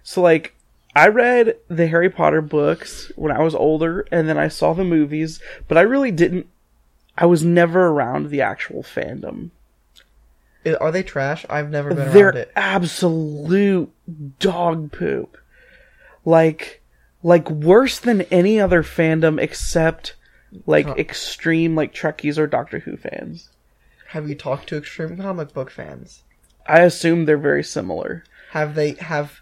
So, 0.02 0.20
like, 0.22 0.54
I 0.94 1.08
read 1.08 1.56
the 1.68 1.86
Harry 1.86 2.10
Potter 2.10 2.40
books 2.40 3.12
when 3.16 3.30
I 3.32 3.40
was 3.42 3.54
older, 3.54 4.06
and 4.10 4.28
then 4.28 4.38
I 4.38 4.48
saw 4.48 4.72
the 4.72 4.84
movies, 4.84 5.40
but 5.68 5.78
I 5.78 5.82
really 5.82 6.10
didn't. 6.10 6.46
I 7.16 7.26
was 7.26 7.44
never 7.44 7.88
around 7.88 8.30
the 8.30 8.40
actual 8.40 8.82
fandom. 8.82 9.50
Are 10.80 10.90
they 10.92 11.02
trash? 11.02 11.46
I've 11.48 11.70
never 11.70 11.94
been 11.94 12.12
They're 12.12 12.26
around 12.28 12.36
it. 12.36 12.52
absolute 12.56 13.90
dog 14.38 14.92
poop. 14.92 15.36
Like, 16.24 16.82
like 17.22 17.50
worse 17.50 17.98
than 17.98 18.22
any 18.22 18.60
other 18.60 18.82
fandom 18.82 19.40
except 19.40 20.16
like 20.66 20.86
Huh. 20.86 20.94
extreme 20.98 21.74
like 21.74 21.94
Trekkies 21.94 22.36
or 22.38 22.46
Doctor 22.46 22.80
Who 22.80 22.96
fans. 22.96 23.48
Have 24.08 24.28
you 24.28 24.34
talked 24.34 24.68
to 24.70 24.76
extreme 24.76 25.16
comic 25.16 25.52
book 25.54 25.70
fans? 25.70 26.22
I 26.66 26.80
assume 26.80 27.24
they're 27.24 27.38
very 27.38 27.64
similar. 27.64 28.24
Have 28.50 28.74
they 28.74 28.92
have 28.92 29.39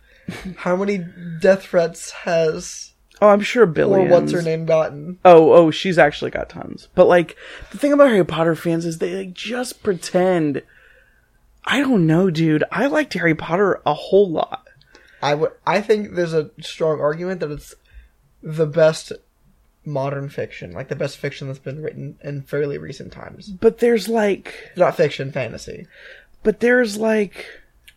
how 0.56 0.76
many 0.76 1.04
death 1.40 1.64
threats 1.64 2.10
has 2.10 2.92
Oh, 3.20 3.28
I'm 3.28 3.40
sure 3.40 3.64
or 3.64 4.04
what's 4.06 4.32
her 4.32 4.42
name 4.42 4.64
gotten? 4.64 5.18
Oh, 5.24 5.52
oh, 5.52 5.70
she's 5.70 5.98
actually 5.98 6.30
got 6.30 6.48
tons. 6.48 6.88
But 6.94 7.08
like 7.08 7.36
the 7.72 7.78
thing 7.78 7.92
about 7.92 8.08
Harry 8.10 8.24
Potter 8.24 8.54
fans 8.54 8.86
is 8.86 8.98
they 8.98 9.14
like, 9.16 9.34
just 9.34 9.82
pretend. 9.82 10.62
I 11.64 11.80
don't 11.80 12.06
know, 12.06 12.30
dude. 12.30 12.64
I 12.70 12.86
liked 12.86 13.14
Harry 13.14 13.34
Potter 13.34 13.80
a 13.84 13.94
whole 13.94 14.30
lot. 14.30 14.68
I 15.20 15.34
would 15.34 15.50
I 15.66 15.80
think 15.80 16.14
there's 16.14 16.32
a 16.32 16.50
strong 16.60 17.00
argument 17.00 17.40
that 17.40 17.50
it's 17.50 17.74
the 18.40 18.66
best 18.66 19.12
modern 19.84 20.28
fiction, 20.28 20.72
like 20.72 20.88
the 20.88 20.94
best 20.94 21.16
fiction 21.16 21.48
that's 21.48 21.58
been 21.58 21.82
written 21.82 22.18
in 22.22 22.42
fairly 22.42 22.78
recent 22.78 23.12
times. 23.12 23.48
But 23.48 23.78
there's 23.78 24.08
like 24.08 24.72
Not 24.76 24.96
fiction, 24.96 25.32
fantasy. 25.32 25.88
but 26.44 26.60
there's 26.60 26.96
like 26.96 27.46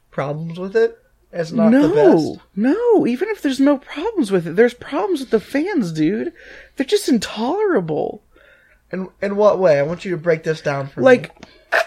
Problems 0.10 0.58
with 0.60 0.76
it? 0.76 1.01
It's 1.34 1.52
not 1.52 1.70
no, 1.72 1.88
the 1.88 1.96
best. 1.96 2.46
no. 2.56 3.08
Even 3.08 3.30
if 3.30 3.42
there's 3.42 3.60
no 3.60 3.78
problems 3.78 4.32
with 4.32 4.48
it, 4.48 4.56
there's 4.58 4.74
problems 4.74 5.22
with 5.22 5.30
the 5.30 5.40
fans, 5.40 5.92
dude. 5.94 6.34
They're 6.76 6.86
just 6.86 7.08
intolerable. 7.08 8.22
In 8.92 9.08
in 9.22 9.38
what 9.38 9.58
way? 9.58 9.80
I 9.80 9.84
want 9.84 10.04
you 10.04 10.12
to 10.12 10.18
break 10.18 10.44
this 10.44 10.62
down 10.62 10.88
for 10.88 11.02
Like, 11.02 11.32
me. 11.72 11.80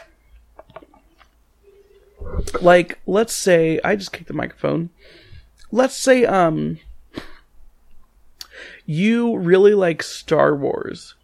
like, 2.61 2.98
let's 3.07 3.35
say 3.35 3.80
I 3.85 3.96
just 3.96 4.12
kicked 4.12 4.28
the 4.28 4.35
microphone. 4.35 4.90
Let's 5.70 5.96
say, 5.96 6.24
um, 6.24 6.78
you 8.87 9.37
really 9.37 9.74
like 9.74 10.02
Star 10.02 10.54
Wars, 10.54 11.14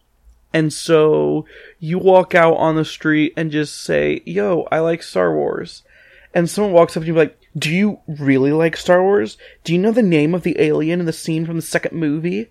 and 0.52 0.72
so 0.72 1.46
you 1.78 1.98
walk 1.98 2.34
out 2.34 2.54
on 2.56 2.76
the 2.76 2.84
street 2.84 3.32
and 3.36 3.50
just 3.50 3.80
say, 3.80 4.20
"Yo, 4.26 4.66
I 4.70 4.80
like 4.80 5.02
Star 5.02 5.34
Wars," 5.34 5.82
and 6.34 6.50
someone 6.50 6.72
walks 6.72 6.96
up 6.96 7.02
to 7.02 7.06
you're 7.06 7.16
like, 7.16 7.38
"Do 7.56 7.70
you 7.70 7.98
really 8.06 8.52
like 8.52 8.76
Star 8.76 9.02
Wars? 9.02 9.36
Do 9.64 9.72
you 9.72 9.78
know 9.78 9.92
the 9.92 10.02
name 10.02 10.34
of 10.34 10.42
the 10.42 10.60
alien 10.60 11.00
in 11.00 11.06
the 11.06 11.12
scene 11.12 11.46
from 11.46 11.56
the 11.56 11.62
second 11.62 11.96
movie?" 11.98 12.50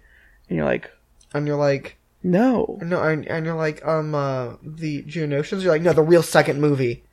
And 0.50 0.58
you're 0.58 0.66
like, 0.66 0.92
And 1.34 1.46
you're 1.48 1.56
like 1.58 1.98
"No." 2.24 2.80
no 2.82 3.02
and, 3.02 3.26
and 3.28 3.46
you're 3.46 3.56
like, 3.56 3.86
um 3.86 4.14
uh 4.16 4.54
the 4.64 5.04
Geonosians, 5.04 5.62
you're 5.62 5.72
like, 5.72 5.82
no, 5.82 5.94
the 5.94 6.02
real 6.04 6.24
second 6.24 6.60
movie. 6.60 7.04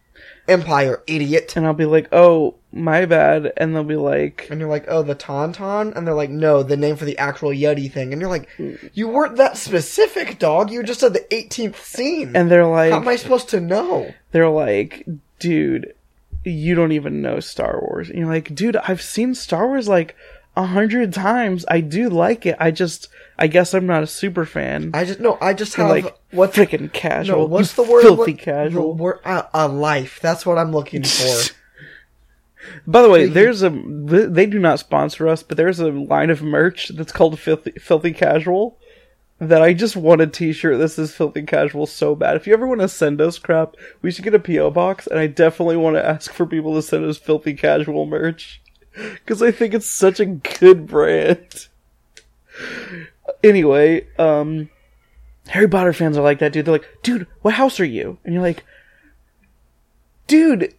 Empire, 0.48 1.02
idiot. 1.06 1.54
And 1.56 1.66
I'll 1.66 1.74
be 1.74 1.84
like, 1.84 2.08
"Oh, 2.12 2.54
my 2.72 3.04
bad," 3.04 3.52
and 3.56 3.74
they'll 3.74 3.84
be 3.84 3.96
like, 3.96 4.46
And 4.50 4.60
you're 4.60 4.68
like, 4.68 4.86
oh, 4.88 5.02
the 5.02 5.14
Tauntaun? 5.14 5.94
And 5.94 6.06
they're 6.06 6.14
like, 6.14 6.30
no, 6.30 6.62
the 6.62 6.76
name 6.76 6.96
for 6.96 7.04
the 7.04 7.18
actual 7.18 7.50
Yeti 7.50 7.90
thing. 7.92 8.12
And 8.12 8.20
you're 8.20 8.30
like, 8.30 8.48
you 8.94 9.08
weren't 9.08 9.36
that 9.36 9.56
specific, 9.56 10.38
dog. 10.38 10.70
You 10.70 10.82
just 10.82 11.00
said 11.00 11.12
the 11.14 11.26
18th 11.30 11.76
scene. 11.76 12.34
and 12.34 12.50
they're 12.50 12.66
like, 12.66 12.92
How 12.92 12.98
am 13.00 13.08
I 13.08 13.16
supposed 13.16 13.48
to 13.50 13.60
know? 13.60 14.12
they're 14.32 14.48
like, 14.48 15.06
dude, 15.38 15.92
you 16.46 16.74
don't 16.74 16.92
even 16.92 17.22
know 17.22 17.40
Star 17.40 17.80
Wars. 17.80 18.08
And 18.08 18.18
you're 18.18 18.28
like, 18.28 18.54
dude, 18.54 18.76
I've 18.76 19.02
seen 19.02 19.34
Star 19.34 19.66
Wars 19.66 19.88
like 19.88 20.14
a 20.56 20.64
hundred 20.64 21.12
times. 21.12 21.64
I 21.68 21.80
do 21.80 22.08
like 22.08 22.46
it. 22.46 22.56
I 22.58 22.70
just, 22.70 23.08
I 23.38 23.46
guess 23.46 23.74
I'm 23.74 23.86
not 23.86 24.02
a 24.02 24.06
super 24.06 24.46
fan. 24.46 24.90
I 24.94 25.04
just, 25.04 25.20
no, 25.20 25.38
I 25.40 25.54
just 25.54 25.74
have, 25.74 25.90
like, 25.90 26.18
what's, 26.30 26.56
freaking 26.56 26.92
casual. 26.92 27.40
no, 27.40 27.44
what's 27.46 27.74
the 27.74 27.82
word? 27.82 28.02
Filthy 28.02 28.32
what- 28.32 28.40
casual. 28.40 28.94
Word, 28.94 29.20
uh, 29.24 29.42
a 29.52 29.68
life. 29.68 30.20
That's 30.22 30.46
what 30.46 30.58
I'm 30.58 30.72
looking 30.72 31.02
for. 31.04 31.52
By 32.86 33.02
the 33.02 33.10
way, 33.10 33.26
there's 33.26 33.62
a, 33.62 33.70
they 33.70 34.46
do 34.46 34.58
not 34.58 34.80
sponsor 34.80 35.28
us, 35.28 35.42
but 35.42 35.56
there's 35.56 35.78
a 35.78 35.88
line 35.90 36.30
of 36.30 36.42
merch 36.42 36.88
that's 36.88 37.12
called 37.12 37.38
Filthy, 37.38 37.72
Filthy 37.72 38.12
Casual. 38.12 38.78
That 39.38 39.60
I 39.60 39.74
just 39.74 39.96
want 39.96 40.22
a 40.22 40.26
t-shirt 40.26 40.78
This 40.78 40.98
is 40.98 41.14
filthy 41.14 41.42
casual 41.42 41.84
so 41.86 42.14
bad. 42.14 42.36
If 42.36 42.46
you 42.46 42.54
ever 42.54 42.66
want 42.66 42.80
to 42.80 42.88
send 42.88 43.20
us 43.20 43.38
crap, 43.38 43.76
we 44.00 44.10
should 44.10 44.24
get 44.24 44.34
a 44.34 44.38
PO 44.38 44.70
box, 44.70 45.06
and 45.06 45.18
I 45.18 45.26
definitely 45.26 45.76
want 45.76 45.96
to 45.96 46.04
ask 46.06 46.32
for 46.32 46.46
people 46.46 46.74
to 46.74 46.80
send 46.82 47.04
us 47.04 47.18
filthy 47.18 47.54
casual 47.54 48.06
merch. 48.06 48.62
Because 48.96 49.42
I 49.42 49.50
think 49.50 49.74
it's 49.74 49.84
such 49.84 50.20
a 50.20 50.24
good 50.24 50.86
brand. 50.86 51.68
Anyway, 53.44 54.06
um, 54.18 54.70
Harry 55.48 55.68
Potter 55.68 55.92
fans 55.92 56.16
are 56.16 56.22
like 56.22 56.38
that, 56.38 56.52
dude. 56.54 56.64
They're 56.64 56.72
like, 56.72 56.88
dude, 57.02 57.26
what 57.42 57.52
house 57.52 57.78
are 57.78 57.84
you? 57.84 58.16
And 58.24 58.32
you're 58.32 58.42
like, 58.42 58.64
dude, 60.26 60.74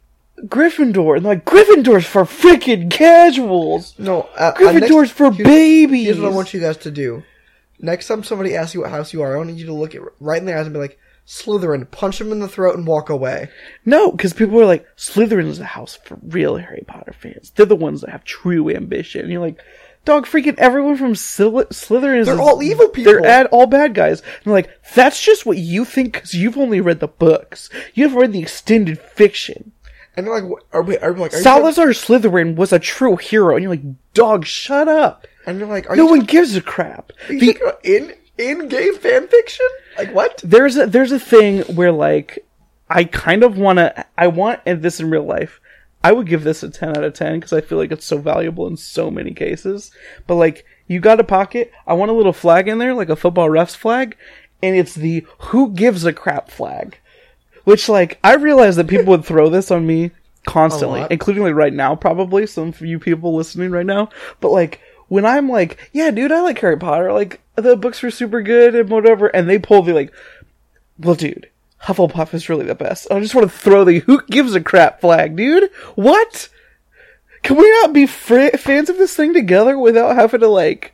Gryffindor. 0.45 1.15
And 1.17 1.25
they're 1.25 1.35
like, 1.35 1.45
Gryffindor's 1.45 2.07
for 2.07 2.23
freaking 2.23 2.89
casuals. 2.89 3.93
No, 3.99 4.21
uh, 4.21 4.25
uh, 4.35 4.53
Gryffindor's 4.55 4.91
next- 4.91 5.11
for 5.11 5.31
here's- 5.31 5.47
babies. 5.47 6.05
Here's 6.07 6.19
what 6.19 6.31
I 6.31 6.35
want 6.35 6.53
you 6.55 6.59
guys 6.59 6.77
to 6.77 6.89
do. 6.91 7.23
Next 7.79 8.07
time 8.07 8.23
somebody 8.23 8.55
asks 8.55 8.73
you 8.73 8.81
what 8.81 8.89
house 8.89 9.13
you 9.13 9.21
are, 9.21 9.35
I 9.35 9.37
want 9.37 9.51
you 9.51 9.65
to 9.67 9.73
look 9.73 9.93
at 9.93 10.01
right 10.19 10.39
in 10.39 10.45
their 10.45 10.57
eyes 10.57 10.65
and 10.65 10.73
be 10.73 10.79
like, 10.79 10.99
Slytherin, 11.27 11.91
punch 11.91 12.19
them 12.19 12.31
in 12.31 12.39
the 12.39 12.47
throat 12.47 12.77
and 12.77 12.87
walk 12.87 13.09
away. 13.09 13.49
No, 13.85 14.11
because 14.11 14.31
people 14.33 14.59
are 14.61 14.65
like, 14.65 14.87
Slytherin 14.95 15.47
is 15.47 15.57
the 15.57 15.65
house 15.65 15.99
for 16.05 16.17
real 16.23 16.55
Harry 16.55 16.85
Potter 16.87 17.13
fans. 17.13 17.51
They're 17.51 17.65
the 17.65 17.75
ones 17.75 18.01
that 18.01 18.11
have 18.11 18.23
true 18.23 18.69
ambition. 18.69 19.21
And 19.21 19.31
you're 19.31 19.41
like, 19.41 19.59
dog, 20.05 20.25
freaking 20.25 20.57
everyone 20.57 20.95
from 20.95 21.15
Sly- 21.15 21.65
Slytherin 21.65 22.19
is. 22.19 22.27
They're 22.27 22.39
all 22.39 22.63
evil 22.63 22.87
people. 22.87 23.11
They're 23.11 23.25
ad- 23.25 23.47
all 23.47 23.67
bad 23.67 23.93
guys. 23.93 24.21
And 24.21 24.45
they're 24.45 24.53
like, 24.53 24.69
that's 24.95 25.21
just 25.21 25.45
what 25.45 25.57
you 25.57 25.83
think 25.83 26.13
because 26.13 26.33
you've 26.33 26.57
only 26.57 26.79
read 26.79 27.01
the 27.01 27.09
books. 27.09 27.69
You've 27.93 28.15
read 28.15 28.31
the 28.31 28.41
extended 28.41 28.97
fiction. 28.97 29.73
And 30.15 30.25
they're 30.25 30.41
like, 30.41 30.61
are 30.71 30.81
we, 30.81 30.97
are 30.97 31.11
we 31.11 31.19
like, 31.19 31.33
are 31.33 31.41
Salazar 31.41 31.87
Slytherin 31.87 32.55
was 32.55 32.71
a 32.71 32.79
true 32.79 33.17
hero. 33.17 33.55
And 33.55 33.63
you're 33.63 33.69
like, 33.73 34.13
dog, 34.13 34.45
shut 34.45 34.87
up. 34.87 35.27
And 35.47 35.57
you're 35.59 35.67
like, 35.67 35.89
are 35.89 35.95
No 35.95 36.05
one 36.05 36.19
talking- 36.19 36.27
gives 36.27 36.55
a 36.55 36.61
crap. 36.61 37.11
The- 37.29 37.57
in 37.83 38.13
in 38.37 38.67
game 38.67 38.95
fan 38.97 39.27
fiction? 39.27 39.65
Like 39.97 40.13
what? 40.13 40.39
there's 40.43 40.77
a 40.77 40.85
there's 40.85 41.11
a 41.11 41.19
thing 41.19 41.61
where 41.75 41.91
like 41.91 42.45
I 42.89 43.03
kind 43.05 43.43
of 43.43 43.57
want 43.57 43.77
to 43.77 44.05
I 44.17 44.27
want 44.27 44.61
this 44.65 44.99
in 44.99 45.09
real 45.09 45.25
life. 45.25 45.59
I 46.03 46.11
would 46.11 46.27
give 46.27 46.43
this 46.43 46.61
a 46.61 46.69
10 46.69 46.95
out 46.95 47.03
of 47.03 47.13
10 47.15 47.39
because 47.39 47.51
I 47.51 47.61
feel 47.61 47.79
like 47.79 47.91
it's 47.91 48.05
so 48.05 48.19
valuable 48.19 48.67
in 48.67 48.77
so 48.77 49.09
many 49.09 49.33
cases. 49.33 49.91
But 50.27 50.35
like 50.35 50.63
You 50.87 50.99
got 50.99 51.19
a 51.19 51.23
pocket? 51.23 51.71
I 51.87 51.93
want 51.95 52.11
a 52.11 52.13
little 52.13 52.31
flag 52.33 52.67
in 52.67 52.77
there, 52.77 52.93
like 52.93 53.09
a 53.09 53.15
football 53.15 53.49
ref's 53.49 53.73
flag, 53.75 54.15
and 54.61 54.75
it's 54.75 54.93
the 54.95 55.25
who 55.39 55.71
gives 55.71 56.05
a 56.05 56.13
crap 56.13 56.49
flag. 56.51 56.99
Which, 57.65 57.89
like, 57.89 58.17
I 58.23 58.35
realize 58.35 58.77
that 58.77 58.87
people 58.87 59.07
would 59.07 59.25
throw 59.25 59.49
this 59.49 59.71
on 59.71 59.85
me 59.85 60.11
constantly, 60.47 61.05
including 61.11 61.43
like 61.43 61.55
right 61.55 61.73
now, 61.73 61.95
probably 61.95 62.47
some 62.47 62.69
of 62.69 62.79
you 62.79 62.97
people 62.99 63.35
listening 63.35 63.71
right 63.71 63.85
now. 63.85 64.07
But 64.39 64.51
like, 64.51 64.79
when 65.07 65.25
I'm 65.25 65.49
like, 65.49 65.89
yeah, 65.93 66.11
dude, 66.11 66.31
I 66.31 66.41
like 66.41 66.59
Harry 66.59 66.77
Potter, 66.77 67.11
like 67.13 67.41
the 67.55 67.75
books 67.75 68.01
were 68.03 68.11
super 68.11 68.41
good 68.41 68.75
and 68.75 68.89
whatever, 68.89 69.27
and 69.27 69.49
they 69.49 69.57
pull 69.59 69.81
the 69.81 69.93
like, 69.93 70.13
well, 70.99 71.15
dude, 71.15 71.49
Hufflepuff 71.83 72.33
is 72.33 72.49
really 72.49 72.65
the 72.65 72.75
best. 72.75 73.07
I 73.11 73.19
just 73.19 73.35
want 73.35 73.49
to 73.51 73.57
throw 73.57 73.83
the 73.83 73.99
who 73.99 74.21
gives 74.25 74.55
a 74.55 74.61
crap 74.61 74.99
flag, 75.01 75.35
dude. 75.35 75.69
What? 75.95 76.49
Can 77.43 77.55
we 77.57 77.69
not 77.81 77.93
be 77.93 78.05
fr- 78.07 78.57
fans 78.57 78.89
of 78.89 78.97
this 78.97 79.15
thing 79.15 79.33
together 79.33 79.77
without 79.77 80.15
having 80.15 80.39
to 80.41 80.47
like 80.47 80.93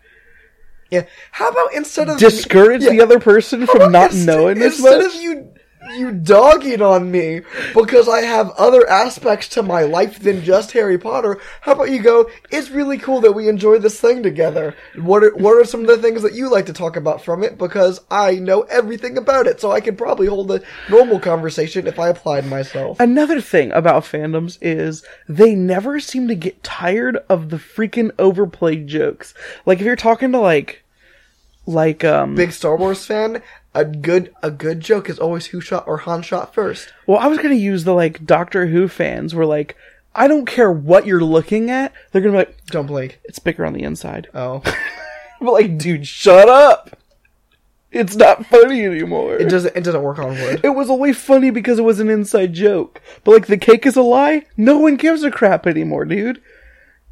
Yeah. 0.91 1.05
How 1.31 1.49
about 1.49 1.73
instead 1.73 2.09
of 2.09 2.17
discourage 2.19 2.83
Yeah. 2.83 2.91
the 2.91 3.01
other 3.01 3.19
person 3.19 3.61
How 3.61 3.73
from 3.73 3.91
not 3.91 4.11
instead- 4.11 4.27
knowing 4.27 4.57
as 4.61 4.75
instead 4.79 5.01
much? 5.03 5.15
of 5.15 5.21
you 5.21 5.49
you 5.91 6.11
dogging 6.11 6.81
on 6.81 7.11
me 7.11 7.41
because 7.73 8.07
I 8.07 8.21
have 8.21 8.51
other 8.51 8.87
aspects 8.89 9.49
to 9.49 9.63
my 9.63 9.83
life 9.83 10.19
than 10.19 10.43
just 10.43 10.71
Harry 10.71 10.97
Potter. 10.97 11.39
How 11.61 11.73
about 11.73 11.91
you 11.91 12.01
go? 12.01 12.29
It's 12.49 12.69
really 12.69 12.97
cool 12.97 13.21
that 13.21 13.33
we 13.33 13.47
enjoy 13.47 13.79
this 13.79 13.99
thing 13.99 14.23
together. 14.23 14.75
What 14.95 15.23
are 15.23 15.35
what 15.35 15.59
are 15.59 15.65
some 15.65 15.81
of 15.81 15.87
the 15.87 15.97
things 15.97 16.21
that 16.21 16.33
you 16.33 16.49
like 16.49 16.65
to 16.67 16.73
talk 16.73 16.95
about 16.95 17.23
from 17.23 17.43
it? 17.43 17.57
Because 17.57 18.01
I 18.09 18.35
know 18.35 18.61
everything 18.63 19.17
about 19.17 19.47
it, 19.47 19.61
so 19.61 19.71
I 19.71 19.81
could 19.81 19.97
probably 19.97 20.27
hold 20.27 20.51
a 20.51 20.61
normal 20.89 21.19
conversation 21.19 21.87
if 21.87 21.99
I 21.99 22.09
applied 22.09 22.45
myself. 22.45 22.99
Another 22.99 23.41
thing 23.41 23.71
about 23.71 24.03
fandoms 24.03 24.57
is 24.61 25.03
they 25.27 25.55
never 25.55 25.99
seem 25.99 26.27
to 26.27 26.35
get 26.35 26.63
tired 26.63 27.17
of 27.29 27.49
the 27.49 27.57
freaking 27.57 28.11
overplayed 28.17 28.87
jokes. 28.87 29.33
Like 29.65 29.79
if 29.79 29.85
you're 29.85 29.95
talking 29.95 30.31
to 30.31 30.39
like 30.39 30.82
like 31.65 32.03
um 32.03 32.35
Big 32.35 32.51
Star 32.51 32.75
Wars 32.77 33.05
fan. 33.05 33.41
A 33.75 33.83
good 33.85 34.33
a 34.43 34.51
good 34.51 34.81
joke 34.81 35.09
is 35.09 35.17
always 35.17 35.47
who 35.47 35.59
shot 35.61 35.87
or 35.87 35.97
Han 35.99 36.21
shot 36.21 36.53
first. 36.53 36.93
well 37.07 37.17
I 37.17 37.27
was 37.27 37.39
to 37.39 37.55
use 37.55 37.83
the 37.85 37.93
like 37.93 38.25
Doctor 38.25 38.67
Who 38.67 38.87
fans 38.87 39.33
were 39.33 39.45
like 39.45 39.75
I 40.15 40.27
don't 40.27 40.45
care 40.45 40.71
what 40.71 41.07
you're 41.07 41.23
looking 41.23 41.71
at. 41.71 41.91
They're 42.11 42.21
to 42.33 42.37
be 42.45 42.45
like 42.51 42.65
Don't 42.67 42.85
blink. 42.85 43.19
it's 43.23 43.39
bigger 43.39 43.65
on 43.65 43.73
the 43.73 43.83
inside. 43.83 44.27
Oh, 44.33 44.61
But 45.41 45.51
like 45.53 45.77
dude, 45.77 46.07
shut 46.07 46.47
up. 46.47 46.97
It's 47.91 48.15
not 48.15 48.45
funny 48.47 48.85
anymore. 48.85 49.35
it 49.37 49.49
doesn't 49.49 49.75
it 49.75 49.83
doesn't 49.83 50.01
work 50.03 50.19
on 50.19 50.29
wood. 50.39 50.61
It 50.63 50.69
was 50.69 50.89
only 50.89 51.13
funny 51.13 51.49
because 51.51 51.77
it 51.79 51.83
was 51.83 51.99
an 51.99 52.09
inside 52.09 52.53
joke. 52.53 53.01
But 53.23 53.31
like 53.31 53.47
the 53.47 53.57
cake 53.57 53.85
is 53.85 53.95
a 53.95 54.01
lie, 54.01 54.45
no 54.57 54.77
one 54.79 54.95
gives 54.97 55.23
a 55.23 55.31
crap 55.31 55.65
anymore, 55.67 56.05
dude. 56.05 56.41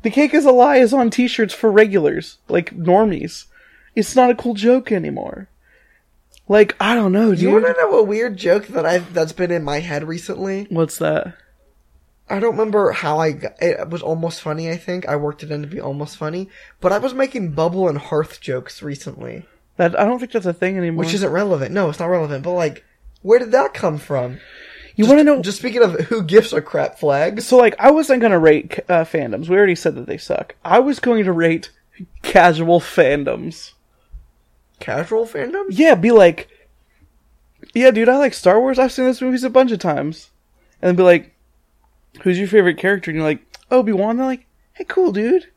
The 0.03 0.09
cake 0.09 0.33
is 0.33 0.45
a 0.45 0.51
lie 0.51 0.77
is 0.77 0.93
on 0.93 1.09
t-shirts 1.11 1.53
for 1.53 1.71
regulars, 1.71 2.37
like 2.47 2.75
normies. 2.75 3.45
It's 3.95 4.15
not 4.15 4.29
a 4.29 4.35
cool 4.35 4.53
joke 4.53 4.91
anymore. 4.91 5.47
Like, 6.47 6.75
I 6.79 6.95
don't 6.95 7.11
know, 7.11 7.33
Do 7.33 7.41
you 7.41 7.51
want 7.51 7.65
to 7.65 7.73
know 7.73 7.97
a 7.99 8.03
weird 8.03 8.35
joke 8.37 8.67
that 8.67 8.85
I've 8.85 9.13
that's 9.13 9.31
been 9.31 9.51
in 9.51 9.63
my 9.63 9.79
head 9.79 10.07
recently? 10.07 10.67
What's 10.69 10.97
that? 10.97 11.35
I 12.29 12.39
don't 12.39 12.51
remember 12.57 12.91
how 12.91 13.19
I 13.19 13.31
got, 13.33 13.53
it 13.61 13.89
was 13.89 14.01
almost 14.01 14.41
funny. 14.41 14.69
I 14.69 14.77
think 14.77 15.07
I 15.07 15.15
worked 15.17 15.43
it 15.43 15.51
in 15.51 15.61
to 15.61 15.67
be 15.67 15.81
almost 15.81 16.17
funny, 16.17 16.49
but 16.79 16.91
I 16.93 16.97
was 16.97 17.13
making 17.13 17.51
bubble 17.51 17.89
and 17.89 17.97
hearth 17.97 18.39
jokes 18.41 18.81
recently, 18.81 19.45
That 19.77 19.99
I 19.99 20.05
don't 20.05 20.19
think 20.19 20.31
that's 20.31 20.45
a 20.45 20.53
thing 20.53 20.77
anymore. 20.77 21.03
which 21.03 21.13
isn't 21.13 21.31
relevant. 21.31 21.73
No, 21.73 21.89
it's 21.89 21.99
not 21.99 22.05
relevant. 22.07 22.43
But 22.43 22.53
like, 22.53 22.85
where 23.21 23.39
did 23.39 23.51
that 23.51 23.73
come 23.73 23.97
from? 23.97 24.39
you 24.95 25.05
want 25.05 25.19
to 25.19 25.23
know 25.23 25.41
Just 25.41 25.57
speaking 25.59 25.81
of 25.83 25.93
who 26.01 26.21
gives 26.23 26.53
a 26.53 26.61
crap 26.61 26.99
flag. 26.99 27.41
So 27.41 27.57
like 27.57 27.75
I 27.79 27.91
wasn't 27.91 28.21
going 28.21 28.31
to 28.31 28.39
rate 28.39 28.79
uh, 28.89 29.03
fandoms. 29.05 29.47
We 29.49 29.57
already 29.57 29.75
said 29.75 29.95
that 29.95 30.05
they 30.05 30.17
suck. 30.17 30.55
I 30.65 30.79
was 30.79 30.99
going 30.99 31.23
to 31.25 31.31
rate 31.33 31.69
casual 32.21 32.79
fandoms. 32.79 33.71
Casual 34.81 35.25
fandoms? 35.25 35.67
Yeah, 35.69 35.95
be 35.95 36.11
like, 36.11 36.49
yeah, 37.73 37.91
dude, 37.91 38.09
I 38.09 38.17
like 38.17 38.33
Star 38.33 38.59
Wars. 38.59 38.79
I've 38.79 38.91
seen 38.91 39.05
this 39.05 39.21
movies 39.21 39.43
a 39.43 39.49
bunch 39.49 39.71
of 39.71 39.79
times. 39.79 40.31
And 40.81 40.97
be 40.97 41.03
like, 41.03 41.33
who's 42.23 42.39
your 42.39 42.47
favorite 42.47 42.77
character? 42.77 43.11
And 43.11 43.17
you're 43.17 43.27
like, 43.27 43.45
Obi 43.69 43.93
Wan. 43.93 44.17
They're 44.17 44.25
like, 44.25 44.47
hey, 44.73 44.83
cool, 44.83 45.11
dude. 45.11 45.51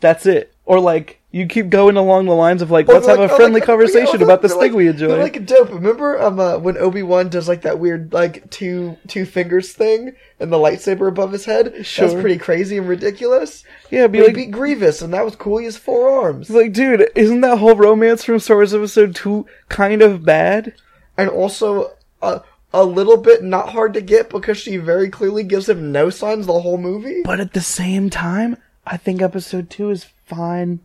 That's 0.00 0.26
it. 0.26 0.54
Or 0.68 0.80
like, 0.80 1.20
you 1.30 1.46
keep 1.46 1.68
going 1.70 1.96
along 1.96 2.26
the 2.26 2.34
lines 2.34 2.60
of 2.60 2.72
like, 2.72 2.88
let's 2.88 3.06
have 3.06 3.18
like- 3.20 3.30
a 3.30 3.36
friendly 3.36 3.60
like- 3.60 3.66
conversation 3.66 4.20
about 4.20 4.42
this 4.42 4.50
thing 4.52 4.60
like- 4.62 4.72
we 4.72 4.88
enjoy. 4.88 5.16
Like 5.20 5.46
dope. 5.46 5.70
Remember 5.70 6.20
um 6.20 6.40
uh, 6.40 6.58
when 6.58 6.76
Obi 6.76 7.04
Wan 7.04 7.28
does 7.28 7.46
like 7.46 7.62
that 7.62 7.78
weird 7.78 8.12
like 8.12 8.50
two 8.50 8.96
two 9.06 9.24
fingers 9.24 9.72
thing 9.72 10.12
and 10.40 10.52
the 10.52 10.56
lightsaber 10.56 11.06
above 11.06 11.30
his 11.30 11.44
head? 11.44 11.86
Sure. 11.86 12.08
That's 12.08 12.20
pretty 12.20 12.38
crazy 12.38 12.78
and 12.78 12.88
ridiculous. 12.88 13.62
yeah, 13.92 14.08
be 14.08 14.18
He 14.18 14.24
like, 14.24 14.34
beat 14.34 14.50
Grievous 14.50 15.02
and 15.02 15.14
that 15.14 15.24
was 15.24 15.36
cool. 15.36 15.58
He 15.58 15.66
has 15.66 15.76
four 15.76 16.10
arms. 16.10 16.50
like, 16.50 16.72
dude, 16.72 17.08
isn't 17.14 17.42
that 17.42 17.58
whole 17.58 17.76
romance 17.76 18.24
from 18.24 18.40
Star 18.40 18.56
Wars 18.56 18.74
Episode 18.74 19.14
Two 19.14 19.46
kind 19.68 20.02
of 20.02 20.24
bad? 20.24 20.74
and 21.16 21.30
also 21.30 21.92
a, 22.20 22.42
a 22.74 22.84
little 22.84 23.16
bit 23.16 23.42
not 23.44 23.68
hard 23.70 23.94
to 23.94 24.00
get 24.02 24.28
because 24.30 24.58
she 24.58 24.76
very 24.78 25.08
clearly 25.10 25.44
gives 25.44 25.68
him 25.68 25.92
no 25.92 26.10
signs 26.10 26.44
the 26.46 26.60
whole 26.60 26.76
movie. 26.76 27.22
But 27.24 27.38
at 27.40 27.52
the 27.54 27.60
same 27.62 28.10
time, 28.10 28.56
I 28.86 28.96
think 28.96 29.20
Episode 29.22 29.68
Two 29.70 29.90
is 29.90 30.06
fine. 30.26 30.80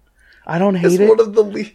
I 0.46 0.58
don't 0.60 0.76
hate 0.76 0.94
It's 0.94 1.00
it. 1.00 1.08
one 1.10 1.20
of 1.20 1.34
the 1.36 1.44
le- 1.44 1.66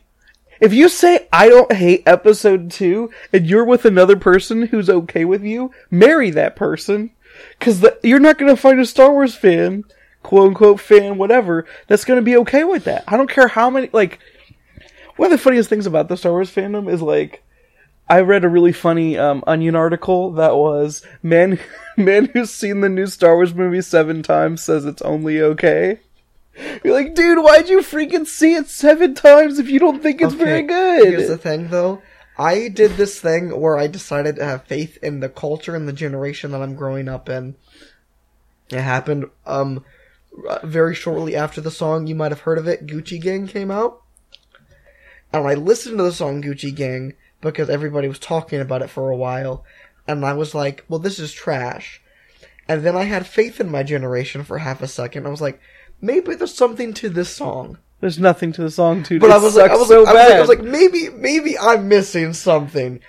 If 0.61 0.73
you 0.75 0.89
say 0.89 1.29
I 1.33 1.49
don't 1.49 1.71
hate 1.73 2.03
episode 2.07 2.71
two 2.71 3.11
and 3.33 3.47
you're 3.47 3.65
with 3.65 3.85
another 3.85 4.17
person 4.17 4.67
who's 4.67 4.91
okay 4.91 5.25
with 5.25 5.43
you, 5.45 5.71
marry 5.91 6.31
that 6.31 6.57
person. 6.57 7.11
Cause 7.61 7.85
you're 8.03 8.19
not 8.19 8.39
gonna 8.39 8.57
find 8.57 8.81
a 8.81 8.87
Star 8.87 9.13
Wars 9.13 9.35
fan, 9.35 9.85
quote 10.23 10.49
unquote 10.49 10.81
fan, 10.81 11.17
whatever, 11.19 11.67
that's 11.87 12.05
gonna 12.05 12.23
be 12.23 12.37
okay 12.39 12.65
with 12.65 12.85
that. 12.85 13.05
I 13.07 13.17
don't 13.17 13.31
care 13.31 13.49
how 13.49 13.71
many, 13.71 13.91
like, 13.93 14.19
one 15.17 15.27
of 15.33 15.39
the 15.39 15.43
funniest 15.43 15.69
things 15.69 15.87
about 15.87 16.09
the 16.09 16.17
Star 16.17 16.33
Wars 16.33 16.51
fandom 16.55 16.91
is 16.91 17.01
like, 17.03 17.43
I 18.09 18.21
read 18.21 18.45
a 18.45 18.49
really 18.49 18.73
funny 18.73 19.17
um, 19.19 19.45
Onion 19.47 19.77
article 19.77 20.33
that 20.33 20.57
was 20.57 21.05
man 21.23 21.59
man 21.97 22.27
who's 22.33 22.51
seen 22.51 22.81
the 22.81 22.89
new 22.89 23.07
Star 23.07 23.35
Wars 23.37 23.55
movie 23.55 23.83
seven 23.83 24.23
times 24.23 24.63
says 24.63 24.85
it's 24.87 25.03
only 25.03 25.41
okay. 25.41 26.01
You're 26.85 26.95
like, 26.95 27.15
dude, 27.15 27.43
why'd 27.43 27.69
you 27.69 27.81
freaking 27.81 28.27
see 28.27 28.55
it 28.55 28.69
seven 28.69 29.15
times 29.15 29.59
if 29.59 29.69
you 29.69 29.79
don't 29.79 30.03
think 30.03 30.21
it's 30.21 30.35
very 30.35 30.63
good? 30.63 31.07
Here's 31.07 31.29
the 31.29 31.39
thing, 31.39 31.69
though. 31.69 32.03
I 32.39 32.69
did 32.69 32.93
this 32.93 33.21
thing 33.21 33.59
where 33.61 33.79
I 33.79 33.87
decided 33.87 34.37
to 34.37 34.45
have 34.45 34.65
faith 34.65 34.99
in 35.03 35.21
the 35.21 35.29
culture 35.29 35.75
and 35.75 35.89
the 35.89 35.93
generation 35.93 36.51
that 36.51 36.63
I'm 36.63 36.75
growing 36.75 37.09
up 37.09 37.29
in. 37.29 37.57
It 38.71 38.81
happened 38.81 39.27
um 39.47 39.85
very 40.63 40.95
shortly 40.95 41.35
after 41.35 41.61
the 41.61 41.71
song. 41.71 42.07
You 42.07 42.15
might 42.15 42.33
have 42.33 42.41
heard 42.41 42.59
of 42.59 42.69
it. 42.69 42.87
Gucci 42.87 43.21
Gang 43.21 43.47
came 43.47 43.71
out, 43.71 44.03
and 45.33 45.47
I 45.47 45.55
listened 45.55 45.99
to 45.99 46.05
the 46.05 46.13
song 46.13 46.43
Gucci 46.43 46.75
Gang 46.75 47.15
because 47.41 47.71
everybody 47.71 48.09
was 48.09 48.19
talking 48.19 48.61
about 48.61 48.83
it 48.83 48.91
for 48.91 49.11
a 49.11 49.17
while, 49.17 49.65
and 50.07 50.25
I 50.25 50.35
was 50.35 50.55
like, 50.55 50.85
"Well, 50.89 50.99
this 50.99 51.19
is 51.19 51.33
trash." 51.33 52.03
And 52.69 52.83
then 52.85 52.97
I 52.97 53.05
had 53.05 53.27
faith 53.27 53.61
in 53.61 53.71
my 53.71 53.83
generation 53.83 54.43
for 54.43 54.59
half 54.59 54.83
a 54.83 54.89
second. 54.89 55.27
I 55.27 55.31
was 55.31 55.41
like, 55.41 55.61
"Maybe 56.01 56.35
there's 56.35 56.55
something 56.55 56.93
to 56.95 57.09
this 57.09 57.31
song." 57.31 57.79
There's 58.01 58.19
nothing 58.19 58.53
to 58.53 58.63
the 58.63 58.71
song, 58.71 59.03
dude. 59.03 59.21
But 59.21 59.31
it 59.31 59.35
I 59.35 59.39
was 59.39 59.57
like, 59.57 59.71
I 59.71 59.77
was, 59.77 59.89
so 59.89 60.03
like, 60.03 60.09
I 60.09 60.13
was 60.13 60.15
like, 60.15 60.29
bad. 60.29 60.37
I 60.37 60.41
was 60.41 60.49
like, 60.49 60.63
maybe, 60.63 61.09
maybe 61.09 61.59
I'm 61.59 61.89
missing 61.89 62.35
something. 62.35 63.01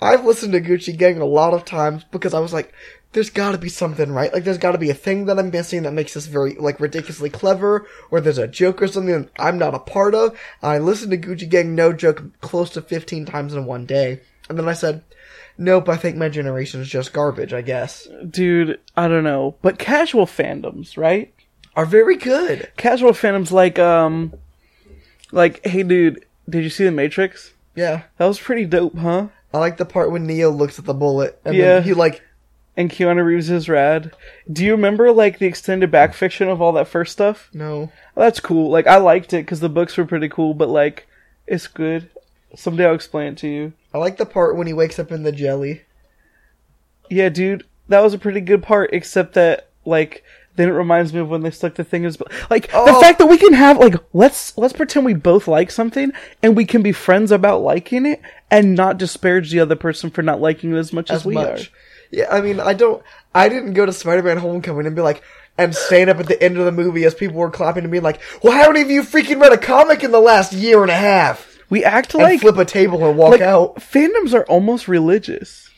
I've 0.00 0.24
listened 0.24 0.52
to 0.52 0.60
Gucci 0.60 0.96
Gang 0.96 1.18
a 1.18 1.24
lot 1.24 1.52
of 1.52 1.64
times 1.64 2.04
because 2.04 2.32
I 2.32 2.38
was 2.38 2.52
like, 2.52 2.72
there's 3.12 3.30
got 3.30 3.52
to 3.52 3.58
be 3.58 3.68
something 3.68 4.12
right. 4.12 4.32
Like, 4.32 4.44
there's 4.44 4.58
got 4.58 4.72
to 4.72 4.78
be 4.78 4.90
a 4.90 4.94
thing 4.94 5.26
that 5.26 5.38
I'm 5.38 5.50
missing 5.50 5.82
that 5.82 5.92
makes 5.92 6.14
this 6.14 6.26
very 6.26 6.54
like 6.54 6.80
ridiculously 6.80 7.30
clever, 7.30 7.86
or 8.10 8.20
there's 8.20 8.38
a 8.38 8.48
joke 8.48 8.82
or 8.82 8.88
something 8.88 9.22
that 9.22 9.30
I'm 9.38 9.58
not 9.58 9.74
a 9.74 9.80
part 9.80 10.14
of. 10.14 10.38
I 10.62 10.78
listened 10.78 11.10
to 11.10 11.18
Gucci 11.18 11.48
Gang, 11.48 11.74
no 11.74 11.92
joke, 11.92 12.22
close 12.40 12.70
to 12.70 12.82
15 12.82 13.26
times 13.26 13.54
in 13.54 13.66
one 13.66 13.86
day, 13.86 14.20
and 14.48 14.58
then 14.58 14.68
I 14.68 14.74
said, 14.74 15.02
nope, 15.58 15.88
I 15.88 15.96
think 15.96 16.16
my 16.16 16.28
generation 16.28 16.80
is 16.80 16.88
just 16.88 17.12
garbage. 17.12 17.52
I 17.52 17.62
guess 17.62 18.06
dude, 18.28 18.80
I 18.96 19.08
don't 19.08 19.24
know. 19.24 19.56
But 19.62 19.78
casual 19.78 20.26
fandoms, 20.26 20.96
right? 20.96 21.33
Are 21.76 21.86
very 21.86 22.16
good. 22.16 22.70
Casual 22.76 23.12
fandoms 23.12 23.50
like, 23.50 23.78
um, 23.78 24.32
like, 25.32 25.64
hey, 25.66 25.82
dude, 25.82 26.24
did 26.48 26.62
you 26.64 26.70
see 26.70 26.84
The 26.84 26.90
Matrix? 26.90 27.52
Yeah. 27.74 28.02
That 28.18 28.26
was 28.26 28.38
pretty 28.38 28.64
dope, 28.66 28.96
huh? 28.96 29.28
I 29.52 29.58
like 29.58 29.76
the 29.76 29.84
part 29.84 30.10
when 30.10 30.26
Neo 30.26 30.50
looks 30.50 30.78
at 30.78 30.84
the 30.84 30.94
bullet 30.94 31.40
and 31.44 31.54
Yeah. 31.54 31.74
then 31.74 31.82
he 31.84 31.94
like 31.94 32.22
And 32.76 32.90
Keanu 32.90 33.24
Reeves 33.24 33.50
is 33.50 33.68
rad. 33.68 34.10
Do 34.52 34.64
you 34.64 34.72
remember, 34.72 35.12
like, 35.12 35.38
the 35.38 35.46
extended 35.46 35.92
back 35.92 36.12
fiction 36.12 36.48
of 36.48 36.60
all 36.60 36.72
that 36.72 36.88
first 36.88 37.12
stuff? 37.12 37.48
no. 37.54 37.92
Well, 38.16 38.26
that's 38.26 38.40
cool. 38.40 38.68
Like, 38.68 38.88
I 38.88 38.96
liked 38.96 39.32
it 39.32 39.44
because 39.44 39.60
the 39.60 39.68
books 39.68 39.96
were 39.96 40.04
pretty 40.04 40.28
cool, 40.28 40.54
but, 40.54 40.68
like, 40.68 41.06
it's 41.46 41.68
good. 41.68 42.10
Someday 42.56 42.86
I'll 42.86 42.94
explain 42.96 43.34
it 43.34 43.38
to 43.38 43.48
you. 43.48 43.72
I 43.92 43.98
like 43.98 44.16
the 44.16 44.26
part 44.26 44.56
when 44.56 44.66
he 44.66 44.72
wakes 44.72 44.98
up 44.98 45.12
in 45.12 45.22
the 45.22 45.30
jelly. 45.30 45.82
Yeah, 47.08 47.28
dude, 47.28 47.64
that 47.88 48.00
was 48.02 48.12
a 48.12 48.18
pretty 48.18 48.40
good 48.40 48.62
part, 48.64 48.90
except 48.92 49.34
that, 49.34 49.68
like, 49.84 50.23
then 50.56 50.68
it 50.68 50.72
reminds 50.72 51.12
me 51.12 51.20
of 51.20 51.28
when 51.28 51.42
they 51.42 51.50
stuck 51.50 51.74
the 51.74 51.84
thing 51.84 52.04
as 52.04 52.18
like 52.50 52.68
the 52.70 52.76
Oh. 52.76 53.00
fact 53.00 53.18
that 53.18 53.26
we 53.26 53.38
can 53.38 53.52
have 53.54 53.78
like 53.78 53.94
let's 54.12 54.56
let's 54.56 54.72
pretend 54.72 55.04
we 55.06 55.14
both 55.14 55.48
like 55.48 55.70
something 55.70 56.12
and 56.42 56.56
we 56.56 56.64
can 56.64 56.82
be 56.82 56.92
friends 56.92 57.30
about 57.32 57.62
liking 57.62 58.06
it 58.06 58.20
and 58.50 58.74
not 58.74 58.98
disparage 58.98 59.50
the 59.50 59.60
other 59.60 59.76
person 59.76 60.10
for 60.10 60.22
not 60.22 60.40
liking 60.40 60.72
it 60.74 60.78
as 60.78 60.92
much 60.92 61.10
as, 61.10 61.20
as 61.20 61.24
we 61.26 61.34
much. 61.34 61.72
Yeah, 62.10 62.26
I 62.30 62.40
mean, 62.40 62.60
I 62.60 62.74
don't. 62.74 63.02
I 63.34 63.48
didn't 63.48 63.72
go 63.72 63.84
to 63.84 63.92
Spider-Man: 63.92 64.36
Homecoming 64.36 64.86
and 64.86 64.94
be 64.94 65.02
like, 65.02 65.22
and 65.58 65.74
stand 65.74 66.10
up 66.10 66.18
at 66.20 66.26
the 66.28 66.40
end 66.40 66.56
of 66.58 66.64
the 66.64 66.70
movie 66.70 67.04
as 67.04 67.14
people 67.14 67.36
were 67.38 67.50
clapping 67.50 67.82
to 67.82 67.88
me 67.88 67.98
like, 67.98 68.20
"Well, 68.42 68.52
how 68.52 68.68
many 68.68 68.82
of 68.82 68.90
you 68.90 69.02
freaking 69.02 69.40
read 69.40 69.52
a 69.52 69.58
comic 69.58 70.04
in 70.04 70.12
the 70.12 70.20
last 70.20 70.52
year 70.52 70.82
and 70.82 70.90
a 70.90 70.96
half?" 70.96 71.58
We 71.70 71.82
act 71.82 72.14
like 72.14 72.40
flip 72.42 72.58
a 72.58 72.64
table 72.64 73.04
and 73.08 73.18
walk 73.18 73.32
like 73.32 73.40
out. 73.40 73.76
fandoms 73.76 74.32
are 74.32 74.44
almost 74.44 74.86
religious. 74.86 75.68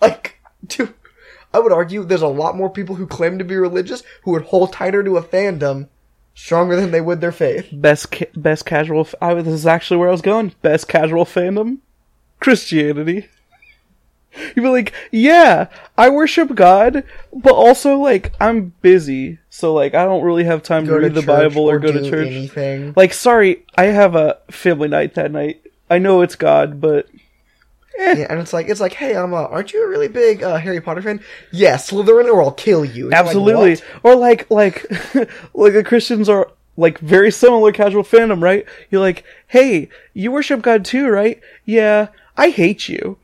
Like, 0.00 0.40
dude, 0.66 0.94
I 1.56 1.58
would 1.58 1.72
argue 1.72 2.04
there's 2.04 2.20
a 2.20 2.28
lot 2.28 2.54
more 2.54 2.68
people 2.68 2.96
who 2.96 3.06
claim 3.06 3.38
to 3.38 3.44
be 3.44 3.56
religious 3.56 4.02
who 4.24 4.32
would 4.32 4.42
hold 4.42 4.74
tighter 4.74 5.02
to 5.02 5.16
a 5.16 5.22
fandom 5.22 5.88
stronger 6.34 6.76
than 6.76 6.90
they 6.90 7.00
would 7.00 7.22
their 7.22 7.32
faith. 7.32 7.68
Best 7.72 8.12
ca- 8.12 8.30
best 8.36 8.66
casual. 8.66 9.00
F- 9.00 9.14
I, 9.22 9.32
this 9.32 9.54
is 9.54 9.66
actually 9.66 9.96
where 9.96 10.08
I 10.08 10.12
was 10.12 10.20
going. 10.20 10.52
Best 10.60 10.86
casual 10.86 11.24
fandom, 11.24 11.78
Christianity. 12.40 13.28
You'd 14.54 14.56
be 14.64 14.68
like, 14.68 14.92
yeah, 15.10 15.68
I 15.96 16.10
worship 16.10 16.54
God, 16.54 17.04
but 17.32 17.54
also 17.54 17.96
like 17.96 18.34
I'm 18.38 18.74
busy, 18.82 19.38
so 19.48 19.72
like 19.72 19.94
I 19.94 20.04
don't 20.04 20.24
really 20.24 20.44
have 20.44 20.62
time 20.62 20.84
to 20.84 20.90
Go 20.90 20.98
to 20.98 21.04
read 21.04 21.14
the 21.14 21.22
Bible 21.22 21.70
or, 21.70 21.78
go 21.78 21.90
to 21.90 22.10
church. 22.10 22.28
Anything. 22.28 22.92
Like, 22.94 23.14
sorry, 23.14 23.64
I 23.78 23.84
have 23.84 24.14
a 24.14 24.36
family 24.50 24.88
night 24.88 25.14
that 25.14 25.32
night. 25.32 25.62
I 25.88 25.96
know 26.00 26.20
it's 26.20 26.36
God, 26.36 26.82
but 26.82 27.08
Yeah, 27.98 28.26
and 28.28 28.40
it's 28.40 28.52
like 28.52 28.68
it's 28.68 28.80
like, 28.80 28.92
hey, 28.92 29.16
I'm 29.16 29.32
uh, 29.32 29.44
aren't 29.44 29.72
you 29.72 29.84
a 29.84 29.88
really 29.88 30.08
big 30.08 30.42
uh, 30.42 30.56
Harry 30.56 30.80
Potter 30.80 31.02
fan? 31.02 31.20
Yes, 31.50 31.90
Yeah, 31.90 31.98
Slytherin 31.98 32.26
or 32.26 32.42
I'll 32.42 32.52
kill 32.52 32.84
you. 32.84 32.88
And 32.88 32.94
you're 32.94 33.10
like, 33.10 33.26
absolutely. 33.26 33.78
Or 34.02 34.14
like, 34.14 34.50
like, 34.50 34.86
like 35.54 35.72
the 35.72 35.84
Christians 35.84 36.28
are 36.28 36.50
like 36.76 36.98
very 36.98 37.30
similar 37.30 37.72
casual 37.72 38.02
fandom, 38.02 38.42
right? 38.42 38.66
You're 38.90 39.00
like, 39.00 39.24
hey, 39.46 39.88
you 40.12 40.30
worship 40.30 40.62
God 40.62 40.84
too, 40.84 41.08
right? 41.08 41.40
Yeah, 41.64 42.08
I 42.36 42.50
hate 42.50 42.88
you 42.88 43.18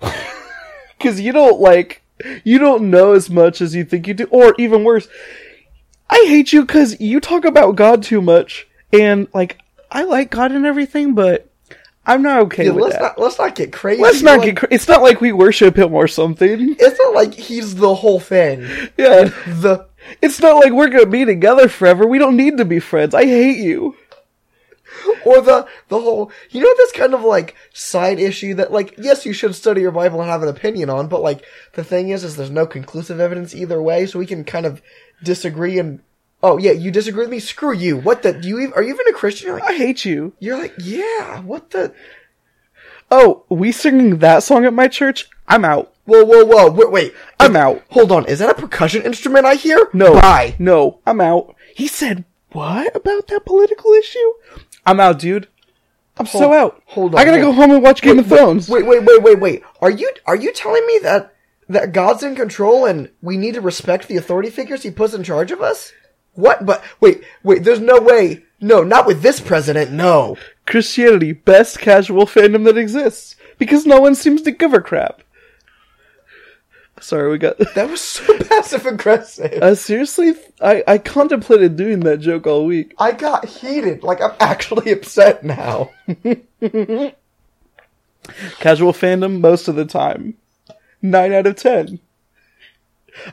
because 0.98 1.20
you 1.20 1.32
don't 1.32 1.60
like 1.60 2.02
you 2.44 2.58
don't 2.58 2.90
know 2.90 3.12
as 3.12 3.28
much 3.28 3.60
as 3.60 3.74
you 3.74 3.84
think 3.84 4.06
you 4.06 4.14
do, 4.14 4.24
or 4.30 4.54
even 4.58 4.84
worse, 4.84 5.08
I 6.08 6.24
hate 6.28 6.52
you 6.52 6.62
because 6.62 6.98
you 7.00 7.20
talk 7.20 7.44
about 7.44 7.76
God 7.76 8.02
too 8.02 8.22
much, 8.22 8.66
and 8.92 9.28
like 9.34 9.58
I 9.90 10.04
like 10.04 10.30
God 10.30 10.52
and 10.52 10.64
everything, 10.64 11.14
but 11.14 11.45
I'm 12.06 12.22
not 12.22 12.40
okay 12.42 12.64
Dude, 12.64 12.76
with 12.76 12.84
let's 12.84 12.94
that. 12.96 13.02
not 13.02 13.18
let's 13.18 13.38
not 13.38 13.54
get 13.56 13.72
crazy. 13.72 14.00
Let's 14.00 14.22
not 14.22 14.38
Like, 14.38 14.46
get. 14.46 14.56
Cra- 14.58 14.68
it's 14.70 14.86
not 14.88 15.02
like 15.02 15.20
we 15.20 15.32
worship 15.32 15.76
him 15.76 15.92
or 15.94 16.06
something. 16.06 16.76
It's 16.78 16.98
not 17.00 17.14
like 17.14 17.34
he's 17.34 17.74
the 17.74 17.94
whole 17.94 18.20
thing. 18.20 18.60
Yeah, 18.96 19.24
The 19.46 19.86
it's 20.22 20.40
not 20.40 20.56
like 20.62 20.72
we're 20.72 20.88
gonna 20.88 21.06
be 21.06 21.24
together 21.24 21.68
forever. 21.68 22.06
We 22.06 22.18
don't 22.18 22.36
need 22.36 22.58
to 22.58 22.64
be 22.64 22.78
friends. 22.78 23.12
I 23.14 23.24
hate 23.24 23.58
you. 23.58 23.96
or 25.24 25.40
the 25.40 25.66
the 25.88 26.00
whole 26.00 26.30
you 26.50 26.60
know 26.60 26.72
this 26.76 26.92
kind 26.92 27.12
of 27.12 27.22
like 27.22 27.54
side 27.72 28.18
issue 28.20 28.54
that 28.54 28.72
like 28.72 28.94
yes 28.98 29.26
you 29.26 29.32
should 29.32 29.54
study 29.54 29.80
your 29.80 29.90
bible 29.90 30.20
and 30.22 30.30
have 30.30 30.42
an 30.42 30.48
opinion 30.48 30.88
on 30.88 31.06
but 31.08 31.20
like 31.20 31.44
the 31.74 31.84
thing 31.84 32.08
is 32.10 32.24
is 32.24 32.36
there's 32.36 32.50
no 32.50 32.66
conclusive 32.66 33.20
evidence 33.20 33.54
either 33.54 33.82
way 33.82 34.06
so 34.06 34.18
we 34.18 34.26
can 34.26 34.42
kind 34.44 34.64
of 34.64 34.80
disagree 35.22 35.78
and 35.78 36.00
oh 36.42 36.58
yeah 36.58 36.72
you 36.72 36.90
disagree 36.90 37.22
with 37.22 37.30
me 37.30 37.38
screw 37.40 37.72
you 37.74 37.96
what 37.96 38.22
the 38.22 38.32
do 38.32 38.48
you 38.48 38.58
even, 38.60 38.72
are 38.74 38.82
you 38.82 38.92
even 38.94 39.06
a 39.08 39.12
christian 39.12 39.46
you're 39.48 39.58
like, 39.58 39.70
I 39.70 39.74
hate 39.76 40.04
you. 40.04 40.32
you're 40.38 40.58
like 40.58 40.74
yeah 40.78 41.40
what 41.40 41.70
the 41.70 41.94
Oh, 43.08 43.44
we 43.48 43.70
singing 43.70 44.18
that 44.18 44.42
song 44.42 44.64
at 44.64 44.74
my 44.74 44.88
church? 44.88 45.28
I'm 45.46 45.64
out. 45.64 45.94
whoa 46.06 46.24
whoa 46.24 46.44
whoa 46.44 46.70
wait, 46.70 46.90
wait. 46.90 47.14
I'm 47.38 47.54
out. 47.54 47.84
hold 47.90 48.10
on 48.10 48.26
is 48.26 48.40
that 48.40 48.50
a 48.50 48.54
percussion 48.60 49.02
instrument 49.02 49.46
i 49.46 49.54
hear 49.54 49.88
No. 49.92 50.14
bye 50.14 50.56
No, 50.58 50.98
I'm 51.06 51.20
out. 51.20 51.54
He 51.76 51.86
said, 51.86 52.24
what 52.50 52.94
about 52.96 53.28
that 53.28 53.44
political 53.46 53.92
issue? 53.92 54.32
I'm 54.84 54.98
out, 54.98 55.18
dude. 55.20 55.46
I'm 56.18 56.26
so 56.26 56.52
out. 56.52 56.82
hold 56.86 57.14
on, 57.14 57.20
I 57.20 57.24
gotta 57.24 57.36
wait. 57.36 57.42
go 57.42 57.52
home 57.52 57.70
and 57.72 57.82
watch 57.82 58.00
Game 58.02 58.18
of 58.18 58.26
Thrones. 58.26 58.68
wait 58.68 58.86
wait 58.86 59.04
wait 59.04 59.22
wait 59.22 59.38
wait 59.38 59.62
are 59.82 59.90
you 59.90 60.10
are 60.26 60.34
you 60.36 60.52
telling 60.52 60.84
me 60.86 60.98
that 61.02 61.32
that 61.68 61.92
god's 61.92 62.22
in 62.22 62.34
control 62.34 62.86
and 62.86 63.10
we 63.20 63.36
need 63.36 63.54
to 63.54 63.60
respect 63.60 64.08
the 64.08 64.16
authority 64.16 64.48
figures 64.50 64.82
he 64.82 64.90
puts 64.90 65.12
in 65.14 65.22
charge 65.22 65.52
of 65.52 65.60
us 65.60 65.92
what 66.36 66.64
but 66.64 66.82
wait 67.00 67.22
wait 67.42 67.64
there's 67.64 67.80
no 67.80 68.00
way 68.00 68.42
no 68.60 68.82
not 68.82 69.06
with 69.06 69.22
this 69.22 69.40
president 69.40 69.90
no 69.90 70.36
Christianity, 70.66 71.32
best 71.32 71.78
casual 71.78 72.26
fandom 72.26 72.64
that 72.64 72.76
exists. 72.76 73.36
Because 73.58 73.86
no 73.86 74.00
one 74.00 74.14
seems 74.14 74.42
to 74.42 74.50
give 74.50 74.74
a 74.74 74.80
crap. 74.80 75.22
Sorry, 77.00 77.30
we 77.30 77.38
got. 77.38 77.56
that 77.74 77.88
was 77.88 78.00
so 78.00 78.38
passive 78.48 78.84
aggressive 78.84 79.62
Uh, 79.62 79.74
seriously, 79.74 80.34
I, 80.60 80.82
I 80.86 80.98
contemplated 80.98 81.76
doing 81.76 82.00
that 82.00 82.18
joke 82.20 82.46
all 82.46 82.66
week. 82.66 82.94
i 82.98 83.12
got 83.12 83.44
heated 83.44 84.02
like 84.02 84.20
i'm 84.20 84.32
actually 84.40 84.90
upset 84.96 85.44
now 85.44 85.90
Casual 88.58 88.92
fandom 88.92 89.40
most 89.40 89.68
of 89.68 89.76
the 89.76 89.84
time. 89.84 90.34
9 91.00 91.32
out 91.32 91.46
of 91.46 91.54
10. 91.54 92.00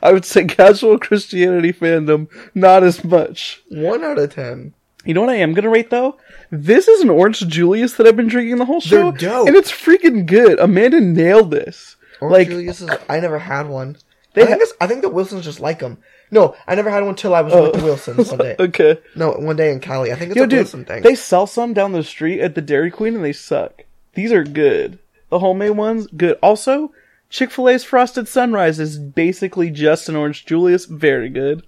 I 0.02 0.12
would 0.12 0.24
say 0.24 0.44
casual 0.44 0.98
Christianity 0.98 1.72
fandom, 1.72 2.28
not 2.54 2.82
as 2.82 3.04
much. 3.04 3.62
one 3.68 4.02
out 4.04 4.18
of 4.18 4.34
ten 4.34 4.74
You 5.04 5.14
know 5.14 5.20
what 5.22 5.30
I 5.30 5.36
am 5.36 5.54
gonna 5.54 5.70
rate 5.70 5.90
though? 5.90 6.16
This 6.50 6.88
is 6.88 7.00
an 7.00 7.10
Orange 7.10 7.40
Julius 7.46 7.94
that 7.94 8.06
I've 8.06 8.16
been 8.16 8.28
drinking 8.28 8.56
the 8.58 8.64
whole 8.64 8.80
show. 8.80 9.10
They're 9.10 9.28
dope. 9.30 9.48
And 9.48 9.56
it's 9.56 9.70
freaking 9.72 10.26
good. 10.26 10.58
Amanda 10.58 11.00
nailed 11.00 11.50
this. 11.50 11.96
or 12.20 12.30
like, 12.30 12.48
Julius 12.48 12.80
is, 12.80 12.90
i 13.08 13.18
never 13.20 13.38
had 13.38 13.68
one 13.68 13.96
They 14.34 14.42
I 14.42 14.46
think, 14.46 14.62
ha- 14.62 14.74
I 14.80 14.86
think 14.86 15.02
the 15.02 15.08
wilsons 15.10 15.44
just 15.44 15.60
like 15.60 15.80
them 15.80 15.98
no 16.30 16.56
i 16.66 16.74
never 16.74 16.88
had 16.90 17.04
one 17.04 17.14
till 17.16 17.34
i 17.34 17.42
was 17.42 17.52
with 17.52 17.74
the 17.74 17.80
oh. 17.80 17.84
wilsons 17.84 18.28
one 18.30 18.38
day 18.38 18.56
okay. 18.60 18.98
no 19.14 19.32
one 19.32 19.56
day 19.56 19.70
in 19.70 19.78
cali 19.80 20.10
i 20.10 20.14
think 20.16 20.30
it's 20.30 20.36
Yo, 20.36 20.44
a 20.44 20.46
dude, 20.46 20.58
wilson 20.60 20.84
thing 20.84 21.02
they 21.02 21.14
sell 21.14 21.46
some 21.46 21.74
down 21.74 21.92
the 21.92 22.02
street 22.02 22.40
at 22.40 22.54
the 22.54 22.62
Dairy 22.62 22.90
Queen 22.90 23.14
and 23.14 23.24
they 23.24 23.32
suck. 23.32 23.84
These 24.14 24.32
are 24.32 24.44
good. 24.44 24.98
The 25.28 25.40
homemade 25.40 25.72
ones, 25.76 26.06
good. 26.16 26.38
Also, 26.42 26.92
Chick 27.34 27.50
fil 27.50 27.68
A's 27.68 27.82
Frosted 27.82 28.28
Sunrise 28.28 28.78
is 28.78 28.96
basically 28.96 29.68
just 29.68 30.08
an 30.08 30.14
Orange 30.14 30.46
Julius. 30.46 30.84
Very 30.84 31.28
good. 31.28 31.66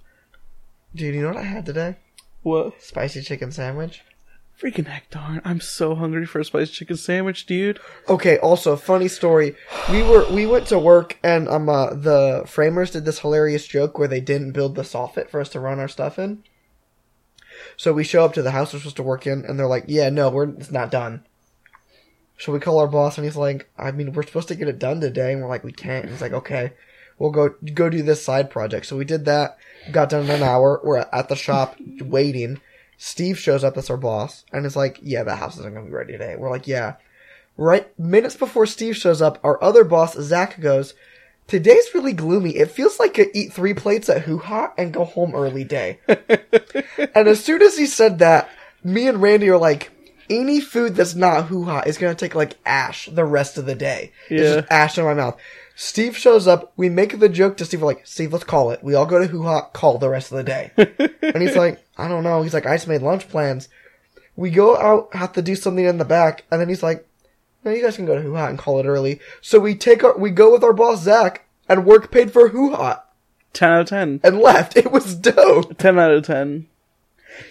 dude 0.95 1.13
you 1.13 1.21
know 1.21 1.27
what 1.27 1.35
i 1.35 1.41
had 1.41 1.65
today 1.65 1.97
What? 2.41 2.81
spicy 2.81 3.21
chicken 3.21 3.51
sandwich 3.51 4.01
Freaking 4.57 4.87
heck 4.87 5.09
darn. 5.11 5.41
I'm 5.43 5.59
so 5.59 5.93
hungry 5.93 6.25
for 6.25 6.39
a 6.39 6.45
spicy 6.45 6.71
chicken 6.71 6.95
sandwich, 6.97 7.45
dude. 7.45 7.79
Okay, 8.09 8.37
also 8.39 8.75
funny 8.77 9.07
story. 9.09 9.55
We 9.91 10.01
were 10.01 10.25
we 10.31 10.45
went 10.47 10.67
to 10.67 10.79
work 10.79 11.19
and 11.21 11.49
um 11.49 11.67
uh, 11.67 11.93
the 11.93 12.43
framers 12.47 12.91
did 12.91 13.03
this 13.03 13.19
hilarious 13.19 13.67
joke 13.67 13.99
where 13.99 14.07
they 14.07 14.21
didn't 14.21 14.53
build 14.53 14.75
the 14.75 14.81
soffit 14.83 15.29
for 15.29 15.41
us 15.41 15.49
to 15.49 15.59
run 15.59 15.79
our 15.79 15.89
stuff 15.89 16.17
in. 16.17 16.43
So 17.75 17.91
we 17.91 18.05
show 18.05 18.23
up 18.23 18.33
to 18.35 18.41
the 18.41 18.51
house 18.51 18.71
we're 18.73 18.79
supposed 18.79 18.95
to 18.95 19.03
work 19.03 19.27
in 19.27 19.43
and 19.45 19.59
they're 19.59 19.67
like, 19.67 19.83
"Yeah, 19.87 20.09
no, 20.09 20.29
we're 20.29 20.49
it's 20.49 20.71
not 20.71 20.89
done." 20.89 21.25
So 22.37 22.51
we 22.51 22.59
call 22.59 22.79
our 22.79 22.87
boss 22.87 23.17
and 23.17 23.25
he's 23.25 23.35
like, 23.35 23.69
"I 23.77 23.91
mean, 23.91 24.13
we're 24.13 24.23
supposed 24.23 24.47
to 24.49 24.55
get 24.55 24.67
it 24.67 24.79
done 24.79 25.01
today." 25.01 25.33
And 25.33 25.41
we're 25.41 25.49
like, 25.49 25.63
"We 25.63 25.71
can't." 25.71 26.05
And 26.05 26.13
he's 26.13 26.21
like, 26.21 26.33
"Okay. 26.33 26.73
We'll 27.19 27.31
go 27.31 27.55
go 27.73 27.89
do 27.89 28.03
this 28.03 28.23
side 28.23 28.49
project." 28.49 28.85
So 28.85 28.97
we 28.97 29.05
did 29.05 29.25
that. 29.25 29.57
Got 29.91 30.09
done 30.09 30.25
in 30.25 30.29
an 30.29 30.43
hour. 30.43 30.79
We're 30.83 31.05
at 31.11 31.29
the 31.29 31.35
shop 31.35 31.75
waiting. 31.99 32.61
Steve 32.99 33.37
shows 33.37 33.63
up, 33.63 33.75
that's 33.75 33.91
our 33.91 33.97
boss, 33.97 34.43
and 34.51 34.65
is 34.65 34.75
like, 34.75 34.99
"Yeah, 35.01 35.23
the 35.23 35.35
house 35.35 35.57
isn't 35.57 35.73
gonna 35.73 35.85
be 35.85 35.91
ready 35.91 36.13
today." 36.13 36.35
We're 36.37 36.49
like, 36.49 36.67
"Yeah." 36.67 36.95
Right 37.57 37.87
minutes 37.99 38.35
before 38.35 38.67
Steve 38.67 38.95
shows 38.95 39.21
up, 39.21 39.39
our 39.43 39.61
other 39.63 39.83
boss, 39.83 40.13
Zach, 40.13 40.59
goes, 40.59 40.93
Today's 41.47 41.93
really 41.93 42.11
gloomy. 42.11 42.57
It 42.57 42.71
feels 42.71 42.99
like 42.99 43.17
a 43.17 43.35
eat 43.37 43.53
three 43.53 43.73
plates 43.73 44.09
at 44.09 44.23
Hoo 44.23 44.37
Ha 44.37 44.73
and 44.77 44.91
go 44.91 45.05
home 45.05 45.33
early 45.33 45.63
day. 45.63 45.99
and 46.07 47.27
as 47.27 47.41
soon 47.41 47.61
as 47.61 47.77
he 47.77 47.85
said 47.85 48.19
that, 48.19 48.49
me 48.83 49.07
and 49.07 49.21
Randy 49.21 49.49
are 49.49 49.57
like, 49.57 49.89
any 50.29 50.59
food 50.59 50.95
that's 50.95 51.15
not 51.15 51.45
Hoo 51.45 51.63
Ha 51.65 51.83
is 51.85 51.97
gonna 51.97 52.15
take 52.15 52.35
like 52.35 52.55
ash 52.65 53.07
the 53.11 53.25
rest 53.25 53.57
of 53.57 53.65
the 53.65 53.75
day. 53.75 54.11
It's 54.29 54.41
Yeah. 54.43 54.55
just 54.61 54.71
ash 54.71 54.97
in 54.97 55.05
my 55.05 55.13
mouth. 55.13 55.37
Steve 55.75 56.17
shows 56.17 56.47
up, 56.47 56.73
we 56.75 56.89
make 56.89 57.19
the 57.19 57.29
joke 57.29 57.55
to 57.57 57.65
Steve, 57.65 57.81
we're 57.81 57.87
like, 57.87 58.01
Steve, 58.07 58.33
let's 58.33 58.43
call 58.45 58.71
it. 58.71 58.83
We 58.83 58.95
all 58.95 59.05
go 59.05 59.19
to 59.19 59.27
Hoo 59.27 59.43
Ha, 59.43 59.69
call 59.73 59.97
the 59.99 60.09
rest 60.09 60.31
of 60.31 60.37
the 60.37 60.43
day. 60.43 60.71
and 61.21 61.41
he's 61.43 61.55
like, 61.55 61.79
I 61.97 62.07
don't 62.07 62.23
know. 62.23 62.41
He's 62.41 62.53
like, 62.53 62.65
I 62.65 62.75
just 62.75 62.87
made 62.87 63.03
lunch 63.03 63.29
plans. 63.29 63.69
We 64.35 64.49
go 64.49 64.75
out, 64.77 65.13
have 65.15 65.33
to 65.33 65.41
do 65.43 65.55
something 65.55 65.85
in 65.85 65.97
the 65.99 66.05
back, 66.05 66.45
and 66.51 66.59
then 66.59 66.67
he's 66.69 66.81
like, 66.83 67.07
no, 67.63 67.71
you 67.71 67.83
guys 67.83 67.95
can 67.95 68.05
go 68.05 68.15
to 68.15 68.21
Hoo 68.21 68.33
Ha 68.35 68.47
and 68.47 68.57
call 68.57 68.79
it 68.79 68.85
early. 68.87 69.19
So 69.41 69.59
we 69.59 69.75
take 69.75 70.03
our, 70.03 70.17
we 70.17 70.31
go 70.31 70.51
with 70.51 70.63
our 70.63 70.73
boss 70.73 71.03
Zach, 71.03 71.45
and 71.69 71.85
work 71.85 72.11
paid 72.11 72.31
for 72.31 72.49
Hoo 72.49 72.73
Ha, 72.73 73.03
10 73.53 73.69
out 73.69 73.81
of 73.81 73.87
10. 73.89 74.21
and 74.23 74.39
left. 74.39 74.77
It 74.77 74.91
was 74.91 75.15
dope. 75.15 75.77
10 75.77 75.99
out 75.99 76.11
of 76.11 76.25
10. 76.25 76.65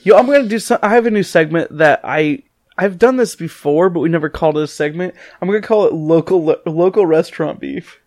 Yo, 0.03 0.17
I'm 0.17 0.27
gonna 0.27 0.49
do 0.49 0.59
some. 0.59 0.79
I 0.83 0.95
have 0.95 1.07
a 1.07 1.11
new 1.13 1.23
segment 1.23 1.77
that 1.79 2.01
I 2.03 2.43
I've 2.79 2.99
done 2.99 3.17
this 3.17 3.35
before, 3.37 3.89
but 3.89 4.01
we 4.01 4.09
never 4.09 4.29
called 4.29 4.59
it 4.59 4.63
a 4.63 4.67
segment. 4.67 5.15
I'm 5.41 5.49
gonna 5.49 5.63
call 5.63 5.87
it 5.87 5.95
local 5.95 6.57
local 6.67 7.07
restaurant 7.07 7.61
beef. 7.61 7.99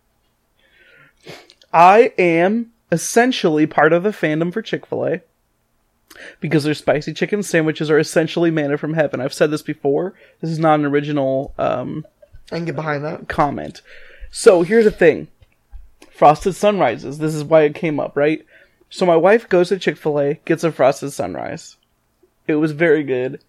I 1.72 2.12
am 2.18 2.72
essentially 2.92 3.66
part 3.66 3.92
of 3.92 4.02
the 4.02 4.10
fandom 4.10 4.52
for 4.52 4.62
Chick 4.62 4.86
Fil 4.86 5.06
A 5.06 5.20
because 6.40 6.64
their 6.64 6.74
spicy 6.74 7.12
chicken 7.12 7.42
sandwiches 7.42 7.90
are 7.90 7.98
essentially 7.98 8.50
manna 8.50 8.76
from 8.76 8.94
heaven. 8.94 9.20
I've 9.20 9.34
said 9.34 9.50
this 9.50 9.62
before. 9.62 10.14
This 10.40 10.50
is 10.50 10.58
not 10.58 10.78
an 10.78 10.86
original 10.86 11.54
um, 11.58 12.06
I 12.52 12.56
can 12.56 12.64
get 12.64 12.76
behind 12.76 13.04
that. 13.04 13.28
comment. 13.28 13.82
So 14.30 14.62
here's 14.62 14.84
the 14.84 14.90
thing. 14.90 15.28
Frosted 16.10 16.54
sunrises. 16.54 17.18
This 17.18 17.34
is 17.34 17.44
why 17.44 17.62
it 17.62 17.74
came 17.74 17.98
up, 17.98 18.16
right? 18.16 18.44
So 18.88 19.06
my 19.06 19.16
wife 19.16 19.48
goes 19.48 19.68
to 19.68 19.78
Chick 19.78 19.96
fil 19.96 20.20
A, 20.20 20.34
gets 20.44 20.64
a 20.64 20.72
frosted 20.72 21.12
sunrise. 21.12 21.76
It 22.46 22.56
was 22.56 22.72
very 22.72 23.04
good 23.04 23.40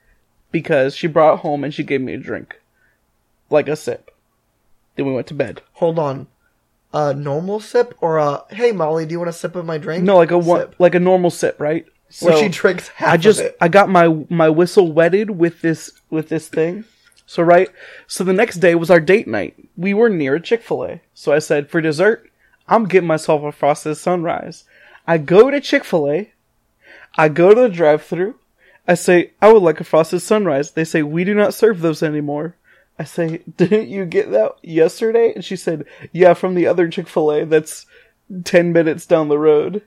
because 0.52 0.96
she 0.96 1.08
brought 1.08 1.36
it 1.36 1.40
home 1.40 1.64
and 1.64 1.74
she 1.74 1.84
gave 1.84 2.02
me 2.02 2.14
a 2.14 2.18
drink. 2.18 2.60
Like 3.50 3.68
a 3.68 3.76
sip. 3.76 4.12
Then 4.96 5.06
we 5.06 5.14
went 5.14 5.28
to 5.28 5.34
bed. 5.34 5.62
Hold 5.74 6.00
on. 6.00 6.28
a 6.94 7.14
normal 7.14 7.60
sip 7.60 7.96
or 8.02 8.18
a 8.18 8.44
hey 8.50 8.72
Molly, 8.72 9.06
do 9.06 9.14
you 9.14 9.20
want 9.20 9.30
a 9.30 9.34
sip 9.34 9.56
of 9.56 9.66
my 9.66 9.78
drink? 9.78 10.04
No, 10.04 10.18
like 10.18 10.32
a 10.32 10.38
one, 10.38 10.62
Sip. 10.62 10.76
like 10.80 10.96
a 10.96 11.00
normal 11.00 11.30
sip, 11.30 11.60
right? 11.60 11.86
Where 12.20 12.34
So 12.36 12.42
she 12.42 12.50
drinks 12.62 12.90
half 12.90 13.14
I 13.14 13.18
just 13.18 13.40
of 13.40 13.46
it. 13.48 13.58
I 13.62 13.68
got 13.70 13.90
my 13.90 14.26
my 14.30 14.50
whistle 14.50 14.92
wetted 14.92 15.32
with 15.32 15.62
this 15.62 15.92
with 16.10 16.30
this 16.30 16.48
thing. 16.50 16.84
So 17.26 17.44
right, 17.44 17.70
so 18.08 18.26
the 18.26 18.34
next 18.34 18.58
day 18.58 18.76
was 18.76 18.92
our 18.92 19.00
date 19.00 19.28
night. 19.28 19.56
We 19.78 19.94
were 19.94 20.10
near 20.10 20.36
a 20.36 20.42
Chick 20.42 20.62
Fil 20.64 20.84
A. 20.84 21.02
So 21.14 21.32
I 21.32 21.40
said 21.40 21.70
for 21.70 21.80
dessert, 21.80 22.30
I'm 22.68 22.86
getting 22.86 23.08
myself 23.08 23.42
a 23.44 23.54
frosted 23.54 23.96
sunrise. 23.96 24.66
I 25.08 25.18
go 25.18 25.50
to 25.50 25.62
Chick 25.62 25.86
Fil 25.86 26.10
A. 26.12 26.34
I 27.18 27.30
go 27.30 27.54
to 27.54 27.62
the 27.62 27.70
drive-through. 27.70 28.36
I 28.88 28.96
say 28.96 29.32
I 29.42 29.52
would 29.52 29.64
like 29.64 29.80
a 29.80 29.86
frosted 29.86 30.22
sunrise. 30.22 30.72
They 30.72 30.84
say 30.84 31.04
we 31.04 31.24
do 31.24 31.34
not 31.34 31.54
serve 31.54 31.82
those 31.82 32.04
anymore. 32.04 32.56
I 33.00 33.04
say, 33.04 33.42
didn't 33.58 33.90
you 33.90 34.06
get 34.06 34.32
that 34.32 34.56
yesterday? 34.62 35.34
And 35.34 35.44
she 35.44 35.56
said, 35.56 35.86
yeah, 36.12 36.34
from 36.34 36.56
the 36.56 36.68
other 36.68 36.88
Chick 36.90 37.08
Fil 37.08 37.32
A. 37.32 37.46
That's 37.46 37.86
ten 38.44 38.74
minutes 38.74 39.06
down 39.06 39.28
the 39.28 39.40
road. 39.40 39.84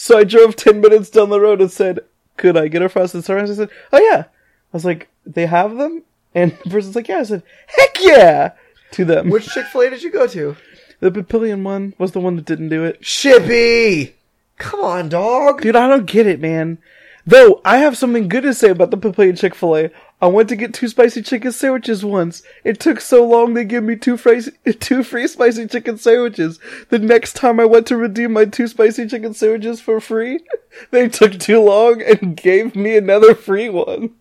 So 0.00 0.16
I 0.16 0.22
drove 0.22 0.54
10 0.54 0.80
minutes 0.80 1.10
down 1.10 1.28
the 1.28 1.40
road 1.40 1.60
and 1.60 1.70
said, 1.70 1.98
Could 2.36 2.56
I 2.56 2.68
get 2.68 2.82
a 2.82 2.88
frosted 2.88 3.24
sunrise? 3.24 3.50
I 3.50 3.54
said, 3.54 3.70
Oh, 3.92 4.00
yeah. 4.00 4.26
I 4.26 4.30
was 4.72 4.84
like, 4.84 5.08
They 5.26 5.46
have 5.46 5.76
them? 5.76 6.04
And 6.36 6.56
the 6.62 6.70
person's 6.70 6.94
like, 6.94 7.08
Yeah. 7.08 7.18
I 7.18 7.22
said, 7.24 7.42
Heck 7.66 7.98
yeah! 8.00 8.52
To 8.92 9.04
them. 9.04 9.28
Which 9.28 9.48
Chick 9.48 9.66
Fil 9.66 9.82
A 9.82 9.90
did 9.90 10.04
you 10.04 10.12
go 10.12 10.28
to? 10.28 10.56
the 11.00 11.10
Papillion 11.10 11.64
one 11.64 11.94
was 11.98 12.12
the 12.12 12.20
one 12.20 12.36
that 12.36 12.44
didn't 12.44 12.68
do 12.68 12.84
it. 12.84 13.02
Shippy. 13.02 14.12
Come 14.56 14.80
on, 14.80 15.08
dog. 15.08 15.62
Dude, 15.62 15.74
I 15.74 15.88
don't 15.88 16.06
get 16.06 16.28
it, 16.28 16.40
man. 16.40 16.78
Though, 17.28 17.60
I 17.62 17.76
have 17.76 17.98
something 17.98 18.26
good 18.26 18.44
to 18.44 18.54
say 18.54 18.70
about 18.70 18.90
the 18.90 18.96
Papillion 18.96 19.38
Chick 19.38 19.54
fil 19.54 19.76
A. 19.76 19.90
I 20.18 20.28
went 20.28 20.48
to 20.48 20.56
get 20.56 20.72
two 20.72 20.88
spicy 20.88 21.20
chicken 21.20 21.52
sandwiches 21.52 22.02
once. 22.02 22.42
It 22.64 22.80
took 22.80 23.02
so 23.02 23.22
long 23.22 23.52
they 23.52 23.66
gave 23.66 23.82
me 23.82 23.96
two 23.96 24.16
free, 24.16 24.40
two 24.80 25.02
free 25.02 25.26
spicy 25.26 25.66
chicken 25.66 25.98
sandwiches. 25.98 26.58
The 26.88 26.98
next 26.98 27.34
time 27.34 27.60
I 27.60 27.66
went 27.66 27.86
to 27.88 27.98
redeem 27.98 28.32
my 28.32 28.46
two 28.46 28.66
spicy 28.66 29.06
chicken 29.08 29.34
sandwiches 29.34 29.78
for 29.78 30.00
free, 30.00 30.40
they 30.90 31.06
took 31.06 31.38
too 31.38 31.60
long 31.60 32.00
and 32.00 32.34
gave 32.34 32.74
me 32.74 32.96
another 32.96 33.34
free 33.34 33.68
one. 33.68 34.14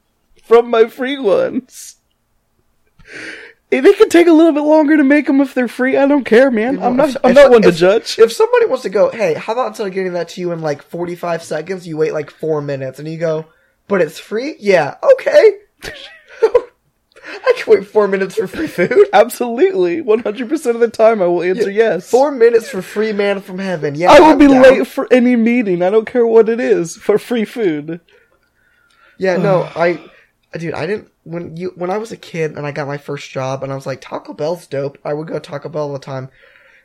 From 0.43 0.70
my 0.70 0.88
free 0.89 1.18
ones. 1.18 1.95
They 3.70 3.82
can 3.93 4.07
take 4.09 4.28
a 4.28 4.32
little 4.32 4.53
bit 4.53 4.61
longer 4.63 4.95
to 4.95 5.03
make 5.03 5.28
them 5.28 5.41
if 5.41 5.53
they're 5.53 5.68
free. 5.68 5.97
I 5.97 6.07
don't 6.07 6.24
care, 6.24 6.49
man. 6.49 6.82
I'm 6.82 6.95
not. 6.95 7.15
I'm 7.24 7.32
if- 7.32 7.36
not 7.36 7.51
one 7.51 7.61
to 7.63 7.70
if- 7.70 7.76
judge. 7.76 8.18
If 8.18 8.32
somebody 8.32 8.65
wants 8.65 8.84
to 8.84 8.89
go, 8.89 9.09
hey, 9.11 9.34
how 9.34 9.53
about 9.53 9.68
instead 9.68 9.88
of 9.88 9.93
getting 9.93 10.13
that 10.13 10.30
to 10.30 10.41
you 10.41 10.51
in 10.53 10.61
like 10.61 10.82
45 10.84 11.43
seconds, 11.43 11.86
you 11.88 11.97
wait 11.97 12.13
like 12.13 12.32
four 12.32 12.61
minutes 12.61 12.99
and 12.99 13.07
you 13.07 13.18
go, 13.18 13.45
but 13.89 13.99
it's 14.01 14.20
free? 14.20 14.55
Yeah, 14.59 14.95
okay. 15.03 15.57
I 17.30 17.53
can 17.57 17.74
wait 17.74 17.88
four 17.88 18.07
minutes 18.07 18.36
for 18.36 18.47
free 18.47 18.68
food. 18.68 19.09
Absolutely, 19.11 20.01
100% 20.01 20.65
of 20.74 20.80
the 20.80 20.88
time 20.89 21.22
I 21.22 21.26
will 21.26 21.43
answer 21.43 21.70
yes. 21.70 22.09
Four 22.09 22.32
minutes 22.32 22.70
for 22.70 22.82
free 22.82 23.11
man 23.11 23.41
from 23.41 23.59
heaven. 23.59 23.95
Yeah, 23.95 24.11
I 24.11 24.20
will 24.22 24.28
I'm 24.28 24.38
be 24.38 24.47
down. 24.47 24.61
late 24.63 24.88
for 24.88 25.07
any 25.11 25.36
meeting. 25.36 25.82
I 25.82 25.89
don't 25.89 26.05
care 26.07 26.26
what 26.26 26.47
it 26.47 26.61
is 26.61 26.95
for 26.95 27.18
free 27.20 27.43
food. 27.43 27.99
Yeah, 29.18 29.36
no, 29.38 29.63
I, 29.76 29.99
dude, 30.58 30.74
I 30.74 30.86
didn't 30.86 31.12
when 31.24 31.55
you 31.58 31.74
when 31.76 31.89
I 31.89 31.97
was 31.97 32.12
a 32.12 32.18
kid 32.18 32.51
and 32.58 32.66
I 32.66 32.72
got 32.72 32.88
my 32.88 32.97
first 32.97 33.30
job 33.32 33.64
and 33.64 33.72
I 33.72 33.76
was 33.76 33.86
like 33.86 34.01
Taco 34.01 34.34
Bell's 34.34 34.68
dope. 34.68 34.97
I 35.03 35.14
would 35.14 35.28
go 35.28 35.36
to 35.36 35.39
Taco 35.39 35.70
Bell 35.70 35.84
all 35.84 35.93
the 35.93 35.99
time. 35.99 36.30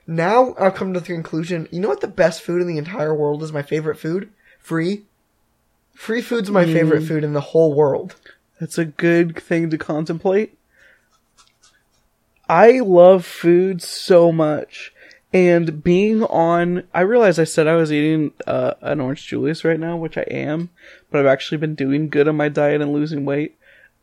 Now 0.07 0.55
I've 0.59 0.75
come 0.75 0.95
to 0.95 1.01
the 1.01 1.07
conclusion. 1.07 1.69
You 1.71 1.81
know 1.81 1.89
what 1.89 2.01
the 2.01 2.09
best 2.09 2.43
food 2.43 2.61
in 2.61 2.67
the 2.69 2.79
entire 2.79 3.15
world 3.15 3.43
is? 3.43 3.53
My 3.53 3.63
favorite 3.63 3.99
food, 3.99 4.31
free. 4.59 5.05
Free 5.95 6.23
food's 6.23 6.51
my 6.51 6.65
Mm. 6.65 6.73
favorite 6.73 7.03
food 7.03 7.23
in 7.25 7.33
the 7.35 7.41
whole 7.41 7.75
world. 7.75 8.17
That's 8.59 8.79
a 8.79 8.85
good 8.85 9.37
thing 9.41 9.71
to 9.71 9.79
contemplate. 9.79 10.57
I 12.49 12.81
love 12.81 13.25
food 13.25 13.83
so 13.83 14.33
much. 14.33 14.93
And 15.33 15.83
being 15.83 16.23
on, 16.25 16.85
I 16.93 17.01
realize 17.01 17.39
I 17.39 17.45
said 17.45 17.67
I 17.67 17.77
was 17.77 17.91
eating 17.91 18.33
uh, 18.47 18.75
an 18.83 19.01
orange 19.01 19.27
Julius 19.27 19.65
right 19.65 19.81
now, 19.81 19.97
which 19.97 20.19
I 20.19 20.23
am, 20.31 20.69
but 21.11 21.21
I've 21.21 21.27
actually 21.27 21.59
been 21.59 21.75
doing 21.75 22.11
good 22.11 22.29
on 22.29 22.37
my 22.37 22.51
diet 22.51 22.83
and 22.83 22.93
losing 22.93 23.25
weight. 23.25 23.57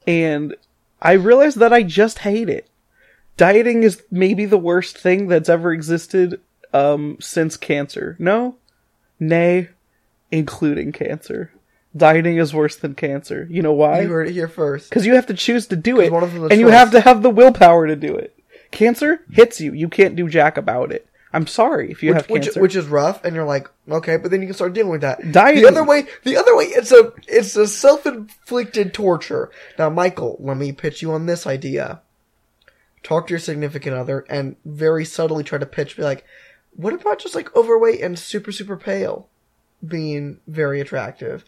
And 0.09 0.55
I 1.03 1.11
realized 1.11 1.59
that 1.59 1.71
I 1.71 1.83
just 1.83 2.19
hate 2.19 2.49
it. 2.49 2.67
Dieting 3.37 3.83
is 3.83 4.01
maybe 4.09 4.45
the 4.45 4.57
worst 4.57 4.97
thing 4.97 5.27
that's 5.27 5.47
ever 5.47 5.71
existed 5.71 6.41
um, 6.73 7.17
since 7.19 7.55
cancer. 7.55 8.15
No? 8.17 8.55
Nay, 9.19 9.69
including 10.31 10.93
cancer. 10.93 11.51
Dieting 11.95 12.37
is 12.37 12.55
worse 12.55 12.75
than 12.75 12.95
cancer. 12.95 13.47
You 13.51 13.61
know 13.61 13.73
why? 13.73 14.01
You 14.01 14.09
heard 14.09 14.29
it 14.29 14.33
here 14.33 14.47
first. 14.47 14.89
Because 14.89 15.05
you 15.05 15.13
have 15.13 15.27
to 15.27 15.35
choose 15.35 15.67
to 15.67 15.75
do 15.75 15.99
it, 15.99 16.11
one 16.11 16.23
of 16.23 16.33
them 16.33 16.45
is 16.45 16.51
and 16.51 16.59
you 16.59 16.69
have 16.69 16.89
to 16.91 17.01
have 17.01 17.21
the 17.21 17.29
willpower 17.29 17.85
to 17.85 17.95
do 17.95 18.15
it. 18.15 18.35
Cancer 18.71 19.21
hits 19.31 19.61
you; 19.61 19.73
you 19.73 19.89
can't 19.89 20.15
do 20.15 20.27
jack 20.27 20.57
about 20.57 20.91
it. 20.91 21.07
I'm 21.31 21.45
sorry 21.45 21.91
if 21.91 22.01
you 22.01 22.13
have 22.13 22.27
Which, 22.29 22.45
cancer. 22.45 22.61
which 22.61 22.75
is 22.75 22.87
rough, 22.87 23.23
and 23.23 23.35
you're 23.35 23.45
like, 23.45 23.69
okay, 23.87 24.17
but 24.17 24.31
then 24.31 24.41
you 24.41 24.47
can 24.47 24.55
start 24.55 24.73
dealing 24.73 24.91
with 24.91 25.01
that. 25.01 25.31
Dieting. 25.31 25.61
The 25.61 25.67
other 25.69 25.83
way, 25.83 26.07
the 26.23 26.37
other 26.37 26.55
way, 26.55 26.65
it's 26.65 26.91
a 26.91 27.13
it's 27.27 27.55
a 27.55 27.67
self 27.67 28.05
inflicted 28.07 28.93
torture. 28.93 29.51
Now, 29.77 29.89
Michael, 29.91 30.37
let 30.39 30.57
me 30.57 30.71
pitch 30.71 31.01
you 31.01 31.11
on 31.11 31.27
this 31.27 31.45
idea. 31.45 32.01
Talk 33.03 33.27
to 33.27 33.31
your 33.31 33.39
significant 33.39 33.95
other 33.95 34.25
and 34.29 34.55
very 34.65 35.05
subtly 35.05 35.43
try 35.43 35.57
to 35.59 35.65
pitch, 35.65 35.95
be 35.95 36.03
like, 36.03 36.25
what 36.75 36.93
about 36.93 37.19
just 37.19 37.35
like 37.35 37.55
overweight 37.55 38.01
and 38.01 38.17
super 38.17 38.51
super 38.51 38.75
pale, 38.75 39.29
being 39.85 40.39
very 40.47 40.81
attractive? 40.81 41.45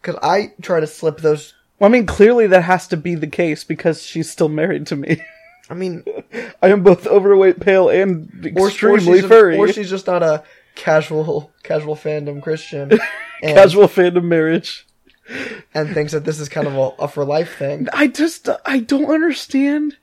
Because 0.00 0.16
I 0.22 0.52
try 0.62 0.80
to 0.80 0.86
slip 0.86 1.18
those. 1.18 1.54
well, 1.78 1.90
I 1.90 1.92
mean, 1.92 2.06
clearly 2.06 2.46
that 2.46 2.62
has 2.62 2.86
to 2.88 2.96
be 2.96 3.16
the 3.16 3.26
case 3.26 3.64
because 3.64 4.02
she's 4.02 4.30
still 4.30 4.48
married 4.48 4.86
to 4.88 4.96
me. 4.96 5.20
I 5.70 5.74
mean, 5.74 6.04
I 6.62 6.68
am 6.68 6.82
both 6.82 7.06
overweight, 7.06 7.60
pale, 7.60 7.88
and 7.88 8.52
or, 8.56 8.64
or 8.64 8.68
extremely 8.68 9.20
she's 9.20 9.28
furry. 9.28 9.56
or 9.56 9.68
she's 9.68 9.90
just 9.90 10.06
not 10.06 10.22
a 10.22 10.42
casual 10.74 11.52
casual 11.62 11.96
fandom 11.96 12.42
Christian. 12.42 12.90
And, 13.42 13.56
Casual 13.56 13.88
fandom 13.88 14.24
marriage. 14.24 14.86
and 15.74 15.92
thinks 15.92 16.12
that 16.12 16.24
this 16.24 16.40
is 16.40 16.48
kind 16.48 16.66
of 16.66 16.74
a, 16.76 17.02
a 17.02 17.08
for 17.08 17.26
life 17.26 17.58
thing. 17.58 17.88
I 17.92 18.06
just 18.06 18.48
I 18.64 18.78
don't 18.78 19.10
understand 19.10 19.98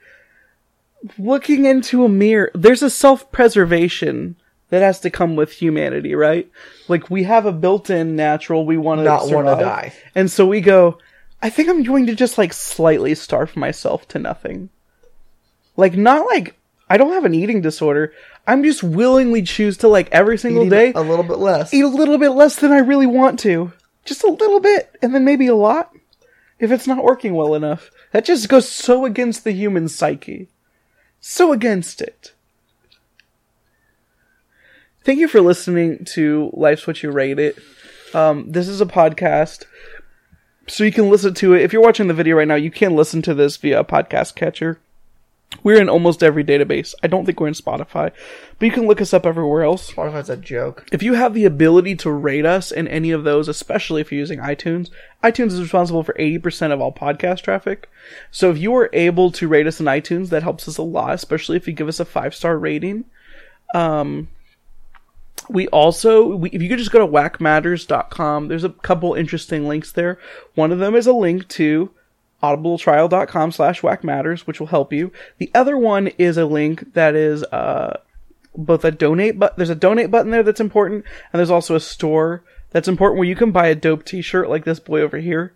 looking 1.18 1.66
into 1.66 2.06
a 2.06 2.10
mirror. 2.10 2.52
There's 2.54 2.84
a 2.84 2.90
self-preservation 2.90 4.36
that 4.70 4.82
has 4.84 5.00
to 5.00 5.10
come 5.10 5.36
with 5.36 5.54
humanity, 5.54 6.14
right? 6.14 6.52
Like 6.88 7.10
we 7.10 7.24
have 7.24 7.48
a 7.48 7.52
built-in 7.52 8.16
natural 8.16 8.66
we 8.66 8.78
want 8.78 9.00
to 9.00 9.06
Not 9.06 9.30
wanna 9.30 9.60
die. 9.60 9.94
And 10.14 10.30
so 10.30 10.46
we 10.46 10.62
go, 10.62 11.00
I 11.42 11.50
think 11.50 11.68
I'm 11.68 11.82
going 11.84 12.06
to 12.08 12.16
just 12.16 12.38
like 12.38 12.54
slightly 12.54 13.16
starve 13.16 13.58
myself 13.58 14.08
to 14.10 14.20
nothing. 14.20 14.70
Like 15.82 15.98
not 15.98 16.28
like 16.28 16.56
I 16.88 16.98
don't 16.98 17.14
have 17.14 17.26
an 17.26 17.34
eating 17.34 17.60
disorder. 17.62 18.14
I'm 18.46 18.64
just 18.64 18.84
willingly 18.84 19.42
choose 19.42 19.78
to 19.78 19.88
like 19.88 20.10
every 20.12 20.38
single 20.38 20.62
Eating 20.68 20.78
day 20.78 20.92
a 20.94 21.02
little 21.02 21.24
bit 21.24 21.40
less. 21.40 21.74
eat 21.74 21.84
a 21.84 21.88
little 21.88 22.20
bit 22.20 22.30
less 22.30 22.58
than 22.58 22.72
I 22.72 22.78
really 22.78 23.08
want 23.08 23.40
to. 23.40 23.74
Just 24.06 24.24
a 24.24 24.30
little 24.30 24.60
bit, 24.60 24.96
and 25.02 25.16
then 25.16 25.26
maybe 25.26 25.48
a 25.48 25.56
lot. 25.56 25.92
If 26.60 26.72
it's 26.72 26.86
not 26.86 27.04
working 27.04 27.34
well 27.34 27.56
enough. 27.56 27.90
That 28.12 28.26
just 28.26 28.48
goes 28.48 28.70
so 28.70 29.06
against 29.06 29.44
the 29.44 29.54
human 29.54 29.88
psyche. 29.88 30.50
So 31.20 31.52
against 31.52 32.00
it. 32.00 32.34
Thank 35.04 35.18
you 35.18 35.28
for 35.28 35.42
listening 35.42 36.06
to 36.14 36.52
Life's 36.54 36.86
What 36.86 37.02
You 37.02 37.10
Rate 37.10 37.40
It. 37.40 37.58
Um, 38.14 38.52
this 38.52 38.68
is 38.68 38.82
a 38.82 38.86
podcast, 38.86 39.66
so 40.68 40.84
you 40.84 40.92
can 40.92 41.10
listen 41.10 41.34
to 41.36 41.56
it. 41.56 41.64
If 41.64 41.74
you're 41.74 41.82
watching 41.82 42.08
the 42.08 42.14
video 42.14 42.36
right 42.36 42.48
now, 42.48 42.54
you 42.54 42.70
can 42.70 42.96
listen 42.96 43.24
to 43.24 43.34
this 43.34 43.58
via 43.58 43.80
a 43.80 43.84
podcast 43.84 44.36
catcher. 44.36 44.80
We're 45.64 45.80
in 45.80 45.90
almost 45.90 46.24
every 46.24 46.44
database. 46.44 46.94
I 47.04 47.08
don't 47.08 47.26
think 47.26 47.40
we're 47.40 47.48
in 47.48 47.54
Spotify, 47.54 48.12
but 48.60 48.66
you 48.66 48.72
can 48.72 48.88
look 48.88 49.02
us 49.02 49.14
up 49.14 49.26
everywhere 49.26 49.64
else. 49.64 49.92
Spotify's 49.92 50.30
a 50.30 50.38
joke. 50.38 50.88
If 50.92 51.04
you 51.04 51.14
have 51.14 51.34
the 51.34 51.46
ability 51.46 51.96
to 51.98 52.12
rate 52.12 52.46
us 52.46 52.72
in 52.72 52.88
any 52.88 53.12
of 53.12 53.24
those, 53.24 53.48
especially 53.48 54.02
if 54.02 54.12
you're 54.12 54.20
using 54.20 54.40
iTunes, 54.40 54.90
iTunes 55.24 55.48
is 55.48 55.62
responsible 55.62 56.04
for 56.04 56.14
80% 56.14 56.72
of 56.72 56.82
all 56.82 56.92
podcast 56.92 57.42
traffic. 57.42 57.90
So 58.32 58.50
if 58.50 58.58
you 58.58 58.74
are 58.76 58.90
able 58.94 59.32
to 59.32 59.48
rate 59.48 59.68
us 59.68 59.80
in 59.80 59.86
iTunes, 59.86 60.30
that 60.30 60.44
helps 60.44 60.68
us 60.68 60.78
a 60.78 60.84
lot, 60.84 61.14
especially 61.14 61.58
if 61.58 61.68
you 61.68 61.74
give 61.74 61.88
us 61.88 62.00
a 62.00 62.06
five 62.06 62.34
star 62.34 62.58
rating. 62.58 63.06
Um, 63.74 64.30
we 65.50 65.68
also, 65.68 66.36
we, 66.36 66.50
if 66.50 66.62
you 66.62 66.70
could 66.70 66.80
just 66.80 66.92
go 66.92 67.00
to 67.00 67.12
whackmatters.com, 67.12 68.48
there's 68.48 68.64
a 68.64 68.70
couple 68.70 69.14
interesting 69.14 69.68
links 69.68 69.92
there. 69.92 70.20
One 70.56 70.72
of 70.72 70.80
them 70.80 70.96
is 70.96 71.08
a 71.08 71.14
link 71.14 71.48
to 71.50 71.92
audibletrial.com 72.42 73.52
slash 73.52 73.82
whackmatters, 73.82 74.42
which 74.42 74.60
will 74.60 74.68
help 74.68 74.92
you. 74.92 75.12
The 75.38 75.52
other 75.54 75.78
one 75.78 76.08
is 76.18 76.38
a 76.38 76.46
link 76.46 76.94
that 76.94 77.16
is, 77.16 77.44
uh, 77.46 78.00
both 78.56 78.84
a 78.84 78.92
donate 78.92 79.40
but 79.40 79.56
there's 79.56 79.70
a 79.70 79.76
donate 79.76 80.12
button 80.12 80.32
there 80.32 80.44
that's 80.44 80.60
important 80.60 81.06
and 81.32 81.40
there's 81.40 81.50
also 81.50 81.76
a 81.76 81.80
store 81.80 82.44
that's 82.72 82.88
important 82.88 83.20
where 83.20 83.28
you 83.28 83.36
can 83.36 83.52
buy 83.52 83.68
a 83.68 83.76
dope 83.76 84.04
t-shirt 84.04 84.50
like 84.50 84.66
this 84.66 84.80
boy 84.80 85.02
over 85.02 85.18
here. 85.18 85.54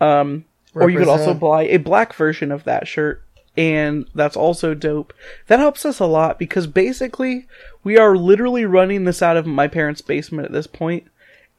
Um 0.00 0.44
or 0.74 0.88
you 0.88 0.98
could 0.98 1.08
also 1.08 1.34
buy 1.34 1.64
a 1.64 1.78
black 1.78 2.14
version 2.14 2.52
of 2.52 2.64
that 2.64 2.86
shirt 2.86 3.22
and 3.56 4.06
that's 4.14 4.36
also 4.36 4.72
dope. 4.74 5.12
That 5.48 5.58
helps 5.58 5.84
us 5.84 5.98
a 5.98 6.06
lot 6.06 6.38
because 6.38 6.66
basically 6.66 7.46
we 7.82 7.98
are 7.98 8.16
literally 8.16 8.64
running 8.64 9.04
this 9.04 9.20
out 9.20 9.36
of 9.36 9.46
my 9.46 9.66
parents 9.66 10.00
basement 10.00 10.46
at 10.46 10.52
this 10.52 10.66
point 10.66 11.08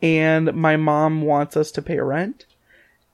and 0.01 0.53
my 0.53 0.77
mom 0.77 1.21
wants 1.21 1.55
us 1.55 1.71
to 1.71 1.81
pay 1.81 1.99
rent 1.99 2.45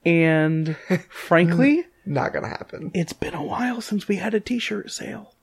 and 0.08 0.76
frankly 1.10 1.86
Not 2.06 2.32
gonna 2.34 2.48
happen. 2.48 2.92
it's 2.94 3.14
been 3.14 3.34
a 3.34 3.44
while 3.44 3.82
since 3.82 4.08
we 4.08 4.16
had 4.16 4.34
a 4.34 4.40
t-shirt 4.40 4.90
sale. 4.92 5.34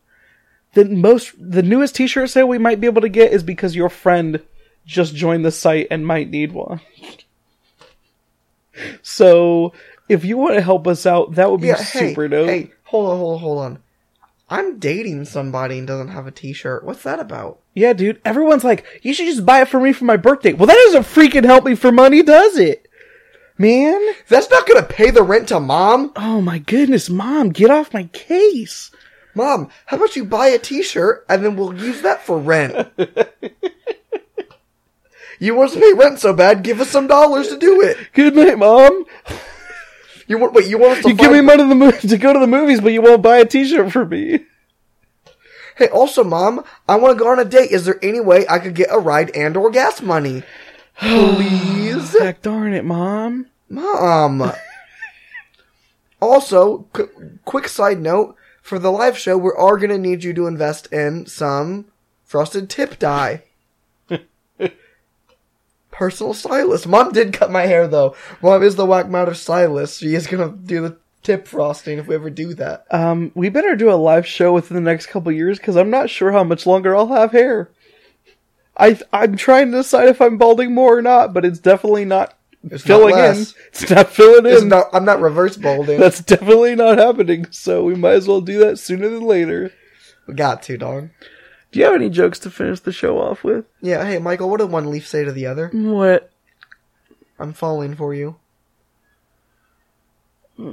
the 0.72 0.84
most 0.86 1.32
the 1.38 1.62
newest 1.62 1.94
T-shirt 1.94 2.30
sale 2.30 2.48
we 2.48 2.58
might 2.58 2.80
be 2.80 2.86
able 2.86 3.02
to 3.02 3.08
get 3.08 3.32
is 3.32 3.42
because 3.42 3.76
your 3.76 3.88
friend 3.90 4.40
just 4.86 5.14
joined 5.14 5.44
the 5.44 5.50
site 5.52 5.86
and 5.90 6.06
might 6.06 6.30
need 6.30 6.52
one. 6.52 6.80
so 9.02 9.72
if 10.08 10.24
you 10.24 10.36
want 10.36 10.54
to 10.54 10.60
help 10.60 10.86
us 10.86 11.06
out, 11.06 11.34
that 11.36 11.50
would 11.50 11.60
be 11.60 11.68
Yeah, 11.68 11.76
hey, 11.82 12.08
super 12.10 12.28
dope. 12.28 12.48
hey, 12.48 12.70
hold 12.84 13.10
on, 13.10 13.18
hold 13.18 13.34
on, 13.34 13.40
hold 13.40 13.58
on. 13.58 13.78
I'm 14.50 14.78
dating 14.78 15.24
somebody 15.24 15.78
and 15.78 15.86
doesn't 15.86 16.08
have 16.08 16.26
a 16.26 16.30
T-shirt. 16.30 16.84
What's 16.84 17.02
that 17.04 17.18
about? 17.18 17.60
Yeah, 17.72 17.94
dude. 17.94 18.20
Everyone's 18.26 18.62
like, 18.64 18.84
you 19.02 19.14
should 19.14 19.26
just 19.26 19.46
buy 19.46 19.62
it 19.62 19.68
for 19.68 19.80
me 19.80 19.92
for 19.94 20.04
my 20.04 20.18
birthday. 20.18 20.52
Well, 20.52 20.66
that 20.66 20.74
doesn't 20.92 21.04
freaking 21.04 21.44
help 21.44 21.64
me 21.64 21.74
for 21.74 21.90
money, 21.90 22.22
does 22.22 22.58
it? 22.58 22.86
Man. 23.56 24.00
That's 24.28 24.50
not 24.50 24.66
gonna 24.66 24.82
pay 24.82 25.10
the 25.10 25.22
rent 25.22 25.48
to 25.48 25.60
mom. 25.60 26.12
Oh 26.16 26.40
my 26.40 26.58
goodness, 26.58 27.08
mom, 27.08 27.50
get 27.50 27.70
off 27.70 27.94
my 27.94 28.04
case. 28.12 28.90
Mom, 29.34 29.68
how 29.86 29.96
about 29.96 30.16
you 30.16 30.24
buy 30.24 30.48
a 30.48 30.58
T-shirt 30.58 31.24
and 31.28 31.44
then 31.44 31.56
we'll 31.56 31.74
use 31.74 32.02
that 32.02 32.22
for 32.22 32.38
rent? 32.38 32.88
you 35.40 35.54
want 35.54 35.70
us 35.70 35.74
to 35.74 35.80
pay 35.80 35.92
rent 35.92 36.20
so 36.20 36.32
bad? 36.32 36.62
Give 36.62 36.80
us 36.80 36.90
some 36.90 37.06
dollars 37.06 37.48
to 37.48 37.58
do 37.58 37.80
it. 37.80 37.96
Good 38.12 38.34
night, 38.36 38.58
mom. 38.58 39.04
You 40.26 40.38
want 40.38 40.54
wait? 40.54 40.68
You 40.68 40.78
want 40.78 40.98
us 40.98 41.02
to 41.04 41.10
You 41.10 41.16
give 41.16 41.32
me 41.32 41.40
money 41.40 41.62
to, 41.62 41.68
the 41.68 41.74
mo- 41.74 41.90
to 41.90 42.18
go 42.18 42.32
to 42.32 42.38
the 42.38 42.46
movies, 42.46 42.80
but 42.80 42.92
you 42.92 43.02
won't 43.02 43.22
buy 43.22 43.38
a 43.38 43.44
T-shirt 43.44 43.92
for 43.92 44.06
me. 44.06 44.46
Hey, 45.76 45.88
also, 45.88 46.22
mom, 46.22 46.64
I 46.88 46.96
want 46.96 47.18
to 47.18 47.24
go 47.24 47.30
on 47.30 47.40
a 47.40 47.44
date. 47.44 47.72
Is 47.72 47.84
there 47.84 47.98
any 48.02 48.20
way 48.20 48.46
I 48.48 48.60
could 48.60 48.74
get 48.74 48.88
a 48.92 48.98
ride 48.98 49.30
and 49.30 49.56
or 49.56 49.70
gas 49.70 50.00
money? 50.00 50.44
Please, 50.98 52.18
Heck 52.18 52.42
darn 52.42 52.72
it, 52.72 52.84
mom. 52.84 53.46
mom. 53.68 54.52
also, 56.20 56.86
qu- 56.92 57.38
quick 57.44 57.68
side 57.68 58.00
note 58.00 58.36
for 58.62 58.78
the 58.78 58.92
live 58.92 59.18
show, 59.18 59.36
we 59.36 59.50
are 59.56 59.76
gonna 59.76 59.98
need 59.98 60.24
you 60.24 60.32
to 60.34 60.46
invest 60.46 60.86
in 60.92 61.26
some 61.26 61.86
frosted 62.24 62.70
tip 62.70 62.98
dye. 62.98 63.42
Personal 65.90 66.34
stylist. 66.34 66.86
Mom 66.88 67.12
did 67.12 67.32
cut 67.32 67.50
my 67.52 67.66
hair 67.66 67.86
though. 67.86 68.16
Mom 68.42 68.62
is 68.62 68.76
the 68.76 68.86
whack 68.86 69.08
matter 69.08 69.34
stylist. 69.34 70.00
She 70.00 70.14
is 70.14 70.26
gonna 70.26 70.50
do 70.50 70.80
the 70.80 70.96
tip 71.22 71.46
frosting 71.46 71.98
if 71.98 72.06
we 72.06 72.14
ever 72.14 72.30
do 72.30 72.54
that. 72.54 72.86
Um, 72.90 73.32
we 73.34 73.48
better 73.48 73.76
do 73.76 73.90
a 73.90 73.94
live 73.94 74.26
show 74.26 74.52
within 74.52 74.76
the 74.76 74.80
next 74.80 75.06
couple 75.06 75.30
years 75.32 75.58
because 75.58 75.76
I'm 75.76 75.90
not 75.90 76.10
sure 76.10 76.32
how 76.32 76.44
much 76.44 76.66
longer 76.66 76.96
I'll 76.96 77.08
have 77.08 77.32
hair. 77.32 77.70
I 78.76 78.98
I'm 79.12 79.36
trying 79.36 79.70
to 79.72 79.78
decide 79.78 80.08
if 80.08 80.20
I'm 80.20 80.38
balding 80.38 80.74
more 80.74 80.98
or 80.98 81.02
not, 81.02 81.32
but 81.32 81.44
it's 81.44 81.58
definitely 81.60 82.04
not 82.04 82.36
It's 82.64 82.86
not 82.86 82.98
filling 82.98 83.18
in. 83.18 83.46
It's 83.68 83.90
not 83.90 84.10
filling 84.10 84.46
It's 84.46 84.62
in. 84.62 84.68
not, 84.68 84.86
I'm 84.92 85.04
not 85.04 85.20
reverse 85.20 85.56
balding. 85.56 86.00
That's 86.00 86.20
definitely 86.20 86.74
not 86.74 86.98
happening. 86.98 87.46
So 87.50 87.84
we 87.84 87.94
might 87.94 88.12
as 88.14 88.26
well 88.28 88.40
do 88.40 88.58
that 88.60 88.78
sooner 88.78 89.08
than 89.08 89.22
later. 89.22 89.72
we 90.26 90.34
got 90.34 90.62
to, 90.64 90.76
dog. 90.76 91.10
Do 91.72 91.78
you 91.80 91.84
have 91.86 91.94
any 91.94 92.08
jokes 92.10 92.38
to 92.40 92.50
finish 92.50 92.80
the 92.80 92.92
show 92.92 93.18
off 93.20 93.42
with? 93.44 93.64
Yeah, 93.80 94.04
hey, 94.04 94.18
Michael, 94.18 94.48
what 94.48 94.60
did 94.60 94.70
one 94.70 94.90
leaf 94.90 95.06
say 95.08 95.24
to 95.24 95.32
the 95.32 95.46
other? 95.46 95.70
What? 95.72 96.30
I'm 97.38 97.52
falling 97.52 97.96
for 97.96 98.14
you. 98.14 98.36
Hmm. 100.56 100.72